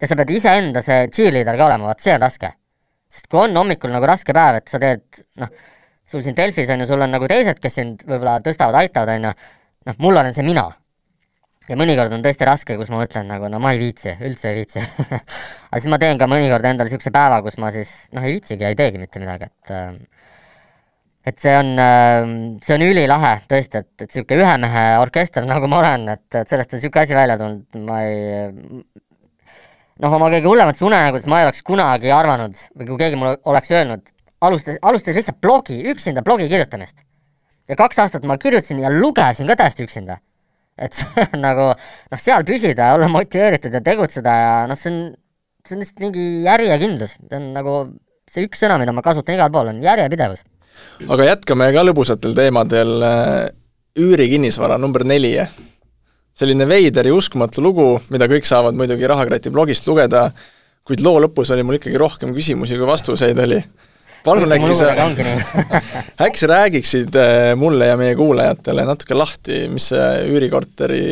ja 0.00 0.10
sa 0.10 0.18
pead 0.18 0.32
iseenda 0.36 0.82
see 0.84 1.06
cheerleader 1.12 1.58
ka 1.58 1.68
olema, 1.68 1.90
vot 1.90 2.02
see 2.04 2.14
on 2.14 2.22
raske. 2.22 2.52
sest 3.16 3.28
kui 3.32 3.40
on 3.40 3.56
hommikul 3.56 3.92
nagu 3.94 4.06
raske 4.08 4.34
päev, 4.36 4.58
et 4.60 4.68
sa 4.68 4.80
teed 4.82 5.22
noh, 5.40 5.52
sul 6.10 6.24
siin 6.26 6.36
Delfis 6.36 6.70
on 6.74 6.82
ju, 6.82 6.88
sul 6.90 7.04
on 7.04 7.14
nagu 7.14 7.28
teised, 7.30 7.60
kes 7.62 7.78
sind 7.78 8.02
võib-olla 8.04 8.40
tõstavad, 8.44 8.76
aitavad, 8.82 9.14
on 9.14 9.28
ju, 9.28 9.30
noh, 9.88 10.02
mul 10.02 10.20
olen 10.20 10.34
see 10.36 10.44
mina. 10.46 10.66
ja 11.66 11.78
mõnikord 11.78 12.12
on 12.14 12.22
tõesti 12.22 12.46
raske, 12.46 12.76
kus 12.78 12.90
ma 12.92 13.00
mõtlen 13.00 13.26
nagu 13.26 13.48
no 13.50 13.58
ma 13.62 13.72
ei 13.74 13.80
viitsi, 13.80 14.12
üldse 14.22 14.52
ei 14.52 14.60
viitsi 14.60 14.82
aga 15.70 15.80
siis 15.80 15.90
ma 15.90 15.98
teen 16.02 16.18
ka 16.18 16.28
mõnikord 16.30 16.68
endale 16.68 16.86
niisuguse 16.90 17.10
päeva, 17.14 17.40
kus 17.42 17.56
ma 17.62 17.72
siis 17.74 17.90
noh, 18.14 18.22
ei 18.22 18.36
viitsigi 18.36 18.62
ja 18.62 18.70
ei 18.70 18.78
teegi 18.78 19.00
mitte 19.02 19.22
midagi, 19.22 19.48
et 19.48 19.72
äh, 19.74 19.96
et 21.26 21.40
see 21.42 21.54
on, 21.58 21.72
ähm, 21.82 22.34
see 22.62 22.76
on 22.76 22.84
ülilahe 22.86 23.32
tõesti, 23.50 23.82
et, 23.82 23.88
et 23.98 24.06
niisugune 24.06 24.44
ühe 24.44 24.52
mehe 24.62 24.84
orkester, 25.02 25.46
nagu 25.52 25.70
ma 25.70 25.80
olen, 25.82 26.06
et, 26.14 26.26
et 26.30 26.52
sellest 26.52 26.72
on 26.72 26.80
niisugune 26.80 27.02
asi 27.02 27.18
välja 27.18 27.38
tulnud, 27.40 27.80
ma 27.88 28.02
ei 28.06 28.84
noh, 30.04 30.12
oma 30.12 30.30
kõige 30.30 30.46
hullemates 30.46 30.84
unenägudes 30.86 31.26
ma 31.30 31.40
ei 31.40 31.48
oleks 31.48 31.64
kunagi 31.66 32.12
arvanud 32.14 32.62
või 32.76 32.88
kui 32.92 33.00
keegi 33.02 33.18
mulle 33.18 33.36
oleks 33.50 33.74
öelnud, 33.74 34.06
alustas, 34.46 34.78
alustas 34.86 35.18
lihtsalt 35.18 35.42
blogi, 35.42 35.80
üksinda 35.90 36.24
blogi 36.26 36.48
kirjutamist. 36.52 37.02
ja 37.66 37.74
kaks 37.74 37.98
aastat 38.04 38.26
ma 38.28 38.38
kirjutasin 38.38 38.84
ja 38.84 38.92
lugesin 38.92 39.50
ka 39.50 39.56
täiesti 39.58 39.86
üksinda. 39.88 40.20
et 40.78 40.92
see 40.98 41.28
on 41.32 41.40
nagu 41.42 41.70
noh, 41.74 42.20
seal 42.20 42.44
püsida 42.46 42.92
olla 42.94 43.08
motiveeritud 43.10 43.74
ja 43.74 43.80
tegutseda 43.82 44.40
ja 44.42 44.58
noh, 44.70 44.78
see 44.78 44.92
on, 44.92 45.14
see 45.66 45.74
on 45.74 45.82
lihtsalt 45.82 46.04
mingi 46.04 46.26
järjekindlus, 46.46 47.16
see 47.18 47.40
on 47.40 47.54
nagu 47.56 47.78
see 48.30 48.46
üks 48.46 48.62
sõna, 48.62 48.76
mida 48.78 48.92
ma 48.92 49.02
kasutan 49.02 49.38
igal 49.38 49.50
pool, 49.54 49.72
on 49.72 49.82
järjepidevus 49.82 50.44
aga 51.08 51.30
jätkame 51.30 51.68
ka 51.74 51.84
lõbusatel 51.86 52.34
teemadel, 52.36 52.92
äh, 53.04 53.48
üürikinnisvara 53.96 54.78
number 54.78 55.04
neli. 55.04 55.36
selline 56.36 56.66
veider 56.68 57.06
ja 57.08 57.14
uskumatu 57.16 57.62
lugu, 57.64 57.84
mida 58.12 58.26
kõik 58.28 58.44
saavad 58.44 58.76
muidugi 58.76 59.08
Rahakrati 59.08 59.48
blogist 59.50 59.86
lugeda, 59.88 60.26
kuid 60.84 61.00
loo 61.00 61.16
lõpus 61.24 61.48
oli 61.54 61.62
mul 61.64 61.78
ikkagi 61.78 61.96
rohkem 61.96 62.34
küsimusi, 62.36 62.76
kui 62.76 62.86
vastuseid 62.86 63.38
oli. 63.40 63.62
palun 64.24 64.52
äkki 64.52 64.76
sa, 64.76 64.90
äkki 66.26 66.42
sa 66.42 66.50
räägiksid 66.52 67.16
äh, 67.16 67.54
mulle 67.56 67.88
ja 67.88 67.96
meie 67.96 68.14
kuulajatele 68.18 68.84
natuke 68.84 69.16
lahti, 69.16 69.64
mis 69.72 69.88
see 69.94 70.12
üürikorteri 70.28 71.06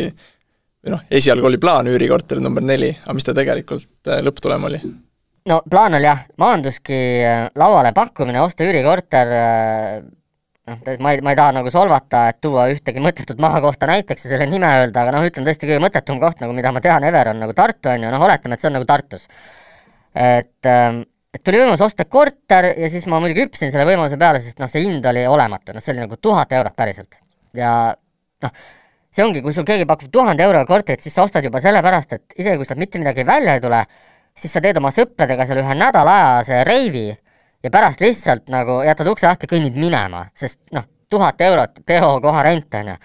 või 0.84 0.92
noh, 0.92 1.04
esialgu 1.08 1.48
oli 1.48 1.60
plaan 1.62 1.88
üürikorteri 1.88 2.44
number 2.44 2.64
neli, 2.64 2.92
aga 3.04 3.16
mis 3.16 3.24
ta 3.24 3.32
tegelikult 3.36 4.12
äh, 4.12 4.20
lõpptulem 4.24 4.68
oli? 4.68 4.82
No 5.48 5.60
plaan 5.70 5.94
oli 5.98 6.08
jah, 6.08 6.24
maanduski 6.40 6.98
äh, 7.24 7.46
lauale 7.60 7.92
pakkumine 7.96 8.40
osta 8.42 8.64
üürikorter, 8.66 9.32
äh, 9.38 10.04
noh, 10.70 10.84
ma 11.04 11.14
ei, 11.14 11.22
ma 11.24 11.34
ei 11.34 11.38
taha 11.38 11.56
nagu 11.58 11.72
solvata, 11.72 12.26
et 12.32 12.40
tuua 12.44 12.66
ühtegi 12.72 13.02
mõttetut 13.04 13.40
maakohta 13.42 13.88
näiteks 13.90 14.24
ja 14.26 14.34
selle 14.34 14.48
nime 14.50 14.70
öelda, 14.80 15.02
aga 15.04 15.16
noh, 15.16 15.26
ütlen 15.28 15.46
tõesti 15.46 15.68
kõige 15.68 15.82
mõttetum 15.84 16.20
koht 16.22 16.40
nagu, 16.44 16.56
mida 16.56 16.72
ma 16.72 16.82
tean, 16.84 17.04
Ever 17.04 17.34
on 17.34 17.42
nagu 17.44 17.56
Tartu, 17.56 17.92
on 17.92 18.06
ju, 18.06 18.12
noh, 18.14 18.24
oletame, 18.28 18.56
et 18.56 18.64
see 18.64 18.70
on 18.70 18.78
nagu 18.78 18.88
Tartus. 18.88 19.26
et, 20.14 20.70
ähm, 20.70 21.02
et 21.34 21.42
tuli 21.42 21.58
võimalus 21.60 21.82
osta 21.82 22.06
korter 22.06 22.70
ja 22.78 22.88
siis 22.90 23.08
ma 23.10 23.18
muidugi 23.20 23.44
hüppasin 23.44 23.74
selle 23.74 23.84
võimaluse 23.88 24.16
peale, 24.18 24.40
sest 24.40 24.62
noh, 24.62 24.70
see 24.70 24.86
hind 24.86 25.04
oli 25.10 25.26
olematu, 25.26 25.74
noh, 25.74 25.84
see 25.84 25.92
oli 25.92 26.06
nagu 26.06 26.16
tuhat 26.22 26.52
eurot 26.56 26.76
päriselt. 26.78 27.20
ja 27.52 27.74
noh, 28.46 28.56
see 29.14 29.26
ongi, 29.26 29.42
kui 29.44 29.52
sul 29.52 29.66
keegi 29.68 29.84
pakub 29.90 30.08
tuhande 30.14 30.46
euroga 30.46 30.64
korterit, 30.70 31.04
siis 31.04 31.14
sa 31.14 31.26
ostad 31.26 31.44
juba 31.44 31.60
sellepärast, 31.60 32.16
et 32.16 32.38
isegi 32.38 32.56
kui 32.56 32.66
sealt 32.66 32.80
mitte 32.80 33.02
midagi 33.02 33.26
välja 33.26 33.58
ei 33.58 33.62
tule, 33.62 33.82
siis 34.38 34.52
sa 34.52 34.62
teed 34.62 34.78
oma 34.80 34.90
sõpradega 34.94 35.46
seal 35.46 35.62
ühe 35.62 35.76
nädala 35.78 36.16
ajase 36.20 36.64
reivi 36.66 37.06
ja 37.64 37.70
pärast 37.70 38.02
lihtsalt 38.04 38.50
nagu 38.52 38.82
jätad 38.84 39.08
ukse 39.08 39.28
lahti, 39.28 39.48
kõnnid 39.50 39.78
minema, 39.78 40.26
sest 40.36 40.60
noh, 40.76 40.84
tuhat 41.10 41.40
eurot 41.46 41.80
peokoha 41.86 42.42
rent, 42.44 42.74
on 42.80 42.92
ju. 42.92 42.96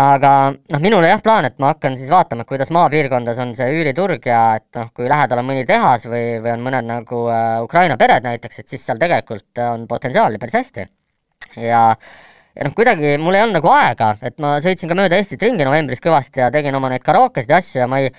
aga 0.00 0.32
noh, 0.52 0.80
minul 0.80 1.04
jah 1.04 1.20
plaan, 1.24 1.48
et 1.48 1.58
ma 1.60 1.72
hakkan 1.72 1.96
siis 1.98 2.10
vaatama, 2.12 2.46
kuidas 2.48 2.70
maapiirkondades 2.74 3.40
on 3.42 3.54
see 3.58 3.68
üüriturg 3.74 4.26
ja 4.26 4.40
et 4.60 4.78
noh, 4.78 4.92
kui 4.96 5.08
lähedal 5.10 5.42
on 5.42 5.48
mõni 5.50 5.66
tehas 5.68 6.06
või, 6.06 6.38
või 6.40 6.54
on 6.54 6.66
mõned 6.68 6.88
nagu 6.88 7.26
äh, 7.32 7.58
Ukraina 7.64 7.98
pered 8.00 8.24
näiteks, 8.24 8.62
et 8.62 8.68
siis 8.70 8.84
seal 8.86 9.00
tegelikult 9.00 9.62
on 9.66 9.86
potentsiaali 9.90 10.38
päris 10.38 10.58
hästi. 10.60 10.86
ja 11.56 11.84
ja 12.56 12.66
noh, 12.66 12.74
kuidagi 12.76 13.16
mul 13.22 13.36
ei 13.36 13.44
olnud 13.44 13.58
nagu 13.58 13.70
aega, 13.72 14.14
et 14.22 14.38
ma 14.42 14.56
sõitsin 14.62 14.90
ka 14.90 14.96
mööda 14.98 15.18
Eestit 15.18 15.42
ringi 15.42 15.66
novembris 15.66 16.02
kõvasti 16.02 16.42
ja 16.42 16.50
tegin 16.54 16.74
oma 16.74 16.90
neid 16.92 17.04
karookesid 17.06 17.50
ja 17.50 17.60
asju 17.62 17.82
ja 17.82 17.86
ma 17.90 18.00
ei, 18.02 18.10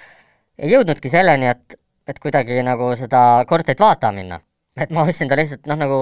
ei 0.59 0.71
jõudnudki 0.71 1.11
selleni, 1.11 1.51
et 1.51 1.75
et 2.11 2.19
kuidagi 2.21 2.61
nagu 2.67 2.91
seda 2.99 3.43
korterit 3.49 3.79
vaatama 3.81 4.19
minna. 4.19 4.41
et 4.77 4.91
ma 4.95 5.03
ostsin 5.07 5.29
ta 5.31 5.35
lihtsalt 5.39 5.67
noh, 5.67 5.79
nagu 5.79 5.99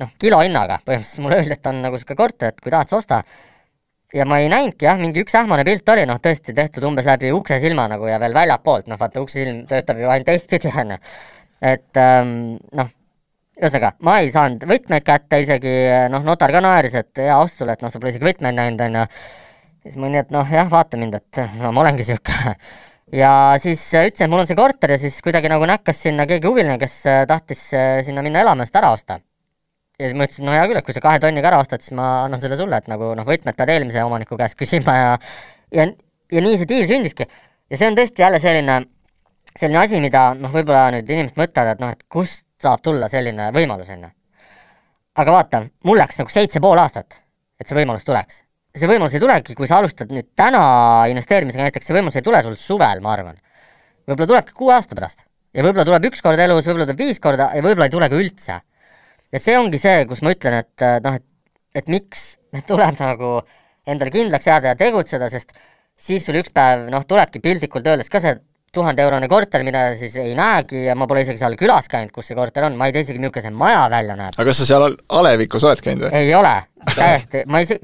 noh, 0.00 0.14
kilohinnaga, 0.20 0.80
põhimõtteliselt 0.86 1.24
mulle 1.24 1.40
öeldi, 1.40 1.56
et 1.56 1.70
on 1.70 1.82
nagu 1.84 1.98
niisugune 1.98 2.18
korter, 2.18 2.52
et 2.52 2.62
kui 2.62 2.72
tahad, 2.74 2.90
sa 2.90 2.98
osta. 2.98 3.22
ja 4.14 4.26
ma 4.30 4.38
ei 4.38 4.50
näinudki 4.50 4.86
jah, 4.86 4.98
mingi 4.98 5.24
üks 5.24 5.34
ähmane 5.38 5.64
pilt 5.66 5.88
oli, 5.90 6.04
noh 6.06 6.20
tõesti 6.22 6.54
tehtud 6.54 6.84
umbes 6.86 7.06
läbi 7.08 7.32
uksesilma 7.34 7.88
nagu 7.90 8.06
ja 8.06 8.18
veel 8.22 8.34
väljapoolt, 8.36 8.90
noh 8.90 9.00
vaata 9.00 9.22
uksesilm 9.24 9.64
töötab 9.70 10.02
ju 10.02 10.10
ainult 10.10 10.28
teistpidi, 10.28 10.70
on 10.80 10.94
ju. 10.94 11.00
et 11.72 12.02
ähm, 12.02 12.34
noh, 12.78 12.92
ühesõnaga, 13.58 13.94
ma 14.06 14.18
ei 14.22 14.30
saanud 14.34 14.66
võtmeid 14.70 15.06
kätte 15.06 15.40
isegi, 15.42 15.74
noh, 16.10 16.22
notar 16.26 16.52
ka 16.54 16.62
naeris, 16.62 16.94
et 16.98 17.24
hea 17.24 17.38
ost 17.38 17.60
sulle, 17.60 17.74
et 17.74 17.82
noh, 17.82 17.92
sa 17.92 18.02
pole 18.02 18.14
isegi 18.14 18.26
võtmeid 18.26 18.58
näinud, 18.58 18.82
on 18.86 19.00
ju. 19.00 19.06
siis 19.86 19.98
ma 19.98 20.10
olin, 20.10 20.22
et 20.22 20.34
noh, 20.34 20.56
jah, 20.58 20.70
vaata 20.70 21.00
mind, 21.00 21.20
et 21.20 21.42
no 21.60 21.70
ma 21.74 21.86
olengi 21.86 22.04
niisugune 22.04 22.56
ja 23.14 23.30
siis 23.62 23.82
äh, 23.94 24.08
ütlesin, 24.08 24.26
et 24.26 24.32
mul 24.32 24.42
on 24.42 24.48
see 24.48 24.58
korter 24.58 24.94
ja 24.94 24.98
siis 25.00 25.20
kuidagi 25.22 25.50
nagu 25.52 25.66
näkkas 25.68 26.02
sinna 26.06 26.26
keegi 26.30 26.48
huviline, 26.48 26.76
kes 26.80 26.96
äh, 27.10 27.22
tahtis 27.30 27.66
äh, 27.76 28.00
sinna 28.06 28.24
minna 28.26 28.42
elama 28.42 28.66
seda 28.66 28.82
ära 28.82 28.92
osta. 28.96 29.20
ja 29.98 30.08
siis 30.08 30.16
ma 30.18 30.26
ütlesin, 30.26 30.46
no 30.48 30.54
hea 30.54 30.64
küll, 30.66 30.80
et 30.80 30.86
kui 30.86 30.96
sa 30.96 31.02
kahe 31.04 31.20
tonniga 31.22 31.52
ära 31.52 31.60
ostad, 31.62 31.84
siis 31.84 31.94
ma 31.94 32.08
annan 32.24 32.42
selle 32.42 32.58
sulle, 32.58 32.80
et 32.82 32.90
nagu 32.90 33.12
noh, 33.14 33.26
võtmed 33.28 33.54
pead 33.58 33.74
eelmise 33.76 34.02
omaniku 34.02 34.38
käest 34.40 34.58
küsima 34.58 34.96
ja 34.98 35.12
ja, 35.74 35.86
ja 36.32 36.42
nii 36.42 36.58
see 36.58 36.70
diil 36.70 36.88
sündiski. 36.90 37.28
ja 37.70 37.78
see 37.78 37.90
on 37.90 37.98
tõesti 37.98 38.24
jälle 38.24 38.40
selline, 38.42 38.80
selline 39.54 39.82
asi, 39.84 40.00
mida 40.02 40.26
noh, 40.38 40.50
võib-olla 40.54 40.88
nüüd 40.96 41.10
inimesed 41.10 41.38
mõtlevad, 41.38 41.76
et 41.76 41.84
noh, 41.84 41.94
et 41.94 42.02
kust 42.10 42.46
saab 42.62 42.82
tulla 42.82 43.10
selline 43.12 43.52
võimalus, 43.54 43.92
on 43.94 44.08
ju. 44.08 44.10
aga 45.22 45.38
vaata, 45.38 45.62
mul 45.86 46.02
läks 46.02 46.18
nagu 46.18 46.34
seitse 46.34 46.62
pool 46.64 46.82
aastat, 46.82 47.20
et 47.60 47.70
see 47.70 47.78
võimalus 47.78 48.06
tuleks 48.08 48.42
see 48.74 48.90
võimalus 48.90 49.14
ei 49.14 49.22
tulegi, 49.22 49.54
kui 49.54 49.68
sa 49.70 49.78
alustad 49.78 50.10
nüüd 50.10 50.32
täna 50.38 50.64
investeerimisega 51.12 51.68
näiteks, 51.68 51.86
see 51.88 51.96
võimalus 51.96 52.18
ei 52.18 52.26
tule 52.26 52.40
sul 52.42 52.56
suvel, 52.58 53.02
ma 53.04 53.14
arvan. 53.14 53.38
võib-olla 54.08 54.30
tulebki 54.32 54.56
kuue 54.58 54.74
aasta 54.74 54.98
pärast 54.98 55.24
ja 55.54 55.62
võib-olla 55.62 55.86
tuleb 55.88 56.08
üks 56.10 56.24
kord 56.24 56.40
elus, 56.42 56.66
võib-olla 56.66 56.88
tuleb 56.88 57.02
viis 57.04 57.20
korda 57.22 57.50
ja 57.54 57.62
võib-olla 57.62 57.88
ei 57.88 57.94
tule 57.94 58.08
ka 58.10 58.18
üldse. 58.18 58.56
ja 59.32 59.42
see 59.42 59.58
ongi 59.58 59.78
see, 59.82 60.06
kus 60.10 60.24
ma 60.26 60.34
ütlen, 60.34 60.58
et 60.64 60.86
noh, 61.04 61.20
et, 61.20 61.26
et 61.82 61.92
miks 61.92 62.34
tuleb 62.70 62.98
nagu 62.98 63.36
endale 63.86 64.10
kindlaks 64.10 64.50
jääda 64.50 64.74
ja 64.74 64.80
tegutseda, 64.80 65.30
sest 65.30 65.54
siis 65.94 66.26
sul 66.26 66.40
üks 66.40 66.50
päev 66.54 66.88
noh, 66.90 67.06
tulebki 67.06 67.42
piltlikult 67.44 67.86
öeldes 67.86 68.10
ka 68.10 68.22
see 68.22 68.34
tuhandeeurone 68.74 69.28
korter, 69.30 69.62
mida 69.62 69.92
siis 69.94 70.16
ei 70.18 70.32
näegi 70.34 70.88
ja 70.88 70.96
ma 70.98 71.06
pole 71.06 71.22
isegi 71.22 71.38
seal 71.38 71.54
külas 71.58 71.86
käinud, 71.90 72.10
kus 72.10 72.26
see 72.26 72.34
korter 72.34 72.66
on, 72.66 72.78
ma 72.78 72.88
ei 72.88 72.96
tea 72.96 73.04
isegi, 73.06 73.20
milline 73.22 73.44
see 73.44 73.54
maja 73.54 73.84
välja 73.92 74.16
näeb. 74.18 74.34
aga 74.34 74.48
kas 74.48 74.64
sa 74.64 74.66
seal 74.72 74.96
Alevikus 75.20 75.66
oled 75.68 75.84
käinud 75.84 76.08
või? 76.08 76.24
ei 76.24 76.34
ole, 76.34 76.56
täiesti, 76.90 77.44
ma 77.46 77.62
ei, 77.62 77.78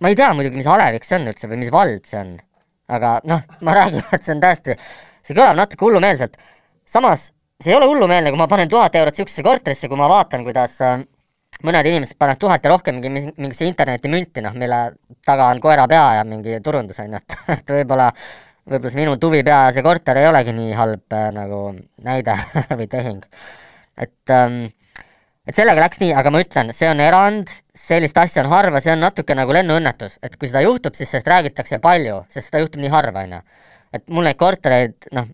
ma 0.00 0.12
ei 0.12 0.18
tea 0.18 0.30
muidugi, 0.34 0.60
mis 0.60 0.68
Alevik 0.70 1.06
see 1.06 1.18
on 1.18 1.32
üldse 1.32 1.50
või 1.50 1.62
mis 1.62 1.72
vald 1.74 2.06
see 2.08 2.20
on. 2.20 2.36
aga 2.88 3.18
noh, 3.28 3.42
ma 3.66 3.74
räägin, 3.76 4.04
et 4.16 4.24
see 4.24 4.34
on 4.36 4.40
täiesti, 4.44 4.78
see 5.26 5.36
kõlab 5.36 5.58
natuke 5.58 5.84
hullumeelselt. 5.84 6.38
samas 6.88 7.32
see 7.62 7.72
ei 7.72 7.76
ole 7.76 7.88
hullumeelne, 7.90 8.30
kui 8.30 8.38
ma 8.38 8.46
panen 8.50 8.68
tuhat 8.70 8.94
eurot 8.94 9.16
niisugusesse 9.16 9.42
korterisse, 9.42 9.88
kui 9.90 9.98
ma 9.98 10.08
vaatan, 10.10 10.44
kuidas 10.46 10.76
äh, 10.86 11.00
mõned 11.66 11.88
inimesed 11.90 12.18
panevad 12.18 12.38
tuhat 12.38 12.64
ja 12.64 12.70
rohkem 12.70 13.00
mingi, 13.00 13.32
mingisse 13.36 13.66
internetimünti, 13.66 14.44
noh, 14.44 14.54
mille 14.58 14.82
taga 15.26 15.48
on 15.52 15.60
koera 15.62 15.88
pea 15.90 16.04
ja 16.20 16.26
mingi 16.28 16.60
turundus, 16.64 17.00
on 17.02 17.16
ju, 17.16 17.22
et, 17.22 17.38
et 17.58 17.74
võib-olla 17.80 18.12
võib-olla 18.68 18.92
see 18.92 19.00
minu 19.00 19.16
tuvipea 19.20 19.60
ja 19.66 19.74
see 19.74 19.84
korter 19.84 20.20
ei 20.20 20.28
olegi 20.28 20.54
nii 20.54 20.74
halb 20.78 21.16
äh, 21.16 21.30
nagu 21.34 21.62
näide 22.04 22.36
või 22.78 22.88
tehing. 22.90 23.24
et 23.98 24.34
ähm, 24.34 24.68
et 25.48 25.56
sellega 25.56 25.80
läks 25.80 26.00
nii, 26.02 26.12
aga 26.16 26.32
ma 26.32 26.42
ütlen, 26.44 26.72
see 26.76 26.88
on 26.90 27.00
erand, 27.00 27.50
sellist 27.78 28.18
asja 28.20 28.44
on 28.44 28.50
harva, 28.52 28.82
see 28.84 28.92
on 28.92 29.00
natuke 29.02 29.36
nagu 29.36 29.54
lennuõnnetus, 29.56 30.18
et 30.24 30.36
kui 30.36 30.50
seda 30.50 30.62
juhtub, 30.64 30.96
siis 30.98 31.08
sellest 31.08 31.30
räägitakse 31.32 31.80
palju, 31.84 32.20
sest 32.32 32.50
seda 32.50 32.62
juhtub 32.62 32.84
nii 32.84 32.92
harva, 32.92 33.24
on 33.24 33.38
ju. 33.38 33.44
et 33.96 34.04
mul 34.12 34.28
neid 34.28 34.40
kortereid, 34.40 35.08
noh, 35.16 35.30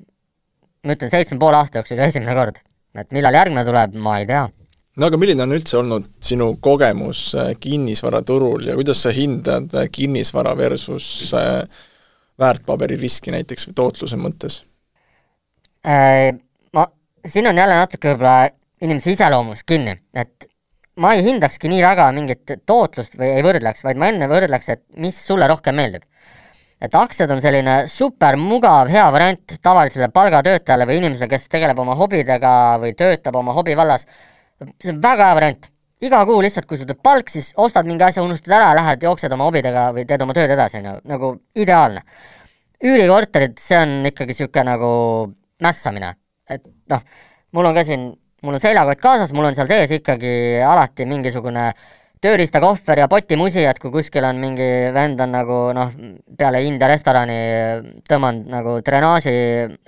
ma 0.85 0.97
ütlen, 0.97 1.11
seitsme 1.11 1.41
poole 1.43 1.59
aasta 1.59 1.81
jooksul 1.81 2.05
esimene 2.07 2.37
kord. 2.39 2.63
et 2.95 3.11
millal 3.11 3.35
järgmine 3.35 3.65
tuleb, 3.67 3.97
ma 3.99 4.21
ei 4.21 4.29
tea. 4.31 4.45
no 4.97 5.11
aga 5.11 5.19
milline 5.19 5.43
on 5.43 5.57
üldse 5.59 5.81
olnud 5.81 6.07
sinu 6.23 6.53
kogemus 6.63 7.27
äh, 7.35 7.51
kinnisvaraturul 7.61 8.71
ja 8.71 8.79
kuidas 8.79 9.03
sa 9.03 9.11
hindad 9.11 9.75
äh, 9.75 9.91
kinnisvara 9.91 10.55
versus 10.57 11.33
äh, 11.35 11.65
väärtpaberi 12.39 13.01
riski 13.01 13.35
näiteks 13.35 13.69
või 13.71 13.81
tootluse 13.83 14.19
mõttes? 14.19 14.63
Ma, 15.85 16.85
siin 17.29 17.47
on 17.51 17.59
jälle 17.59 17.75
natuke 17.77 18.15
võib-olla 18.15 18.55
inimese 18.85 19.15
iseloomust 19.15 19.67
kinni, 19.69 19.97
et 20.15 20.49
ma 21.01 21.15
ei 21.17 21.25
hindakski 21.27 21.71
nii 21.71 21.83
väga 21.83 22.09
mingit 22.15 22.55
tootlust 22.67 23.17
või 23.19 23.33
ei 23.35 23.45
võrdleks, 23.47 23.85
vaid 23.87 24.01
ma 24.01 24.11
enne 24.13 24.29
võrdleks, 24.31 24.71
et 24.71 24.85
mis 25.01 25.19
sulle 25.27 25.49
rohkem 25.51 25.77
meeldib. 25.81 26.05
et 26.85 26.95
aktsiad 26.95 27.31
on 27.31 27.41
selline 27.41 27.75
super 27.89 28.37
mugav, 28.37 28.91
hea 28.93 29.05
variant 29.13 29.55
tavalisele 29.63 30.11
palgatöötajale 30.13 30.85
või 30.87 30.99
inimesele, 31.01 31.29
kes 31.31 31.49
tegeleb 31.49 31.79
oma 31.79 31.95
hobidega 31.97 32.51
või 32.83 32.93
töötab 32.99 33.37
oma 33.41 33.55
hobi 33.57 33.77
vallas, 33.77 34.05
see 34.83 34.93
on 34.93 35.01
väga 35.01 35.31
hea 35.31 35.39
variant 35.39 35.71
iga 36.05 36.25
kuu 36.29 36.43
lihtsalt, 36.45 36.67
kui 36.69 36.79
sul 36.79 36.89
tuleb 36.89 37.01
palk, 37.03 37.31
siis 37.33 37.53
ostad 37.61 37.89
mingi 37.89 38.05
asja, 38.05 38.25
unustad 38.27 38.57
ära, 38.59 38.73
lähed 38.77 39.05
jooksed 39.07 39.33
oma 39.33 39.49
hobidega 39.49 39.87
või 39.97 40.05
teed 40.09 40.25
oma 40.25 40.37
tööd 40.37 40.53
edasi, 40.53 40.83
on 40.83 40.91
ju, 40.91 40.97
nagu 41.13 41.31
ideaalne. 41.65 42.05
üürikorterid, 42.85 43.57
see 43.63 43.79
on 43.81 43.95
ikkagi 44.11 44.35
niisugune 44.35 44.67
nagu 44.69 44.91
mässamine, 45.65 46.11
et 46.51 46.67
noh, 46.93 47.01
mul 47.57 47.71
on 47.71 47.77
ka 47.79 47.85
siin, 47.87 48.11
mul 48.45 48.59
on 48.59 48.63
seljakott 48.63 49.01
kaasas, 49.03 49.33
mul 49.37 49.49
on 49.49 49.57
seal 49.57 49.71
sees 49.71 49.93
ikkagi 49.99 50.35
alati 50.65 51.07
mingisugune 51.09 51.71
tööriistakohver 52.25 53.03
ja 53.03 53.09
potimusi, 53.11 53.65
et 53.69 53.79
kui 53.81 53.93
kuskil 53.93 54.25
on 54.25 54.39
mingi 54.41 54.69
vend 54.95 55.21
on 55.21 55.35
nagu 55.35 55.59
noh, 55.77 55.91
peale 56.39 56.63
India 56.65 56.89
restorani 56.89 57.37
tõmmanud 58.09 58.49
nagu 58.53 58.79
drenaaži 58.85 59.35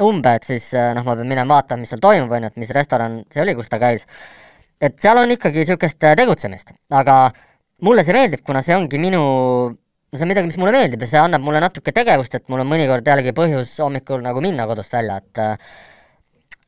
umbe, 0.05 0.35
et 0.37 0.49
siis 0.49 0.69
noh, 0.75 1.07
ma 1.07 1.17
pean 1.17 1.31
minema 1.31 1.57
vaatama, 1.57 1.85
mis 1.85 1.95
seal 1.95 2.03
toimub, 2.03 2.35
on 2.37 2.45
ju, 2.45 2.53
et 2.53 2.61
mis 2.61 2.75
restoran 2.77 3.23
see 3.33 3.45
oli, 3.45 3.57
kus 3.57 3.73
ta 3.73 3.81
käis. 3.81 4.05
Et 4.83 4.97
seal 5.01 5.17
on 5.17 5.33
ikkagi 5.33 5.63
niisugust 5.63 6.05
äh, 6.05 6.17
tegutsemist, 6.19 6.75
aga 6.93 7.31
mulle 7.87 8.05
see 8.05 8.17
meeldib, 8.17 8.45
kuna 8.45 8.61
see 8.65 8.77
ongi 8.77 9.01
minu, 9.01 9.23
see 10.13 10.27
on 10.27 10.33
midagi, 10.33 10.51
mis 10.51 10.61
mulle 10.61 10.75
meeldib 10.77 11.07
ja 11.07 11.09
see 11.15 11.23
annab 11.23 11.45
mulle 11.47 11.63
natuke 11.65 11.95
tegevust, 11.97 12.37
et 12.37 12.45
mul 12.53 12.61
on 12.61 12.69
mõnikord 12.69 13.09
jällegi 13.09 13.33
põhjus 13.37 13.73
hommikul 13.81 14.21
nagu 14.25 14.45
minna 14.45 14.69
kodust 14.69 14.93
välja, 14.93 15.23
et 15.25 15.41
äh, 15.41 15.73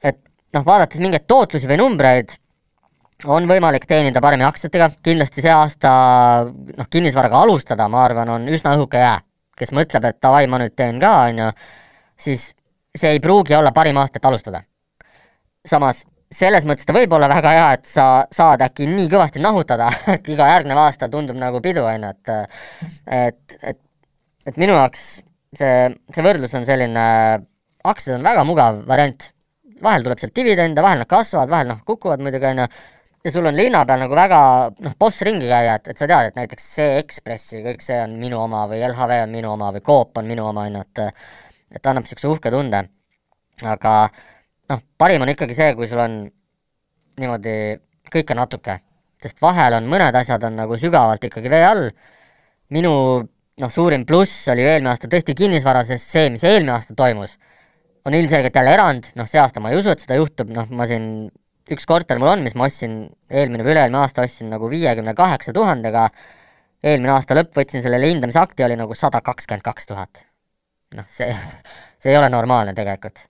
et 0.09 0.23
noh, 0.55 0.65
vaadates 0.67 1.01
mingeid 1.03 1.27
tootlusi 1.29 1.69
või 1.71 1.79
numbreid, 1.81 2.35
on 3.27 3.49
võimalik 3.51 3.87
teenida 3.91 4.23
paremini 4.23 4.47
aktsiatega, 4.49 4.91
kindlasti 5.05 5.43
see 5.45 5.55
aasta 5.55 5.93
noh, 6.49 6.91
kinnisvaraga 6.91 7.43
alustada, 7.47 7.89
ma 7.91 8.05
arvan, 8.07 8.37
on 8.37 8.47
üsna 8.53 8.77
õhuke 8.79 9.01
jää. 9.03 9.19
kes 9.59 9.73
mõtleb, 9.75 10.05
et 10.07 10.21
davai, 10.23 10.47
ma 10.47 10.61
nüüd 10.63 10.77
teen 10.79 11.01
ka, 11.03 11.11
on 11.27 11.41
ju, 11.43 11.49
siis 12.15 12.53
see 12.95 13.17
ei 13.17 13.21
pruugi 13.21 13.57
olla 13.59 13.73
parim 13.75 13.97
aasta, 13.99 14.21
et 14.21 14.29
alustada. 14.31 14.63
samas 15.67 16.05
selles 16.33 16.67
mõttes 16.69 16.87
ta 16.87 16.93
võib 16.93 17.13
olla 17.17 17.29
väga 17.31 17.53
hea, 17.57 17.69
et 17.79 17.87
sa 17.89 18.05
saad 18.35 18.63
äkki 18.65 18.87
nii 18.89 19.09
kõvasti 19.11 19.43
nahutada, 19.43 19.89
et 20.15 20.29
iga 20.29 20.49
järgnev 20.53 20.81
aasta 20.85 21.09
tundub 21.09 21.39
nagu 21.41 21.61
pidu, 21.65 21.85
on 21.89 22.05
ju, 22.05 22.11
et 22.11 22.35
et, 23.07 23.59
et, 23.73 23.81
et 24.47 24.61
minu 24.61 24.77
jaoks 24.77 25.09
see, 25.57 25.89
see 26.15 26.25
võrdlus 26.25 26.55
on 26.59 26.67
selline, 26.69 27.05
aktsiad 27.89 28.19
on 28.19 28.27
väga 28.27 28.45
mugav 28.49 28.83
variant. 28.89 29.31
Vahel 29.83 30.07
tuleb 30.07 30.21
sealt 30.23 30.37
dividende, 30.37 30.83
vahel 30.85 31.03
nad 31.03 31.11
kasvavad, 31.11 31.51
vahel 31.53 31.73
noh, 31.73 31.83
kukuvad 31.87 32.23
muidugi, 32.25 32.49
on 32.51 32.63
ju, 32.63 32.67
ja 33.25 33.33
sul 33.35 33.49
on 33.51 33.57
linna 33.57 33.85
peal 33.89 34.03
nagu 34.05 34.17
väga 34.17 34.41
noh, 34.85 34.95
boss 35.01 35.23
ringi 35.27 35.49
käia, 35.51 35.77
et, 35.79 35.91
et 35.93 36.01
sa 36.01 36.09
tead, 36.11 36.31
et 36.31 36.39
näiteks 36.39 36.69
see 36.79 36.97
Ekspressi, 37.03 37.63
kõik 37.65 37.85
see 37.85 37.99
on 38.05 38.17
minu 38.21 38.41
oma 38.43 38.65
või 38.71 38.81
LHV 38.87 39.23
on 39.27 39.35
minu 39.35 39.53
oma 39.53 39.71
või 39.75 39.85
Coop 39.85 40.21
on 40.21 40.29
minu 40.31 40.47
oma, 40.49 40.67
on 40.69 40.81
ju, 40.81 40.87
et 40.87 41.05
et 41.79 41.85
annab 41.87 42.07
niisuguse 42.07 42.31
uhke 42.33 42.51
tunde. 42.53 42.85
aga 43.63 43.95
noh, 44.71 44.85
parim 44.99 45.23
on 45.25 45.33
ikkagi 45.33 45.57
see, 45.57 45.73
kui 45.77 45.89
sul 45.91 46.01
on 46.01 46.21
niimoodi 47.19 47.57
kõike 48.13 48.37
natuke, 48.39 48.79
sest 49.21 49.43
vahel 49.43 49.77
on 49.81 49.89
mõned 49.91 50.15
asjad 50.17 50.45
on 50.47 50.57
nagu 50.57 50.79
sügavalt 50.79 51.25
ikkagi 51.29 51.51
vee 51.51 51.65
all. 51.67 51.91
minu 52.71 52.93
noh, 53.59 53.71
suurim 53.73 54.05
pluss 54.07 54.49
oli 54.53 54.63
eelmine 54.63 54.93
aasta 54.93 55.11
tõesti 55.11 55.35
kinnisvara, 55.37 55.83
sest 55.85 56.15
see, 56.15 56.31
mis 56.31 56.45
eelmine 56.47 56.73
aasta 56.77 56.95
toimus, 56.97 57.37
on 58.09 58.17
ilmselgelt 58.17 58.57
jälle 58.57 58.73
erand, 58.75 59.11
noh, 59.19 59.29
see 59.31 59.41
aasta 59.43 59.63
ma 59.63 59.73
ei 59.73 59.81
usu, 59.81 59.93
et 59.93 60.03
seda 60.05 60.19
juhtub, 60.19 60.51
noh, 60.55 60.69
ma 60.75 60.87
siin, 60.91 61.29
üks 61.69 61.87
korter 61.89 62.21
mul 62.21 62.33
on, 62.33 62.45
mis 62.47 62.57
ma 62.59 62.69
ostsin 62.69 63.03
eelmine 63.29 63.67
või 63.67 63.75
üle-eelmine 63.75 64.01
aasta 64.03 64.25
ostsin 64.25 64.51
nagu 64.53 64.71
viiekümne 64.73 65.15
kaheksa 65.19 65.55
tuhandega, 65.57 66.09
eelmine 66.85 67.15
aasta 67.15 67.37
lõpp 67.37 67.55
võtsin 67.59 67.85
sellele 67.85 68.11
hindamisakti, 68.11 68.65
oli 68.65 68.79
nagu 68.81 68.97
sada 68.97 69.21
kakskümmend 69.25 69.67
kaks 69.67 69.91
tuhat. 69.93 70.25
noh, 70.97 71.05
see, 71.13 71.29
see 72.01 72.15
ei 72.15 72.17
ole 72.17 72.31
normaalne 72.33 72.73
tegelikult 72.75 73.27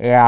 ja, 0.00 0.26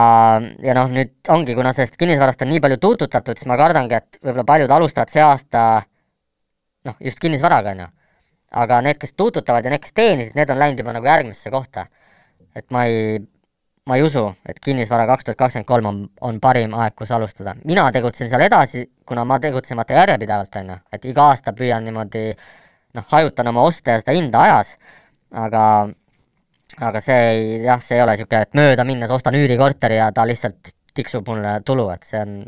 ja 0.62 0.76
noh, 0.76 0.88
nüüd 0.92 1.14
ongi, 1.32 1.56
kuna 1.56 1.72
sellest 1.76 1.98
kinnisvarast 2.00 2.44
on 2.44 2.50
nii 2.52 2.62
palju 2.64 2.78
tuututatud, 2.82 3.38
siis 3.38 3.48
ma 3.48 3.58
kardangi, 3.60 3.98
et 3.98 4.18
võib-olla 4.20 4.46
paljud 4.48 4.72
alustavad 4.76 5.12
see 5.12 5.24
aasta 5.24 5.64
noh, 6.88 6.96
just 7.00 7.20
kinnisvaraga, 7.22 7.74
on 7.74 7.84
ju. 7.84 7.90
aga 8.64 8.80
need, 8.86 9.00
kes 9.02 9.16
tuututavad 9.18 9.64
ja 9.66 9.72
need, 9.72 9.82
kes 9.82 9.94
teenisid, 9.96 10.36
need 10.38 10.50
on 10.52 10.60
läinud 10.60 10.82
juba 10.82 10.94
nagu 10.94 11.08
järgmisse 11.08 11.50
kohta. 11.50 11.86
et 12.54 12.66
ma 12.70 12.84
ei, 12.86 13.18
ma 13.86 13.96
ei 13.96 14.02
usu, 14.02 14.24
et 14.48 14.60
kinnisvara 14.64 15.06
kaks 15.06 15.24
tuhat 15.24 15.38
kakskümmend 15.38 15.68
kolm 15.68 15.88
on, 15.90 15.98
on 16.24 16.38
parim 16.40 16.72
aeg, 16.74 16.94
kus 16.96 17.10
alustada. 17.12 17.54
mina 17.64 17.84
tegutsen 17.92 18.30
seal 18.30 18.40
edasi, 18.40 18.86
kuna 19.06 19.24
ma 19.28 19.38
tegutsen 19.40 19.76
vaata 19.76 19.98
järjepidevalt, 19.98 20.56
on 20.60 20.70
ju, 20.72 20.76
et 20.92 21.04
iga 21.10 21.26
aasta 21.32 21.52
püüan 21.52 21.84
niimoodi 21.84 22.30
noh, 22.94 23.04
hajutan 23.12 23.52
oma 23.52 23.66
oste 23.68 23.92
ja 23.92 24.00
seda 24.00 24.16
hinda 24.16 24.40
ajas, 24.46 24.78
aga 25.44 25.64
aga 26.80 27.04
see 27.04 27.20
ei, 27.34 27.44
jah, 27.66 27.82
see 27.84 27.98
ei 27.98 28.02
ole 28.06 28.16
niisugune, 28.16 28.42
et 28.46 28.58
mööda 28.58 28.88
minnes 28.88 29.12
ostan 29.14 29.36
üürikorteri 29.38 30.00
ja 30.00 30.08
ta 30.14 30.24
lihtsalt 30.26 30.72
tiksub 30.96 31.28
mulle 31.28 31.58
tulu, 31.66 31.88
et 31.92 32.08
see 32.08 32.22
on, 32.24 32.40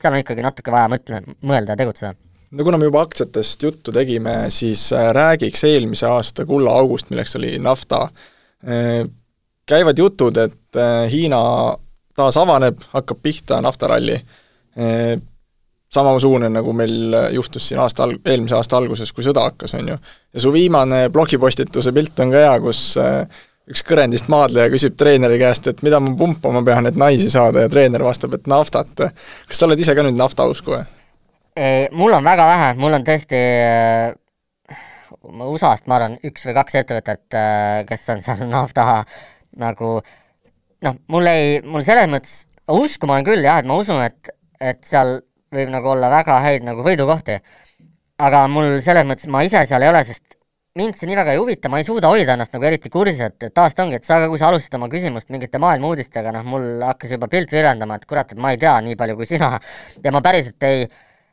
seal 0.00 0.14
on 0.14 0.22
ikkagi 0.22 0.44
natuke 0.44 0.72
vaja 0.72 0.88
mõtle, 0.92 1.22
mõelda 1.42 1.74
ja 1.74 1.80
tegutseda. 1.82 2.14
no 2.54 2.64
kuna 2.64 2.78
me 2.78 2.88
juba 2.88 3.02
aktsiatest 3.02 3.66
juttu 3.66 3.92
tegime, 3.92 4.44
siis 4.54 4.92
äh, 4.92 5.10
räägiks 5.16 5.64
eelmise 5.66 6.06
aasta 6.06 6.46
kullaaugust, 6.46 7.10
milleks 7.10 7.36
oli 7.36 7.56
nafta. 7.58 8.06
Äh, 9.68 9.76
käivad 9.76 9.98
jutud, 9.98 10.36
et 10.36 10.76
äh, 10.76 11.10
Hiina 11.10 11.76
taas 12.16 12.36
avaneb, 12.36 12.78
hakkab 12.92 13.18
pihta 13.22 13.60
naftaralli. 13.60 14.22
samasugune, 15.90 16.48
nagu 16.48 16.72
meil 16.72 17.14
juhtus 17.32 17.64
siin 17.68 17.80
aasta 17.80 18.04
alg-, 18.04 18.20
eelmise 18.24 18.54
aasta 18.54 18.76
alguses, 18.76 19.10
kui 19.12 19.24
sõda 19.24 19.42
hakkas, 19.48 19.72
on 19.74 19.88
ju. 19.88 19.96
ja 20.34 20.40
su 20.40 20.52
viimane 20.52 21.08
blogipostituse 21.10 21.92
pilt 21.92 22.20
on 22.20 22.30
ka 22.30 22.42
hea, 22.44 22.52
kus 22.60 22.82
üks 23.66 23.82
kõrendist 23.88 24.28
maadleja 24.30 24.70
küsib 24.70 24.94
treeneri 25.00 25.40
käest, 25.40 25.66
et 25.66 25.82
mida 25.82 25.98
ma 25.98 26.12
pumpama 26.14 26.62
pean, 26.62 26.86
et 26.86 26.94
naisi 26.94 27.30
saada 27.30 27.64
ja 27.64 27.72
treener 27.72 28.04
vastab, 28.04 28.36
et 28.38 28.46
naftat. 28.46 28.94
kas 29.48 29.58
sa 29.58 29.66
oled 29.66 29.80
ise 29.80 29.96
ka 29.96 30.04
nüüd 30.06 30.20
naftausku 30.20 30.76
või? 30.76 30.84
mul 31.90 32.14
on 32.14 32.30
väga 32.30 32.46
vähe, 32.46 32.70
mul 32.78 32.94
on 32.94 33.08
tõesti 33.08 33.42
USA-st, 35.24 35.88
ma 35.88 35.98
arvan, 35.98 36.18
üks 36.24 36.46
või 36.46 36.54
kaks 36.56 36.78
ettevõtet, 36.82 37.26
äh, 37.36 37.82
kes 37.88 38.06
on 38.12 38.22
seal 38.24 38.46
nafta 38.52 38.86
nagu 39.58 39.98
noh, 40.84 40.98
mul 41.10 41.30
ei, 41.30 41.58
mul 41.66 41.84
selles 41.86 42.08
mõttes, 42.10 42.40
usku 42.70 43.08
ma 43.08 43.18
olen 43.18 43.28
küll 43.28 43.46
jah, 43.46 43.60
et 43.62 43.68
ma 43.68 43.78
usun, 43.80 44.00
et, 44.04 44.32
et 44.60 44.80
seal 44.86 45.18
võib 45.54 45.70
nagu 45.72 45.94
olla 45.94 46.10
väga 46.12 46.40
häid 46.44 46.66
nagu 46.66 46.84
võidukohti. 46.86 47.38
aga 48.18 48.46
mul 48.50 48.80
selles 48.82 49.06
mõttes, 49.06 49.28
ma 49.30 49.44
ise 49.46 49.62
seal 49.70 49.82
ei 49.82 49.90
ole, 49.92 50.02
sest 50.04 50.38
mind 50.78 50.94
see 50.98 51.08
nii 51.10 51.16
väga 51.18 51.34
ei 51.34 51.40
huvita, 51.40 51.70
ma 51.70 51.80
ei 51.80 51.86
suuda 51.86 52.10
hoida 52.12 52.34
ennast 52.34 52.54
nagu 52.54 52.66
eriti 52.68 52.90
kursis, 52.92 53.20
et, 53.24 53.36
et 53.48 53.54
taas 53.54 53.74
ta 53.74 53.84
ongi, 53.84 53.98
et 53.98 54.06
sa 54.06 54.20
kui 54.30 54.38
sa 54.38 54.50
alustasid 54.50 54.76
oma 54.78 54.88
küsimust 54.92 55.30
mingite 55.34 55.58
maailma 55.62 55.90
uudistega, 55.90 56.32
noh, 56.34 56.44
mul 56.46 56.84
hakkas 56.86 57.14
juba 57.16 57.30
pilt 57.32 57.52
virendama, 57.54 57.98
et 57.98 58.06
kurat, 58.10 58.34
et 58.34 58.42
ma 58.42 58.52
ei 58.54 58.60
tea 58.60 58.76
nii 58.86 58.98
palju 58.98 59.16
kui 59.18 59.26
sina. 59.30 59.52
ja 60.04 60.14
ma 60.14 60.22
päriselt 60.24 60.68
ei, 60.68 60.86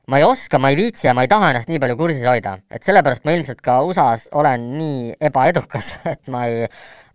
ma 0.08 0.20
ei 0.20 0.26
oska, 0.28 0.60
ma 0.62 0.70
ei 0.70 0.78
viitsi 0.78 1.08
ja 1.08 1.14
ma 1.18 1.26
ei 1.26 1.32
taha 1.32 1.50
ennast 1.52 1.70
nii 1.72 1.82
palju 1.82 1.98
kursis 1.98 2.26
hoida, 2.30 2.58
et 2.72 2.86
sellepärast 2.86 3.26
ma 3.26 3.34
ilmselt 3.36 3.62
ka 3.66 3.80
USA-s 3.88 4.30
olen 4.38 4.70
nii 4.78 5.16
ebaedukas, 5.30 5.96
et 6.14 6.32
ma 6.34 6.46
ei, 6.50 6.68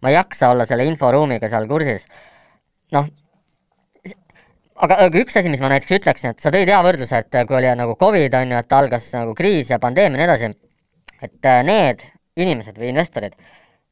ma 0.03 0.13
ei 0.13 0.19
jaksa 0.19 0.51
olla 0.55 0.67
selle 0.69 0.87
inforuumiga 0.91 1.51
seal 1.53 1.69
kursis. 1.71 2.07
noh, 2.97 3.07
aga, 4.75 4.97
aga 5.07 5.23
üks 5.23 5.39
asi, 5.39 5.53
mis 5.53 5.63
ma 5.63 5.71
näiteks 5.73 6.01
ütleksin, 6.01 6.35
et 6.35 6.43
sa 6.43 6.53
tõid 6.55 6.71
hea 6.71 6.81
võrdluse, 6.87 7.23
et 7.23 7.41
kui 7.47 7.61
oli 7.61 7.71
nagu 7.79 7.95
Covid 8.01 8.35
on 8.41 8.57
ju, 8.57 8.65
et 8.65 8.77
algas 8.81 9.07
nagu 9.15 9.37
kriis 9.39 9.71
ja 9.71 9.79
pandeemia 9.83 10.19
ja 10.19 10.23
nii 10.25 10.29
edasi, 10.29 10.51
et 11.21 11.51
äh, 11.53 11.63
need 11.67 12.03
inimesed 12.41 12.79
või 12.81 12.91
investorid, 12.91 13.39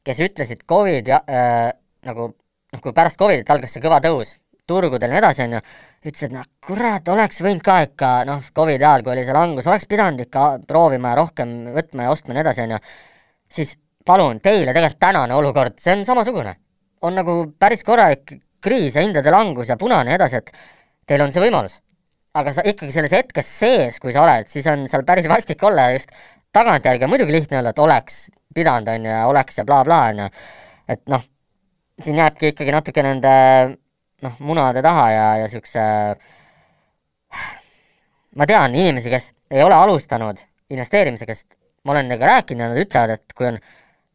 kes 0.03 0.21
ütlesid 0.27 0.67
Covid 0.67 1.07
ja 1.07 1.23
äh, 1.23 1.71
nagu 2.07 2.31
noh, 2.33 2.81
kui 2.83 2.95
pärast 2.95 3.19
Covidit 3.19 3.49
algas 3.53 3.75
see 3.75 3.83
kõva 3.83 4.01
tõus 4.03 4.35
turgudel 4.69 5.09
ja 5.09 5.15
nii 5.15 5.21
edasi, 5.23 5.45
on 5.45 5.57
ju, 5.57 5.61
ütles, 6.05 6.23
et 6.27 6.33
noh, 6.35 6.47
kurat, 6.65 7.11
oleks 7.11 7.41
võinud 7.43 7.65
ka 7.65 7.79
ikka 7.87 8.13
noh, 8.29 8.45
Covidi 8.55 8.85
ajal, 8.85 9.03
kui 9.05 9.15
oli 9.15 9.25
see 9.27 9.35
langus, 9.35 9.67
oleks 9.69 9.89
pidanud 9.89 10.23
ikka 10.25 10.47
proovima 10.69 11.13
ja 11.13 11.19
rohkem 11.23 11.55
võtma 11.75 12.07
ja 12.07 12.13
ostma 12.13 12.33
ja 12.33 12.39
nii 12.39 12.45
edasi, 12.45 12.65
on 12.65 12.75
ju, 12.75 12.81
siis 13.59 13.75
palun, 14.05 14.39
teile 14.43 14.73
tegelikult 14.73 15.01
tänane 15.01 15.35
olukord, 15.35 15.77
see 15.81 15.97
on 15.97 16.05
samasugune. 16.07 16.55
on 17.01 17.15
nagu 17.15 17.33
päris 17.59 17.83
korralik 17.87 18.33
kriis 18.61 18.95
ja 18.95 19.03
hindade 19.05 19.31
langus 19.31 19.69
ja 19.71 19.77
punane 19.79 20.11
ja 20.11 20.19
edasi, 20.19 20.41
et 20.41 20.51
teil 21.07 21.21
on 21.23 21.31
see 21.31 21.43
võimalus. 21.43 21.79
aga 22.39 22.53
sa 22.53 22.61
ikkagi 22.61 22.93
selles 22.93 23.13
hetkes 23.15 23.47
sees, 23.59 23.97
kui 23.99 24.13
sa 24.13 24.21
oled, 24.23 24.47
siis 24.47 24.67
on 24.69 24.85
seal 24.87 25.03
päris 25.03 25.27
vastik 25.27 25.63
olla 25.65 25.89
ja 25.89 25.97
just 25.97 26.11
tagantjärgi 26.53 27.07
on 27.07 27.09
muidugi 27.09 27.33
lihtne 27.33 27.57
öelda, 27.57 27.73
et 27.73 27.79
oleks 27.81 28.29
pidanud, 28.55 28.87
on 28.87 29.05
ju, 29.05 29.11
ja 29.11 29.25
oleks 29.27 29.57
ja 29.57 29.65
blablabla, 29.65 29.99
on 30.13 30.23
ju, 30.23 30.27
et 30.95 31.01
noh, 31.09 31.25
siin 32.03 32.19
jääbki 32.21 32.53
ikkagi 32.53 32.73
natuke 32.73 33.03
nende 33.05 33.33
noh, 34.25 34.35
munade 34.43 34.83
taha 34.85 35.07
ja, 35.11 35.25
ja 35.41 35.47
niisuguse 35.47 35.85
ma 38.39 38.47
tean 38.49 38.75
inimesi, 38.75 39.11
kes 39.11 39.31
ei 39.51 39.63
ole 39.63 39.75
alustanud 39.75 40.39
investeerimisega, 40.69 41.35
sest 41.35 41.55
ma 41.85 41.95
olen 41.95 42.09
nendega 42.09 42.33
rääkinud 42.33 42.65
ja 42.65 42.71
nad 42.71 42.81
ütlevad, 42.81 43.15
et 43.15 43.37
kui 43.37 43.47
on 43.49 43.59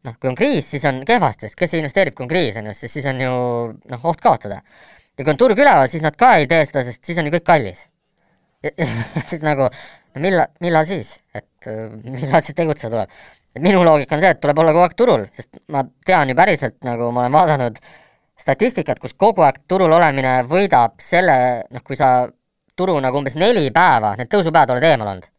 noh, 0.05 0.15
kui 0.21 0.29
on 0.29 0.37
kriis, 0.37 0.69
siis 0.69 0.85
on 0.87 1.01
kehvasti, 1.07 1.49
sest 1.49 1.59
kes 1.59 1.75
investeerib, 1.79 2.15
kui 2.15 2.27
on 2.27 2.31
kriis, 2.31 2.59
on 2.61 2.69
ju, 2.69 2.75
sest 2.77 2.99
siis 2.99 3.09
on 3.09 3.19
ju 3.21 3.33
noh, 3.91 4.07
oht 4.11 4.21
kaotada. 4.23 4.61
ja 5.15 5.23
kui 5.23 5.33
on 5.33 5.41
turg 5.41 5.59
üleval, 5.59 5.89
siis 5.91 6.03
nad 6.05 6.15
ka 6.19 6.35
ei 6.39 6.47
tee 6.51 6.63
seda, 6.67 6.85
sest 6.87 7.03
siis 7.05 7.19
on 7.19 7.29
ju 7.29 7.35
kõik 7.35 7.47
kallis. 7.47 7.87
siis 9.29 9.43
nagu, 9.45 9.67
no 10.15 10.21
millal, 10.21 10.49
millal 10.63 10.87
siis, 10.89 11.17
et 11.37 11.67
millal 12.05 12.41
siis 12.41 12.57
tegutseda 12.57 12.93
tuleb? 12.93 13.19
et 13.55 13.63
minu 13.63 13.85
loogika 13.87 14.17
on 14.17 14.19
see, 14.19 14.29
et 14.33 14.39
tuleb 14.43 14.57
olla 14.59 14.71
kogu 14.75 14.83
aeg 14.83 14.95
turul, 14.99 15.21
sest 15.37 15.61
ma 15.71 15.85
tean 16.05 16.27
ju 16.27 16.35
päriselt, 16.35 16.75
nagu 16.83 17.07
ma 17.15 17.21
olen 17.23 17.35
vaadanud 17.37 17.77
äh, 17.79 18.04
statistikat, 18.45 18.99
kus 19.01 19.15
kogu 19.17 19.41
aeg 19.41 19.63
turul 19.67 19.93
olemine 19.97 20.37
võidab 20.49 20.99
selle, 21.01 21.35
noh, 21.73 21.81
kui 21.85 21.97
sa 21.97 22.27
turu 22.77 22.97
nagu 23.01 23.17
umbes 23.17 23.37
neli 23.39 23.71
päeva, 23.73 24.13
need 24.19 24.29
tõusupäevad 24.29 24.75
oled 24.75 24.85
eemal 24.85 25.09
olnud. 25.13 25.29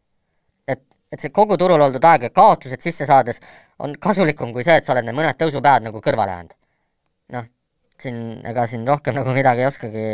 et, 0.67 0.81
et 1.13 1.23
see 1.23 1.31
kogu 1.31 1.57
turul 1.57 1.81
oldud 1.85 2.03
aeg 2.03 2.27
ja 2.27 2.33
kaotused 2.35 2.83
sisse 2.83 3.07
saades 3.07 3.39
on 3.79 3.95
kasulikum 4.01 4.51
kui 4.53 4.65
see, 4.67 4.75
et 4.75 4.85
sa 4.85 4.95
oled 4.95 5.07
need 5.07 5.15
mõned 5.15 5.39
tõusupäevad 5.39 5.87
nagu 5.87 6.01
kõrvale 6.03 6.35
jäänud. 6.35 6.57
noh, 7.37 7.47
siin, 8.01 8.19
ega 8.51 8.67
siin 8.67 8.83
rohkem 8.87 9.15
nagu 9.15 9.35
midagi 9.37 9.63
ei 9.63 9.69
oskagi 9.71 10.05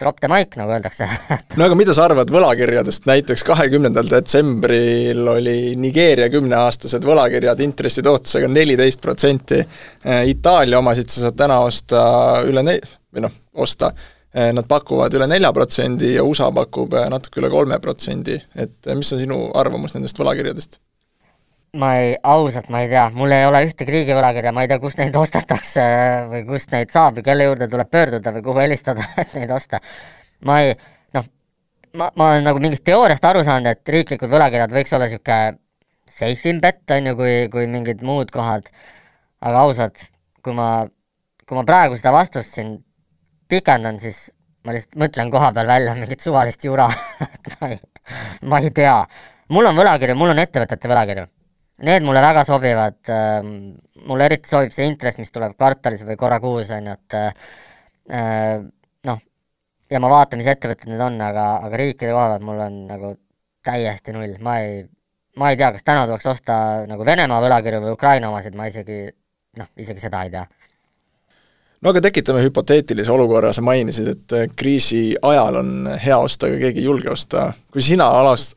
drop 0.00 0.20
the 0.20 0.30
mic, 0.30 0.56
nagu 0.58 0.74
öeldakse. 0.74 1.08
No 1.58 1.68
aga 1.68 1.76
mida 1.78 1.94
sa 1.96 2.06
arvad 2.08 2.30
võlakirjadest, 2.34 3.06
näiteks 3.08 3.44
kahekümnendal 3.46 4.08
detsembril 4.10 5.22
oli 5.34 5.74
Nigeeria 5.80 6.30
kümneaastased 6.32 7.06
võlakirjad 7.06 7.62
intressitootlusega 7.64 8.50
neliteist 8.50 9.02
protsenti, 9.04 9.60
Itaalia 10.30 10.80
omasid 10.80 11.12
sa 11.12 11.26
saad 11.26 11.38
täna 11.38 11.60
osta 11.64 12.04
üle 12.48 12.64
ne-, 12.66 12.80
või 13.14 13.26
noh, 13.26 13.36
osta, 13.64 13.92
nad 14.34 14.66
pakuvad 14.68 15.14
üle 15.14 15.28
nelja 15.30 15.52
protsendi 15.54 16.16
ja 16.16 16.24
USA 16.26 16.50
pakub 16.54 16.96
natuke 17.10 17.42
üle 17.42 17.52
kolme 17.52 17.78
protsendi, 17.82 18.40
et 18.58 18.94
mis 18.98 19.12
on 19.14 19.22
sinu 19.22 19.44
arvamus 19.54 19.94
nendest 19.94 20.18
võlakirjadest? 20.18 20.80
Ma 21.74 21.94
ei, 21.98 22.14
ausalt 22.22 22.68
ma 22.70 22.80
ei 22.84 22.88
tea, 22.88 23.08
mul 23.14 23.32
ei 23.34 23.46
ole 23.48 23.64
ühtegi 23.66 23.92
riigivõlakirja, 23.96 24.52
ma 24.54 24.64
ei 24.64 24.70
tea, 24.70 24.78
kust 24.82 25.00
neid 25.00 25.16
ostetakse 25.18 25.84
või 26.30 26.44
kust 26.46 26.70
neid 26.74 26.92
saab 26.94 27.18
või 27.18 27.26
kelle 27.26 27.48
juurde 27.48 27.68
tuleb 27.70 27.90
pöörduda 27.90 28.32
või 28.36 28.44
kuhu 28.46 28.62
helistada, 28.62 29.06
et 29.22 29.34
neid 29.38 29.50
osta. 29.54 29.80
ma 30.46 30.60
ei, 30.62 30.76
noh, 31.16 31.26
ma, 31.98 32.10
ma 32.14 32.30
olen 32.30 32.46
nagu 32.46 32.62
mingist 32.62 32.86
teooriast 32.86 33.26
aru 33.26 33.44
saanud, 33.46 33.72
et 33.74 33.94
riiklikud 33.96 34.30
võlakirjad 34.30 34.74
võiks 34.74 34.94
olla 34.94 35.10
niisugune 35.10 35.58
safe 36.14 36.50
in 36.50 36.62
bet, 36.62 36.84
on 36.94 37.10
ju, 37.10 37.16
kui, 37.18 37.34
kui 37.50 37.66
mingid 37.70 38.06
muud 38.06 38.30
kohad, 38.34 38.70
aga 39.42 39.66
ausalt, 39.66 40.06
kui 40.46 40.54
ma, 40.54 40.86
kui 41.42 41.58
ma 41.58 41.66
praegu 41.66 41.98
seda 41.98 42.14
vastust 42.14 42.54
siin 42.54 42.76
pikendan, 43.50 43.98
siis 44.02 44.28
ma 44.64 44.76
lihtsalt 44.76 45.00
mõtlen 45.00 45.30
koha 45.32 45.50
peal 45.56 45.66
välja 45.68 45.98
mingit 45.98 46.22
suvalist 46.22 46.62
jura 46.64 46.86
ma 47.58 47.72
ei, 47.72 47.80
ma 48.46 48.62
ei 48.62 48.70
tea. 48.70 49.00
mul 49.50 49.66
on 49.68 49.76
võlakirju, 49.76 50.14
mul 50.16 50.32
on 50.32 50.40
ettevõtete 50.40 50.88
võlakirju 50.88 51.26
Need 51.82 52.04
mulle 52.06 52.20
väga 52.22 52.44
sobivad, 52.46 53.00
ähm, 53.10 53.48
mulle 54.06 54.28
eriti 54.28 54.46
sobib 54.46 54.70
see 54.74 54.86
intress, 54.86 55.18
mis 55.18 55.32
tuleb 55.34 55.56
kvartalis 55.58 56.04
või 56.06 56.16
korra 56.20 56.38
kuus, 56.42 56.70
on 56.70 56.86
ju, 56.86 56.94
et 56.94 57.16
äh, 57.18 58.60
noh, 59.10 59.22
ja 59.90 60.00
ma 60.02 60.10
vaatan, 60.12 60.38
mis 60.38 60.50
ettevõtted 60.52 60.92
need 60.92 61.02
on, 61.02 61.18
aga, 61.26 61.48
aga 61.66 61.80
riikide 61.80 62.12
koha 62.14 62.28
pealt 62.30 62.46
mul 62.46 62.62
on 62.62 62.78
nagu 62.92 63.10
täiesti 63.66 64.14
null, 64.14 64.36
ma 64.44 64.60
ei, 64.62 64.84
ma 65.40 65.50
ei 65.50 65.58
tea, 65.58 65.72
kas 65.74 65.82
täna 65.82 66.06
tuleks 66.06 66.30
osta 66.30 66.56
nagu 66.86 67.06
Venemaa 67.06 67.42
võlakirju 67.42 67.82
või 67.88 67.96
Ukraina 67.96 68.30
omasid, 68.30 68.54
ma 68.54 68.70
isegi 68.70 69.08
noh, 69.58 69.72
isegi 69.74 70.06
seda 70.06 70.22
ei 70.28 70.34
tea 70.36 70.46
no 71.84 71.92
aga 71.92 72.00
tekitame 72.06 72.42
hüpoteetilise 72.46 73.12
olukorra, 73.12 73.52
sa 73.52 73.62
mainisid, 73.64 74.08
et 74.14 74.34
äh, 74.36 74.46
kriisi 74.56 75.02
ajal 75.22 75.60
on 75.60 75.74
hea 76.00 76.16
osta, 76.16 76.48
aga 76.48 76.60
keegi 76.62 76.80
ei 76.80 76.88
julge 76.88 77.10
osta. 77.12 77.50
kui 77.72 77.84
sina 77.84 78.08
alas 78.20 78.54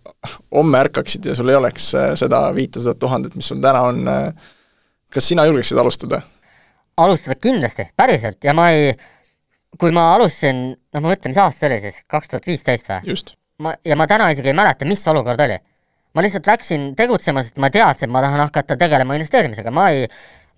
homme 0.53 0.79
ärkaksid 0.85 1.27
ja 1.27 1.35
sul 1.35 1.51
ei 1.51 1.59
oleks 1.59 1.89
äh, 1.95 2.13
seda 2.19 2.45
viitesadat 2.55 2.99
tuhandet, 2.99 3.35
mis 3.35 3.51
sul 3.51 3.59
täna 3.63 3.83
on, 3.89 4.07
äh, 4.07 4.53
kas 5.13 5.27
sina 5.27 5.45
julgeksid 5.49 5.77
alustada? 5.77 6.21
alustada 6.97 7.35
kindlasti, 7.41 7.89
päriselt, 7.97 8.39
ja 8.43 8.55
ma 8.57 8.69
ei, 8.73 8.93
kui 9.79 9.91
ma 9.93 10.13
alustasin, 10.15 10.63
noh, 10.71 11.01
ma 11.01 11.11
mõtlen, 11.11 11.33
mis 11.33 11.41
aasta 11.41 11.59
see 11.59 11.71
oli 11.71 11.81
siis, 11.83 11.99
kaks 12.09 12.31
tuhat 12.31 12.47
viisteist 12.47 12.93
või? 12.93 13.11
just. 13.11 13.35
ma, 13.61 13.75
ja 13.85 13.99
ma 13.99 14.07
täna 14.09 14.31
isegi 14.33 14.53
ei 14.53 14.57
mäleta, 14.57 14.87
mis 14.87 15.03
olukord 15.11 15.43
oli. 15.43 15.59
ma 16.15 16.23
lihtsalt 16.25 16.47
läksin 16.47 16.93
tegutsema, 16.97 17.43
sest 17.43 17.59
ma 17.61 17.69
teadsin, 17.73 18.07
et 18.07 18.15
ma 18.15 18.23
tahan 18.23 18.47
hakata 18.47 18.79
tegelema 18.79 19.19
investeerimisega, 19.19 19.73
ma 19.75 19.91
ei 19.93 20.07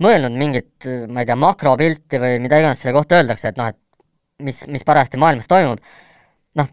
mõelnud 0.03 0.35
mingit, 0.39 0.87
ma 1.11 1.23
ei 1.23 1.29
tea, 1.29 1.37
makropilti 1.39 2.19
või 2.21 2.39
mida 2.43 2.59
iganes 2.61 2.81
selle 2.83 2.95
kohta 2.95 3.19
öeldakse, 3.19 3.51
et 3.51 3.59
noh, 3.59 3.71
et 3.71 4.45
mis, 4.45 4.61
mis 4.71 4.85
parajasti 4.87 5.19
maailmas 5.19 5.49
toimub, 5.49 5.81
noh, 6.59 6.69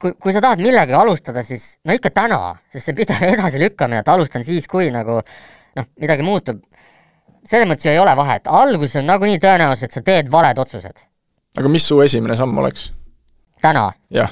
kui, 0.00 0.14
kui 0.22 0.34
sa 0.34 0.42
tahad 0.44 0.62
millegagi 0.62 0.96
alustada, 0.98 1.42
siis 1.46 1.76
no 1.86 1.96
ikka 1.96 2.12
täna, 2.14 2.40
sest 2.72 2.90
see 2.90 2.98
pidev 2.98 3.24
edasilükkamine, 3.34 4.02
et 4.04 4.12
alustan 4.12 4.46
siis, 4.46 4.68
kui 4.70 4.92
nagu 4.94 5.18
noh, 5.18 5.88
midagi 6.00 6.26
muutub, 6.26 6.62
selles 7.48 7.68
mõttes 7.70 7.88
ju 7.88 7.94
ei 7.94 8.02
ole 8.02 8.14
vahet, 8.18 8.50
alguses 8.50 9.00
on 9.02 9.08
nagunii 9.10 9.40
tõenäosus, 9.42 9.88
et 9.88 9.96
sa 9.96 10.04
teed 10.04 10.30
valed 10.32 10.60
otsused. 10.62 11.06
aga 11.58 11.72
mis 11.72 11.86
su 11.86 12.00
esimene 12.04 12.36
samm 12.38 12.58
oleks? 12.62 12.92
täna? 13.62 13.88
jah. 14.14 14.30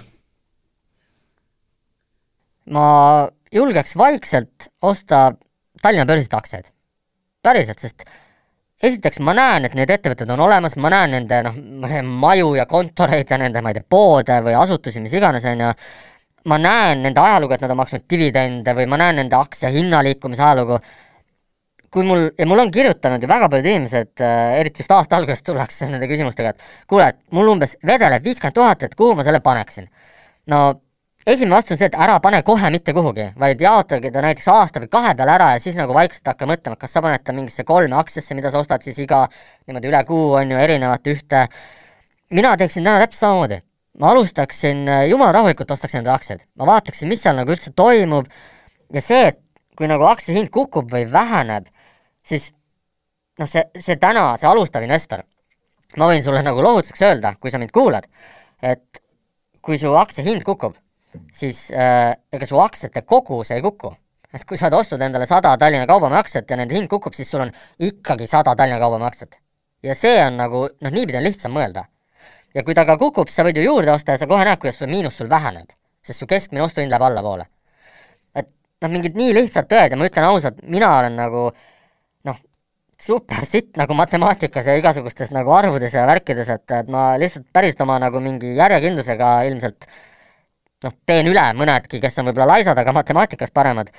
ma 2.71 2.87
julgeks 3.53 3.97
vaikselt 3.99 4.71
osta 4.83 5.33
Tallinna 5.83 6.07
börsilt 6.09 6.35
aktsiaid. 6.35 6.71
päriselt, 7.43 7.79
sest 7.79 8.07
esiteks 8.83 9.21
ma 9.25 9.33
näen, 9.37 9.65
et 9.69 9.75
need 9.77 9.91
ettevõtted 9.93 10.31
on 10.35 10.43
olemas, 10.47 10.77
ma 10.81 10.91
näen 10.93 11.17
nende 11.17 11.41
noh, 11.47 11.57
maju 12.27 12.53
ja 12.59 12.67
kontoreid 12.69 13.31
ja 13.31 13.39
nende, 13.41 13.63
ma 13.65 13.73
ei 13.73 13.79
tea, 13.79 13.89
poode 13.89 14.37
või 14.45 14.57
asutusi, 14.59 15.01
mis 15.05 15.15
iganes, 15.17 15.47
on 15.49 15.65
ju, 15.65 15.73
ma 16.53 16.61
näen 16.61 17.03
nende 17.07 17.23
ajalugu, 17.23 17.57
et 17.57 17.65
nad 17.65 17.73
on 17.73 17.81
maksnud 17.81 18.05
dividende 18.11 18.77
või 18.77 18.89
ma 18.91 19.01
näen 19.01 19.23
nende 19.23 19.39
aktsia 19.39 19.73
hinnaliikumise 19.75 20.45
ajalugu, 20.45 20.79
kui 21.97 22.05
mul, 22.05 22.27
ja 22.37 22.47
mul 22.49 22.61
on 22.67 22.73
kirjutanud 22.75 23.23
ju 23.23 23.29
väga 23.31 23.49
paljud 23.49 23.71
inimesed 23.71 24.21
äh,, 24.21 24.59
eriti 24.61 24.85
just 24.85 24.93
aasta 24.93 25.17
alguses 25.17 25.43
tullakse 25.47 25.89
nende 25.89 26.09
küsimustega, 26.11 26.53
et 26.53 26.91
kuule, 26.91 27.09
et 27.15 27.23
mul 27.33 27.49
umbes 27.55 27.79
vedeleb 27.87 28.25
viiskümmend 28.27 28.59
tuhat, 28.59 28.85
et 28.85 28.99
kuhu 28.99 29.17
ma 29.17 29.25
selle 29.25 29.41
paneksin. 29.41 29.89
no 30.53 30.67
esimene 31.27 31.57
vastus 31.57 31.75
on 31.75 31.81
see, 31.81 31.89
et 31.91 31.97
ära 31.99 32.17
pane 32.23 32.39
kohe 32.47 32.69
mitte 32.71 32.93
kuhugi, 32.95 33.25
vaid 33.41 33.63
jaotage 33.63 34.13
ta 34.15 34.23
näiteks 34.23 34.47
aasta 34.53 34.83
või 34.83 34.91
kahe 34.93 35.15
peale 35.19 35.33
ära 35.35 35.49
ja 35.57 35.63
siis 35.63 35.75
nagu 35.79 35.95
vaikselt 35.95 36.29
hakka 36.31 36.47
mõtlema, 36.47 36.79
kas 36.79 36.95
sa 36.95 37.03
paned 37.03 37.25
ta 37.27 37.35
mingisse 37.35 37.65
kolme 37.67 37.99
aktsiasse, 37.99 38.37
mida 38.39 38.53
sa 38.55 38.63
ostad 38.63 38.87
siis 38.87 39.01
iga 39.03 39.25
niimoodi 39.67 39.91
üle 39.91 40.03
kuu, 40.07 40.37
on 40.39 40.55
ju, 40.55 40.61
erinevat 40.63 41.11
ühte. 41.11 41.49
mina 42.31 42.57
teeksin 42.57 42.85
täna 42.85 43.01
täpselt 43.03 43.25
samamoodi. 43.25 43.61
ma 43.99 44.11
alustaksin, 44.13 44.87
jumala 45.09 45.33
rahulikult 45.33 45.71
ostaks 45.71 45.95
endale 45.95 46.15
aktsiaid. 46.15 46.47
ma 46.55 46.67
vaataksin, 46.67 47.09
mis 47.09 47.23
seal 47.23 47.37
nagu 47.37 47.51
üldse 47.51 47.73
toimub 47.75 48.31
ja 48.95 49.01
see, 49.01 49.27
et 49.33 49.41
kui 49.77 49.91
nagu 49.91 50.07
aktsia 50.07 50.35
hind 50.35 50.51
kukub 50.55 50.93
või 50.93 51.11
väheneb, 51.11 51.67
siis 52.23 52.53
noh, 53.39 53.49
see, 53.51 53.67
see 53.79 53.97
täna, 53.97 54.37
see 54.39 54.47
alustav 54.47 54.83
investor, 54.87 55.27
ma 55.97 56.07
võin 56.07 56.23
sulle 56.23 56.43
nagu 56.47 56.63
lohutuseks 56.63 57.03
öelda, 57.03 57.35
kui 57.41 57.51
sa 57.51 57.59
mind 57.59 57.75
kuulad, 57.75 58.07
et 58.63 59.03
kui 59.61 59.79
su 59.79 59.91
aktsia 59.99 60.23
hind 60.23 60.47
kukub 60.47 60.77
siis 61.35 61.71
äh, 61.71 62.15
ega 62.33 62.47
su 62.47 62.59
aktsiate 62.61 63.03
kogus 63.03 63.51
ei 63.55 63.63
kuku. 63.63 63.95
et 64.35 64.45
kui 64.45 64.59
sa 64.59 64.67
oled 64.67 64.81
ostnud 64.81 65.01
endale 65.01 65.27
sada 65.27 65.55
Tallinna 65.57 65.87
Kaubamäe 65.87 66.19
aktsiat 66.19 66.51
ja 66.51 66.57
nende 66.59 66.75
hind 66.75 66.89
kukub, 66.93 67.15
siis 67.17 67.31
sul 67.31 67.45
on 67.45 67.53
ikkagi 67.79 68.27
sada 68.27 68.57
Tallinna 68.57 68.81
Kaubamäe 68.83 69.09
aktsiat. 69.09 69.39
ja 69.83 69.95
see 69.95 70.17
on 70.25 70.37
nagu, 70.37 70.67
noh, 70.81 70.93
niipidi 70.93 71.19
on 71.19 71.25
lihtsam 71.25 71.55
mõelda. 71.57 71.85
ja 72.55 72.65
kui 72.65 72.75
ta 72.75 72.85
ka 72.85 72.99
kukub, 72.99 73.29
siis 73.29 73.41
sa 73.41 73.47
võid 73.47 73.61
ju 73.61 73.67
juurde 73.69 73.93
osta 73.93 74.17
ja 74.17 74.23
sa 74.23 74.27
kohe 74.27 74.45
näed, 74.45 74.59
kuidas 74.61 74.81
su 74.81 74.89
miinus 74.91 75.17
sul 75.17 75.31
väheneb, 75.31 75.71
sest 76.03 76.21
su 76.21 76.27
keskmine 76.27 76.65
ostuhind 76.65 76.91
läheb 76.91 77.07
allapoole. 77.09 77.47
noh, 78.37 78.91
mingid 78.93 79.17
nii 79.17 79.33
lihtsad 79.35 79.71
tõed 79.71 79.95
ja 79.95 79.97
ma 79.97 80.09
ütlen 80.11 80.29
ausalt, 80.29 80.59
mina 80.63 80.91
olen 80.99 81.17
nagu 81.17 81.47
noh, 82.29 82.43
super 83.01 83.45
sitt 83.45 83.77
nagu 83.77 83.95
matemaatikas 83.95 84.67
ja 84.69 84.75
igasugustes 84.77 85.31
nagu 85.33 85.53
arvudes 85.53 85.95
ja 85.95 86.05
värkides, 86.07 86.51
et, 86.51 86.71
et 86.71 86.91
ma 86.93 87.15
lihtsalt 87.21 87.47
päriselt 87.53 87.81
oma 87.87 87.97
nagu 88.03 88.21
mingi 88.21 88.53
järjekindlusega 88.59 89.31
ilmselt 89.49 89.89
noh, 90.85 90.95
teen 91.09 91.31
üle 91.31 91.45
mõnedki, 91.57 92.01
kes 92.03 92.21
on 92.21 92.31
võib-olla 92.31 92.57
laisad, 92.57 92.79
aga 92.79 92.95
matemaatikas 92.97 93.55
paremad. 93.55 93.91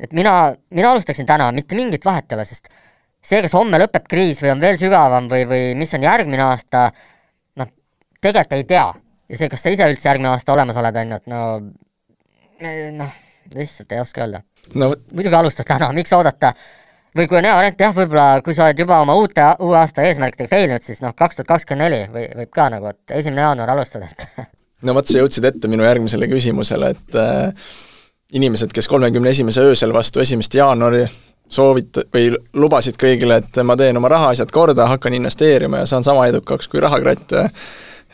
et 0.00 0.12
mina, 0.16 0.54
mina 0.70 0.90
alustaksin 0.90 1.26
täna, 1.26 1.50
mitte 1.52 1.76
mingit 1.76 2.04
vahet 2.04 2.32
ei 2.32 2.38
ole, 2.38 2.44
sest 2.48 2.68
see, 3.22 3.40
kas 3.44 3.54
homme 3.56 3.78
lõpeb 3.80 4.06
kriis 4.08 4.42
või 4.42 4.54
on 4.54 4.60
veel 4.60 4.78
sügavam 4.80 5.28
või, 5.28 5.46
või 5.48 5.64
mis 5.76 5.94
on 5.94 6.04
järgmine 6.04 6.42
aasta, 6.42 6.90
noh, 7.60 7.72
tegelikult 8.20 8.58
ei 8.58 8.68
tea. 8.68 8.86
ja 9.28 9.40
see, 9.40 9.48
kas 9.48 9.64
sa 9.64 9.72
ise 9.74 9.88
üldse 9.92 10.08
järgmine 10.08 10.32
aasta 10.32 10.52
olemas 10.52 10.76
oled, 10.80 10.96
on 11.02 11.16
ju, 11.16 11.20
et 11.20 11.34
no 11.34 11.42
noh, 13.00 13.18
lihtsalt 13.54 13.92
ei 13.92 14.00
oska 14.00 14.24
öelda 14.24 14.44
no 14.74 14.92
muidugi 15.12 15.34
alustad 15.36 15.68
täna, 15.68 15.90
miks 15.96 16.12
oodata, 16.16 16.52
või 17.16 17.26
kui 17.28 17.38
on 17.40 17.48
hea 17.48 17.56
variant, 17.56 17.80
jah, 17.80 17.94
võib-olla 17.96 18.26
kui 18.44 18.54
sa 18.56 18.68
oled 18.68 18.78
juba 18.78 19.00
oma 19.04 19.16
uute, 19.18 19.44
uue 19.64 19.76
aasta 19.78 20.04
eesmärkidega 20.06 20.50
failinud, 20.52 20.86
siis 20.86 21.02
noh, 21.04 21.14
kaks 21.16 21.40
tuhat 21.40 21.50
kakskümmend 21.50 21.86
neli 21.88 22.00
või 22.12 22.26
võib 22.42 22.52
ka 22.54 22.68
nagu, 22.72 22.92
et 22.92 23.16
esimene 23.20 23.46
jaanuar 23.48 23.74
alustada, 23.74 24.10
et 24.10 24.26
no 24.86 24.96
vot, 24.96 25.08
sa 25.08 25.20
jõudsid 25.20 25.46
ette 25.50 25.70
minu 25.70 25.84
järgmisele 25.86 26.28
küsimusele, 26.30 26.92
et 26.94 27.18
äh, 27.18 27.74
inimesed, 28.36 28.72
kes 28.74 28.88
kolmekümne 28.88 29.32
esimese 29.34 29.64
öösel 29.66 29.92
vastu 29.94 30.22
esimest 30.22 30.54
jaanuari 30.54 31.04
soovit- 31.50 32.02
või 32.14 32.30
lubasid 32.54 32.98
kõigile, 33.00 33.40
et 33.42 33.62
ma 33.66 33.76
teen 33.76 33.98
oma 33.98 34.10
rahaasjad 34.12 34.50
korda, 34.54 34.86
hakkan 34.90 35.14
investeerima 35.18 35.82
ja 35.82 35.88
saan 35.90 36.06
sama 36.06 36.28
edukaks 36.30 36.70
kui 36.70 36.80
rahakratt, 36.80 37.34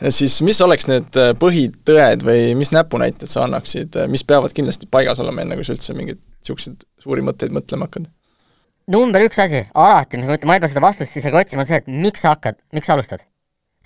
siis 0.09 0.39
mis 0.45 0.61
oleks 0.65 0.89
need 0.89 1.19
põhitõed 1.41 2.25
või 2.25 2.55
mis 2.57 2.73
näpunäited 2.73 3.29
sa 3.29 3.45
annaksid, 3.45 3.99
mis 4.09 4.25
peavad 4.25 4.55
kindlasti 4.57 4.89
paigas 4.91 5.21
olema, 5.21 5.45
enne 5.45 5.59
kui 5.59 5.67
sa 5.67 5.77
üldse 5.77 5.93
mingeid 5.97 6.21
niisuguseid 6.41 6.87
suuri 7.03 7.25
mõtteid 7.25 7.53
mõtlema 7.53 7.89
hakkad? 7.89 8.09
number 8.87 9.23
üks 9.25 9.39
asi, 9.43 9.65
alati, 9.75 10.17
mis 10.17 10.29
ma 10.29 10.37
ütlen, 10.37 10.47
ma 10.47 10.55
ei 10.55 10.61
pea 10.63 10.71
seda 10.71 10.83
vastust 10.83 11.17
isegi 11.19 11.35
otsima, 11.35 11.65
on 11.65 11.69
see, 11.69 11.81
et 11.81 11.89
miks 11.91 12.23
sa 12.23 12.31
hakkad, 12.35 12.55
miks 12.75 12.87
sa 12.87 12.95
alustad? 12.95 13.25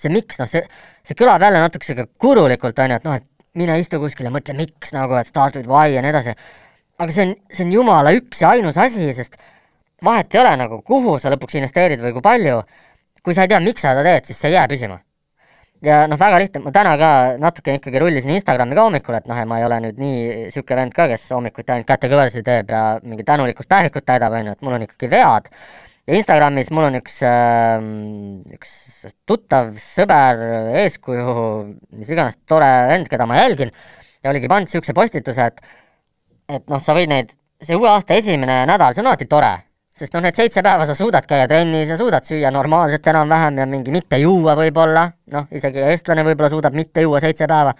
See 0.02 0.12
miks, 0.12 0.40
noh, 0.40 0.50
see, 0.50 0.62
see 1.06 1.18
kõlab 1.18 1.42
jälle 1.44 1.62
natuke 1.62 1.86
sihuke 1.86 2.08
kurulikult, 2.20 2.78
on 2.82 2.94
ju, 2.94 3.00
et 3.00 3.08
noh, 3.08 3.20
et 3.20 3.28
mine 3.58 3.76
istu 3.80 4.00
kuskil 4.00 4.28
ja 4.28 4.32
mõtle, 4.34 4.56
miks 4.56 4.94
nagu, 4.96 5.16
et 5.18 5.28
start 5.28 5.58
with 5.58 5.68
why 5.70 5.92
ja 5.92 6.02
nii 6.04 6.12
edasi. 6.12 6.34
aga 7.02 7.12
see 7.12 7.26
on, 7.26 7.34
see 7.52 7.64
on 7.66 7.72
jumala 7.74 8.12
üks 8.16 8.42
ja 8.42 8.52
ainus 8.54 8.78
asi, 8.80 9.10
sest 9.16 9.36
vahet 10.04 10.34
ei 10.34 10.40
ole 10.42 10.52
nagu, 10.60 10.80
kuhu 10.86 11.18
sa 11.20 11.32
lõpuks 11.32 11.58
investeerid 11.58 12.02
või 12.02 12.14
kui 12.16 12.24
palju. 12.24 12.62
kui 13.22 13.34
sa 13.34 13.44
ei 13.44 13.50
tea, 13.52 13.60
miks 13.62 13.84
sa 13.84 13.92
seda 13.92 14.02
teed, 14.02 14.24
siis 14.26 14.38
see 14.40 14.50
ei 14.50 14.56
jää 14.56 14.68
püsima. 14.70 14.98
ja 15.82 16.06
noh, 16.06 16.18
väga 16.18 16.38
lihtne, 16.38 16.62
ma 16.62 16.72
täna 16.74 16.96
ka 16.98 17.10
natuke 17.42 17.74
ikkagi 17.78 17.98
rullisin 17.98 18.30
Instagrami 18.30 18.74
ka 18.78 18.86
hommikul, 18.86 19.14
et 19.18 19.26
noh, 19.26 19.36
ja 19.38 19.46
ma 19.46 19.58
ei 19.58 19.66
ole 19.66 19.80
nüüd 19.82 19.98
nii 19.98 20.50
sihuke 20.54 20.78
vend 20.78 20.94
ka, 20.94 21.08
kes 21.10 21.28
hommikuti 21.34 21.74
ainult 21.74 21.88
kätekõverdusi 21.90 22.42
teeb 22.46 22.70
ja 22.70 22.82
mingi 23.02 23.26
tänulikkust 23.26 23.68
päevikut 23.68 24.06
täidab, 24.06 24.34
on 24.38 24.46
ju, 24.46 24.54
et 24.56 24.62
mul 24.62 24.78
on 24.78 24.86
ikkagi 24.86 25.10
vead. 25.10 25.50
Ja 26.08 26.18
Instagramis 26.18 26.70
mul 26.74 26.88
on 26.88 26.98
üks 26.98 27.20
äh,, 27.26 27.76
üks 28.56 28.72
tuttav, 29.28 29.72
sõber, 29.80 30.40
eeskuju, 30.82 31.34
mis 31.98 32.10
iganes 32.10 32.38
tore 32.48 32.70
vend, 32.90 33.10
keda 33.10 33.26
ma 33.28 33.38
jälgin, 33.42 33.72
ja 34.22 34.32
oligi 34.32 34.50
pannud 34.50 34.70
niisuguse 34.70 34.94
postituse, 34.96 35.50
et 35.52 35.62
et 36.52 36.64
noh, 36.68 36.80
sa 36.82 36.94
võid 36.96 37.10
neid, 37.10 37.30
see 37.62 37.78
uue 37.78 37.88
aasta 37.88 38.18
esimene 38.18 38.64
nädal, 38.68 38.94
see 38.94 39.02
on 39.04 39.12
alati 39.12 39.28
tore, 39.30 39.52
sest 39.96 40.14
noh, 40.16 40.24
need 40.24 40.36
seitse 40.36 40.64
päeva 40.64 40.86
sa 40.88 40.96
suudad 40.98 41.26
käia 41.28 41.46
trennis 41.48 41.92
ja 41.92 41.96
suudad 42.00 42.26
süüa 42.26 42.50
normaalselt 42.52 43.06
enam-vähem 43.12 43.62
ja 43.62 43.68
mingi 43.70 43.94
mitte 43.94 44.18
juua 44.20 44.56
võib-olla, 44.58 45.06
noh, 45.32 45.46
isegi 45.54 45.84
eestlane 45.86 46.26
võib-olla 46.26 46.50
suudab 46.52 46.76
mitte 46.76 47.06
juua 47.06 47.22
seitse 47.22 47.46
päeva, 47.48 47.72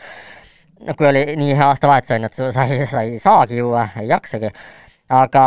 no 0.86 0.96
kui 0.98 1.10
oli 1.10 1.24
nii 1.40 1.58
hea 1.58 1.68
aastavahetus, 1.72 2.14
on 2.16 2.28
ju, 2.28 2.30
et 2.30 2.54
sa 2.54 2.66
ei, 2.70 2.86
sa 2.88 3.02
ei 3.02 3.18
saagi 3.22 3.58
juua, 3.58 3.88
ei 4.00 4.08
jaksagi, 4.14 4.52
aga 5.12 5.44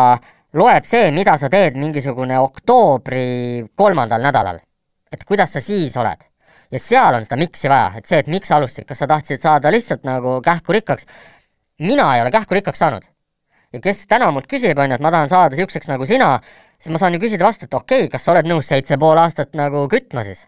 loeb 0.55 0.87
see, 0.87 1.11
mida 1.11 1.37
sa 1.37 1.49
teed 1.51 1.75
mingisugune 1.79 2.39
oktoobri 2.39 3.65
kolmandal 3.75 4.23
nädalal 4.23 4.61
et 5.15 5.25
kuidas 5.27 5.53
sa 5.55 5.63
siis 5.63 5.95
oled. 5.97 6.23
ja 6.73 6.79
seal 6.81 7.13
on 7.15 7.23
seda 7.23 7.37
miks'i 7.39 7.69
vaja, 7.69 7.91
et 7.99 8.07
see, 8.09 8.19
et 8.23 8.29
miks 8.31 8.49
sa 8.49 8.57
alustasid, 8.57 8.87
kas 8.89 8.99
sa 9.03 9.07
tahtsid 9.07 9.43
saada 9.43 9.69
lihtsalt 9.71 10.01
nagu 10.07 10.39
kähku 10.43 10.73
rikkaks, 10.73 11.05
mina 11.85 12.07
ei 12.15 12.23
ole 12.23 12.31
kähku 12.33 12.57
rikkaks 12.57 12.81
saanud. 12.81 13.05
ja 13.73 13.81
kes 13.81 14.05
täna 14.09 14.31
mult 14.33 14.49
küsib, 14.51 14.79
on 14.79 14.91
ju, 14.91 14.97
et 14.97 15.05
ma 15.05 15.11
tahan 15.13 15.29
saada 15.31 15.55
niisuguseks 15.55 15.91
nagu 15.91 16.07
sina, 16.09 16.31
siis 16.79 16.91
ma 16.93 17.01
saan 17.01 17.15
ju 17.15 17.21
küsida 17.21 17.45
vastu, 17.45 17.69
et 17.69 17.77
okei 17.77 18.05
okay,, 18.05 18.11
kas 18.17 18.25
sa 18.25 18.33
oled 18.33 18.49
nõus 18.49 18.67
seitse 18.71 18.97
pool 19.01 19.21
aastat 19.21 19.53
nagu 19.57 19.85
kütma 19.91 20.25
siis? 20.27 20.47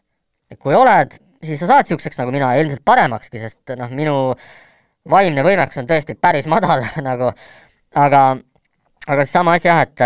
kui 0.64 0.76
oled, 0.76 1.14
siis 1.44 1.60
sa 1.62 1.70
saad 1.74 1.86
niisuguseks 1.86 2.20
nagu 2.24 2.34
mina, 2.34 2.54
ilmselt 2.60 2.84
paremakski, 2.88 3.40
sest 3.44 3.78
noh, 3.78 3.94
minu 3.94 4.18
vaimne 5.08 5.44
võimekus 5.46 5.80
on 5.84 5.88
tõesti 5.88 6.18
päris 6.20 6.50
madal 6.52 6.84
nagu, 7.10 7.32
aga, 7.96 8.24
aga 9.08 9.26
seesama 9.26 9.56
asi 9.58 9.70
jah, 9.70 9.84
et 9.86 10.04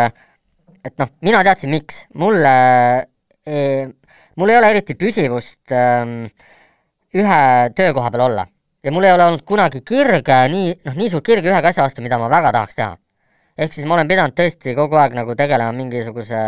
et 0.85 0.97
noh, 0.97 1.09
mina 1.21 1.43
teadsin, 1.45 1.69
miks, 1.69 2.05
mulle 2.17 2.53
e, 3.45 3.85
mul 4.39 4.49
ei 4.49 4.57
ole 4.57 4.71
eriti 4.73 4.95
püsivust 4.97 5.73
ähm, 5.75 6.25
ühe 7.13 7.43
töökoha 7.77 8.09
peal 8.11 8.25
olla. 8.29 8.47
ja 8.83 8.91
mul 8.91 9.05
ei 9.05 9.13
ole 9.13 9.27
olnud 9.29 9.43
kunagi 9.45 9.83
kirge, 9.85 10.37
nii, 10.49 10.73
noh, 10.87 10.97
nii 10.97 11.09
suurt 11.11 11.25
kirge 11.25 11.51
ühegi 11.51 11.69
asja 11.69 11.85
vastu, 11.85 12.01
mida 12.01 12.17
ma 12.17 12.29
väga 12.31 12.53
tahaks 12.55 12.77
teha. 12.79 12.95
ehk 13.57 13.73
siis 13.73 13.85
ma 13.85 13.97
olen 13.97 14.09
pidanud 14.09 14.37
tõesti 14.37 14.73
kogu 14.77 14.97
aeg 14.97 15.13
nagu 15.17 15.35
tegelema 15.37 15.75
mingisuguse 15.77 16.41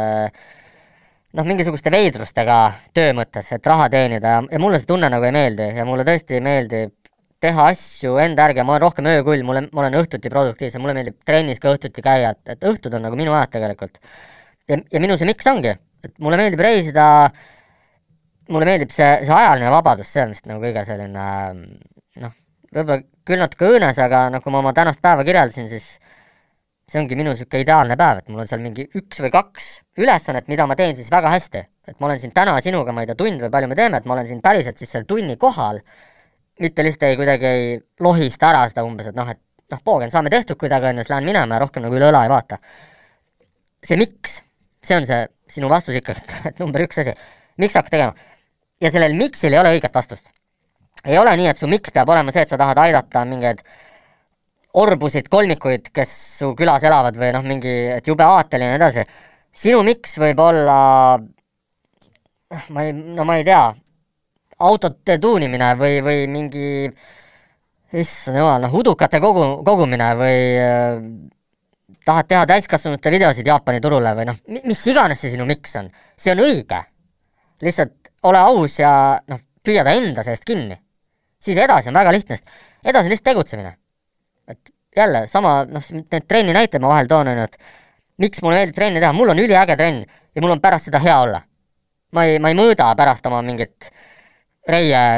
noh, 1.33 1.45
mingisuguste 1.45 1.91
veidrustega 1.93 2.57
töö 2.93 3.13
mõttes, 3.17 3.51
et 3.53 3.69
raha 3.69 3.89
teenida 3.93 4.37
ja, 4.37 4.43
ja 4.51 4.61
mulle 4.61 4.81
see 4.81 4.89
tunne 4.89 5.09
nagu 5.13 5.29
ei 5.29 5.35
meeldi 5.35 5.69
ja 5.77 5.85
mulle 5.85 6.05
tõesti 6.07 6.41
meeldib 6.41 6.95
teha 7.43 7.69
asju 7.73 8.17
enda 8.23 8.47
järgi 8.47 8.65
ma 8.65 8.75
olen 8.75 8.85
rohkem 8.85 9.09
öökull, 9.13 9.43
mulle, 9.47 9.65
ma 9.71 9.83
olen 9.83 9.97
õhtuti 10.01 10.31
produktiivsem, 10.31 10.83
mulle 10.83 10.95
meeldib 10.97 11.17
trennis 11.27 11.59
ka 11.63 11.73
õhtuti 11.75 12.03
käia, 12.05 12.33
et, 12.35 12.55
et 12.55 12.69
õhtud 12.69 12.95
on 12.95 13.03
nagu 13.07 13.19
minu 13.19 13.35
ajad 13.35 13.57
tegelikult. 13.57 13.99
ja, 14.71 14.79
ja 14.79 15.03
minu 15.03 15.19
see 15.19 15.29
miks 15.29 15.49
ongi, 15.51 15.75
et 16.03 16.15
mulle 16.23 16.39
meeldib 16.39 16.63
reisida 16.63 17.07
mulle 18.51 18.67
meeldib 18.67 18.91
see, 18.91 19.09
see 19.25 19.35
ajaline 19.35 19.71
vabadus, 19.71 20.09
see 20.11 20.23
on 20.25 20.33
vist 20.35 20.47
nagu 20.49 20.63
kõige 20.63 20.83
selline 20.87 21.27
noh, 22.23 22.33
võib-olla 22.73 23.01
küll 23.27 23.43
natuke 23.43 23.69
õõnes, 23.71 23.99
aga 24.03 24.27
noh, 24.33 24.43
kui 24.43 24.53
ma 24.53 24.59
oma 24.63 24.73
tänast 24.75 25.01
päeva 25.03 25.23
kirjeldasin, 25.27 25.69
siis 25.71 25.93
see 26.89 26.99
ongi 26.99 27.15
minu 27.17 27.31
niisugune 27.31 27.63
ideaalne 27.63 27.95
päev, 27.99 28.21
et 28.21 28.31
mul 28.31 28.43
on 28.43 28.49
seal 28.49 28.61
mingi 28.63 28.85
üks 28.99 29.21
või 29.23 29.31
kaks 29.33 29.69
ülesannet, 30.01 30.49
mida 30.51 30.67
ma 30.67 30.75
teen 30.79 30.97
siis 30.97 31.11
väga 31.13 31.31
hästi. 31.31 31.63
et 31.87 31.99
ma 31.99 32.07
olen 32.07 32.19
siin 32.19 32.31
täna 32.35 32.55
sinuga, 32.63 32.93
ma 32.95 33.03
ei 33.03 33.09
tea, 33.09 33.17
tund 33.19 33.41
või 33.43 33.51
palju 33.51 33.69
me 33.71 33.75
teeme, 33.79 33.99
et 33.99 34.05
ma 34.07 34.15
olen 34.15 34.27
siin 34.27 34.41
päriselt 34.43 34.79
siis 34.79 34.91
seal 34.91 35.07
tunni 35.07 35.35
kohal, 35.39 35.81
mitte 36.59 36.85
lihtsalt 36.85 37.07
ei, 37.09 37.17
kuidagi 37.17 37.45
ei 37.49 37.69
lohista 38.03 38.51
ära 38.51 38.65
seda 38.69 38.83
umbes, 38.85 39.09
et 39.09 39.17
noh, 39.17 39.29
et 39.29 39.39
noh, 39.71 39.81
poogen, 39.85 40.11
saame 40.13 40.31
tehtud 40.33 40.59
kuidagi, 40.59 40.91
on 40.91 40.99
ju, 40.99 41.05
siis 41.05 41.13
lähen 41.13 41.27
minema 41.27 41.57
ja 41.57 41.63
rohkem 41.63 41.85
nagu 41.85 41.97
üle 41.97 42.11
õla 42.11 42.25
ei 42.27 42.33
vaata. 42.33 42.59
see 43.83 43.97
miks, 43.99 44.37
see 44.83 44.95
on 44.97 45.07
see 45.09 45.25
sinu 45.57 45.69
vastus 45.71 45.97
ikkagi, 45.99 46.23
et 46.51 46.61
number 46.61 46.85
üks 46.85 47.01
asi, 47.03 47.15
miks 47.61 47.75
hakkad 47.77 47.97
tegema 47.97 48.13
ja 48.83 48.91
sellel 48.91 49.15
miks'il 49.17 49.53
ei 49.53 49.61
ole 49.61 49.73
õiget 49.77 49.95
vastust. 49.95 50.31
ei 51.05 51.17
ole 51.19 51.35
nii, 51.39 51.49
et 51.51 51.59
su 51.59 51.67
miks 51.67 51.91
peab 51.91 52.09
olema 52.09 52.31
see, 52.31 52.45
et 52.45 52.53
sa 52.53 52.59
tahad 52.59 52.79
aidata 52.85 53.25
mingeid 53.27 53.63
orbusid, 54.79 55.27
kolmikuid, 55.29 55.91
kes 55.93 56.11
su 56.39 56.53
külas 56.57 56.83
elavad 56.87 57.17
või 57.19 57.29
noh, 57.35 57.43
mingi, 57.45 57.73
et 57.93 58.07
jube 58.09 58.25
aateline 58.25 58.71
ja 58.71 58.77
nii 58.77 58.81
edasi. 58.81 59.03
sinu 59.53 59.83
miks 59.85 60.17
võib 60.17 60.39
olla, 60.41 60.77
ma 62.73 62.85
ei, 62.85 62.93
no 62.93 63.25
ma 63.27 63.37
ei 63.37 63.45
tea, 63.47 63.67
autode 64.69 65.17
tuunimine 65.21 65.73
või, 65.79 65.99
või 66.05 66.25
mingi 66.31 66.67
issand 67.93 68.39
jumal, 68.39 68.63
noh, 68.63 68.73
udukate 68.79 69.19
kogu, 69.21 69.45
kogumine 69.65 70.09
või 70.17 70.37
äh, 70.57 71.03
tahad 72.05 72.29
teha 72.29 72.45
täiskasvanute 72.49 73.11
videosid 73.13 73.47
Jaapani 73.47 73.81
turule 73.83 74.13
või 74.17 74.27
noh, 74.29 74.39
mis 74.63 74.81
iganes 74.89 75.21
see 75.21 75.33
sinu 75.35 75.45
miks 75.49 75.75
on, 75.79 75.91
see 76.17 76.33
on 76.33 76.41
õige. 76.43 76.81
lihtsalt 77.63 78.13
ole 78.29 78.39
aus 78.39 78.79
ja 78.79 78.93
noh, 79.29 79.41
püüa 79.63 79.83
ta 79.85 79.93
enda 79.95 80.23
seest 80.25 80.45
kinni. 80.47 80.79
siis 81.39 81.57
edasi 81.57 81.89
on 81.89 81.99
väga 81.99 82.11
lihtne, 82.11 82.37
sest 82.37 82.49
edasi 82.83 83.09
lihtsalt 83.09 83.29
tegutsemine. 83.31 83.77
et 84.47 84.73
jälle 84.95 85.27
sama, 85.27 85.63
noh, 85.65 85.83
need 85.91 86.27
trenni 86.27 86.53
näited 86.53 86.81
ma 86.81 86.87
vahel 86.95 87.07
toon, 87.07 87.27
on 87.27 87.37
ju, 87.37 87.43
et 87.43 87.57
miks 88.17 88.41
mulle 88.41 88.59
meeldib 88.59 88.75
trenni 88.75 88.99
teha, 88.99 89.13
mul 89.13 89.29
on 89.33 89.39
üliäge 89.39 89.77
trenn 89.77 90.03
ja 90.05 90.41
mul 90.41 90.55
on 90.55 90.61
pärast 90.61 90.89
seda 90.89 90.99
hea 91.03 91.19
olla. 91.21 91.41
ma 92.13 92.25
ei, 92.25 92.39
ma 92.39 92.49
ei 92.49 92.57
mõõda 92.57 92.91
pärast 92.97 93.25
oma 93.25 93.41
mingit 93.41 93.89
reie 93.89 94.12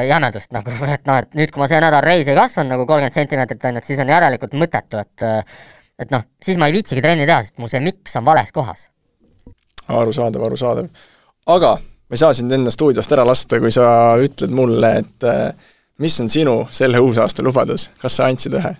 jämedust 0.09 0.51
nagu, 0.55 0.73
et 0.95 1.05
noh, 1.05 1.21
et 1.21 1.33
nüüd, 1.37 1.53
kui 1.53 1.61
ma 1.61 1.69
see 1.69 1.81
nädal 1.83 2.03
reis 2.05 2.27
ei 2.27 2.37
kasvanud 2.37 2.73
nagu 2.73 2.85
kolmkümmend 2.89 3.17
sentimeetrit, 3.17 3.65
on 3.65 3.77
ju, 3.77 3.83
et 3.83 3.89
siis 3.89 4.01
on 4.01 4.09
järelikult 4.09 4.55
mõttetu, 4.57 5.01
et 5.01 5.27
et 6.01 6.11
noh, 6.11 6.25
siis 6.43 6.57
ma 6.59 6.67
ei 6.67 6.75
viitsigi 6.75 7.03
trenni 7.03 7.27
teha, 7.27 7.41
sest 7.45 7.59
mu 7.61 7.69
see 7.71 7.79
miks 7.83 8.15
on 8.19 8.25
vales 8.25 8.51
kohas. 8.55 8.89
arusaadav, 9.87 10.43
arusaadav. 10.49 10.89
aga 11.45 11.75
ma 11.77 12.17
ei 12.17 12.21
saa 12.21 12.33
sind 12.33 12.51
enda 12.51 12.73
stuudiost 12.73 13.11
ära 13.11 13.25
lasta, 13.27 13.59
kui 13.61 13.71
sa 13.71 13.87
ütled 14.21 14.53
mulle, 14.55 14.91
et 15.01 15.27
äh, 15.29 15.71
mis 16.01 16.19
on 16.21 16.29
sinu 16.29 16.57
selle 16.71 16.99
uusaasta 16.99 17.43
lubadus, 17.45 17.89
kas 18.01 18.17
sa 18.17 18.29
andsid 18.29 18.57
ühe? 18.59 18.75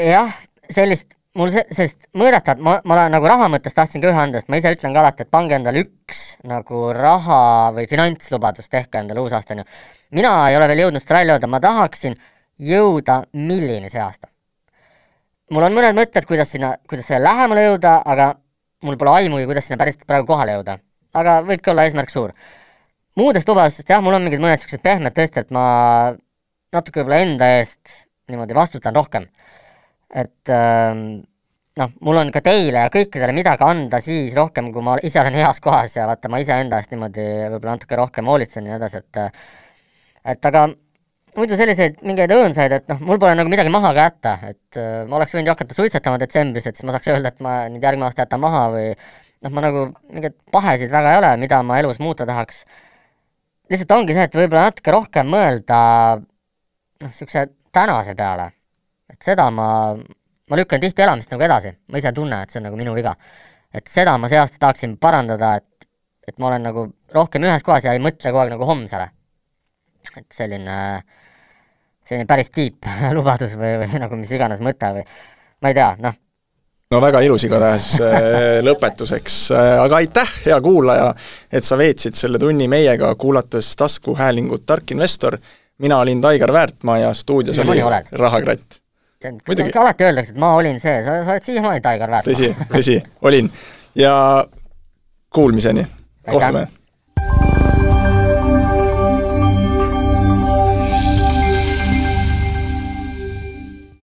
jah, 0.00 0.32
sellist, 0.72 1.12
mul 1.38 1.52
see, 1.52 1.64
sellist 1.72 2.08
mõõdetavat, 2.18 2.60
ma, 2.64 2.74
ma 2.84 2.96
olen 2.96 3.14
nagu 3.16 3.28
raha 3.30 3.48
mõttes 3.52 3.76
tahtsin 3.76 4.02
ka 4.02 4.10
ühe 4.10 4.20
anda, 4.20 4.40
sest 4.40 4.50
ma 4.52 4.58
ise 4.60 4.72
ütlen 4.74 4.94
ka 4.94 5.00
alati, 5.02 5.24
et 5.24 5.32
pange 5.32 5.56
endale 5.56 5.84
üks 5.86 6.20
nagu 6.48 6.90
raha 6.96 7.72
või 7.76 7.88
finantslubadus, 7.90 8.68
tehke 8.72 9.00
endale 9.00 9.24
uusaastani. 9.24 9.64
mina 10.10 10.32
ei 10.50 10.56
ole 10.56 10.68
veel 10.68 10.84
jõudnud 10.84 11.04
seda 11.04 11.18
välja 11.20 11.38
öelda, 11.38 11.48
ma 11.48 11.60
tahaksin 11.60 12.16
jõuda 12.58 13.22
millini 13.32 13.90
see 13.90 14.02
aasta. 14.02 14.28
mul 15.50 15.68
on 15.68 15.76
mõned 15.76 15.96
mõtted, 15.96 16.26
kuidas 16.28 16.52
sinna, 16.52 16.76
kuidas 16.88 17.08
sellele 17.08 17.30
lähemale 17.30 17.64
jõuda, 17.70 18.00
aga 18.04 18.34
mul 18.82 18.98
pole 19.00 19.16
aimugi, 19.22 19.46
kuidas 19.48 19.66
sinna 19.68 19.80
päriselt 19.80 20.06
praegu 20.06 20.26
kohale 20.26 20.58
jõuda. 20.58 20.78
aga 21.14 21.40
võibki 21.48 21.72
olla 21.72 21.86
eesmärk 21.88 22.10
suur. 22.10 22.32
muudest 23.16 23.48
lubadustest 23.48 23.88
jah, 23.88 24.02
mul 24.04 24.14
on 24.14 24.22
mingid 24.22 24.40
mõned 24.40 24.60
niisugused 24.60 24.84
pehmed 24.84 25.16
tõesti, 25.16 25.40
et 25.40 25.50
ma 25.50 26.14
natuke 26.72 27.00
võib-olla 27.00 27.24
enda 27.24 27.48
eest 27.58 28.00
niimoodi 28.28 28.54
vastutan 28.54 28.94
rohkem. 28.94 29.26
Et 30.12 30.52
ähm, 30.52 31.22
noh, 31.80 31.92
mul 32.04 32.20
on 32.20 32.30
ka 32.34 32.42
teile 32.44 32.84
ja 32.86 32.92
kõikidele 32.92 33.34
midagi 33.36 33.64
anda 33.64 34.00
siis 34.04 34.36
rohkem, 34.36 34.70
kui 34.74 34.84
ma 34.84 34.98
ise 35.02 35.20
olen 35.22 35.38
heas 35.40 35.60
kohas 35.64 35.96
ja 35.96 36.06
vaata, 36.10 36.30
ma 36.32 36.42
iseenda 36.42 36.80
eest 36.80 36.92
niimoodi 36.92 37.26
võib-olla 37.54 37.76
natuke 37.78 37.98
rohkem 37.98 38.28
hoolitsen 38.28 38.66
ja 38.66 38.74
nii 38.74 38.80
edasi, 38.80 39.02
et 39.02 40.32
et 40.34 40.50
aga 40.52 40.66
muidu 41.38 41.56
selliseid 41.56 41.98
mingeid 42.06 42.32
õõnsaid, 42.34 42.76
et 42.76 42.88
noh, 42.92 43.00
mul 43.08 43.20
pole 43.20 43.34
nagu 43.38 43.50
midagi 43.50 43.72
maha 43.72 43.92
ka 43.96 44.06
jätta, 44.06 44.34
et 44.52 44.80
äh, 44.80 45.02
ma 45.08 45.18
oleks 45.18 45.34
võinud 45.34 45.48
ju 45.48 45.54
hakata 45.54 45.76
suitsetama 45.76 46.20
detsembris, 46.20 46.68
et 46.68 46.78
siis 46.78 46.86
ma 46.86 46.94
saaks 46.96 47.12
öelda, 47.12 47.32
et 47.32 47.44
ma 47.44 47.56
nüüd 47.72 47.84
järgmine 47.84 48.08
aasta 48.08 48.26
jätan 48.26 48.42
maha 48.42 48.66
või 48.74 48.88
noh, 48.92 49.52
ma 49.54 49.64
nagu 49.64 49.86
mingeid 50.12 50.36
pahesid 50.54 50.92
väga 50.92 51.14
ei 51.14 51.22
ole, 51.22 51.34
mida 51.40 51.62
ma 51.66 51.80
elus 51.80 52.00
muuta 52.02 52.28
tahaks. 52.28 52.64
lihtsalt 53.72 53.96
ongi 53.96 54.16
see, 54.16 54.26
et 54.28 54.36
võib-olla 54.36 54.68
natuke 54.68 54.92
rohkem 54.92 55.32
mõelda 55.32 55.78
noh, 56.20 57.08
niisuguse 57.08 57.48
tänase 57.72 58.14
peale. 58.18 58.50
Et 59.12 59.24
seda 59.24 59.48
ma, 59.54 59.68
ma 60.48 60.58
lükkan 60.58 60.82
tihti 60.82 61.04
elamist 61.04 61.32
nagu 61.32 61.44
edasi, 61.44 61.74
ma 61.92 62.00
ise 62.00 62.12
tunnen, 62.16 62.44
et 62.44 62.52
see 62.52 62.60
on 62.62 62.68
nagu 62.70 62.78
minu 62.80 62.94
viga. 62.96 63.14
et 63.72 63.88
seda 63.88 64.18
ma 64.20 64.28
see 64.28 64.40
aasta 64.40 64.60
tahaksin 64.60 64.98
parandada, 65.00 65.54
et, 65.60 65.86
et 66.28 66.38
ma 66.38 66.50
olen 66.50 66.66
nagu 66.68 66.86
rohkem 67.14 67.44
ühes 67.48 67.64
kohas 67.64 67.86
ja 67.88 67.94
ei 67.96 68.02
mõtle 68.02 68.32
kogu 68.32 68.42
aeg 68.44 68.54
nagu 68.56 68.68
homsele. 68.68 69.08
et 70.16 70.26
selline, 70.34 70.76
selline 72.08 72.26
päris 72.28 72.50
tiip 72.50 72.88
lubadus 73.16 73.56
või, 73.56 73.78
või 73.84 74.02
nagu 74.02 74.18
mis 74.18 74.34
iganes 74.34 74.60
mõte 74.64 74.92
või 74.98 75.06
ma 75.62 75.72
ei 75.72 75.78
tea, 75.78 75.94
noh, 76.02 76.18
no 76.92 77.00
väga 77.00 77.22
ilus 77.24 77.46
igatahes 77.48 77.94
äh, 78.04 78.60
lõpetuseks, 78.66 79.40
äh, 79.56 79.72
aga 79.84 80.02
aitäh, 80.02 80.36
hea 80.46 80.60
kuulaja, 80.64 81.12
et 81.52 81.64
sa 81.64 81.78
veetsid 81.80 82.18
selle 82.18 82.40
tunni 82.42 82.68
meiega, 82.68 83.14
kuulates 83.14 83.74
taskuhäälingut 83.80 84.66
Tark 84.66 84.96
investor 84.96 85.38
mina 85.82 85.98
olin 85.98 86.20
Taigar 86.20 86.52
Väärtmaa 86.52 86.98
ja 86.98 87.14
stuudios 87.14 87.58
oli. 87.58 87.80
Rahakratt. 88.12 88.81
Muidugi 89.46 89.78
alati 89.78 90.08
öeldakse, 90.08 90.34
et 90.34 90.42
ma 90.42 90.54
olin 90.58 90.80
see, 90.82 90.98
sa, 91.04 91.22
sa 91.24 91.36
oled 91.36 91.48
siiamaani 91.48 91.80
Taigar 91.84 92.10
Väärtmaa. 92.10 92.34
tõsi, 92.34 92.68
tõsi, 92.72 93.00
olin. 93.22 93.50
ja 93.94 94.14
kuulmiseni, 95.32 95.86
kohtume! 96.30 96.68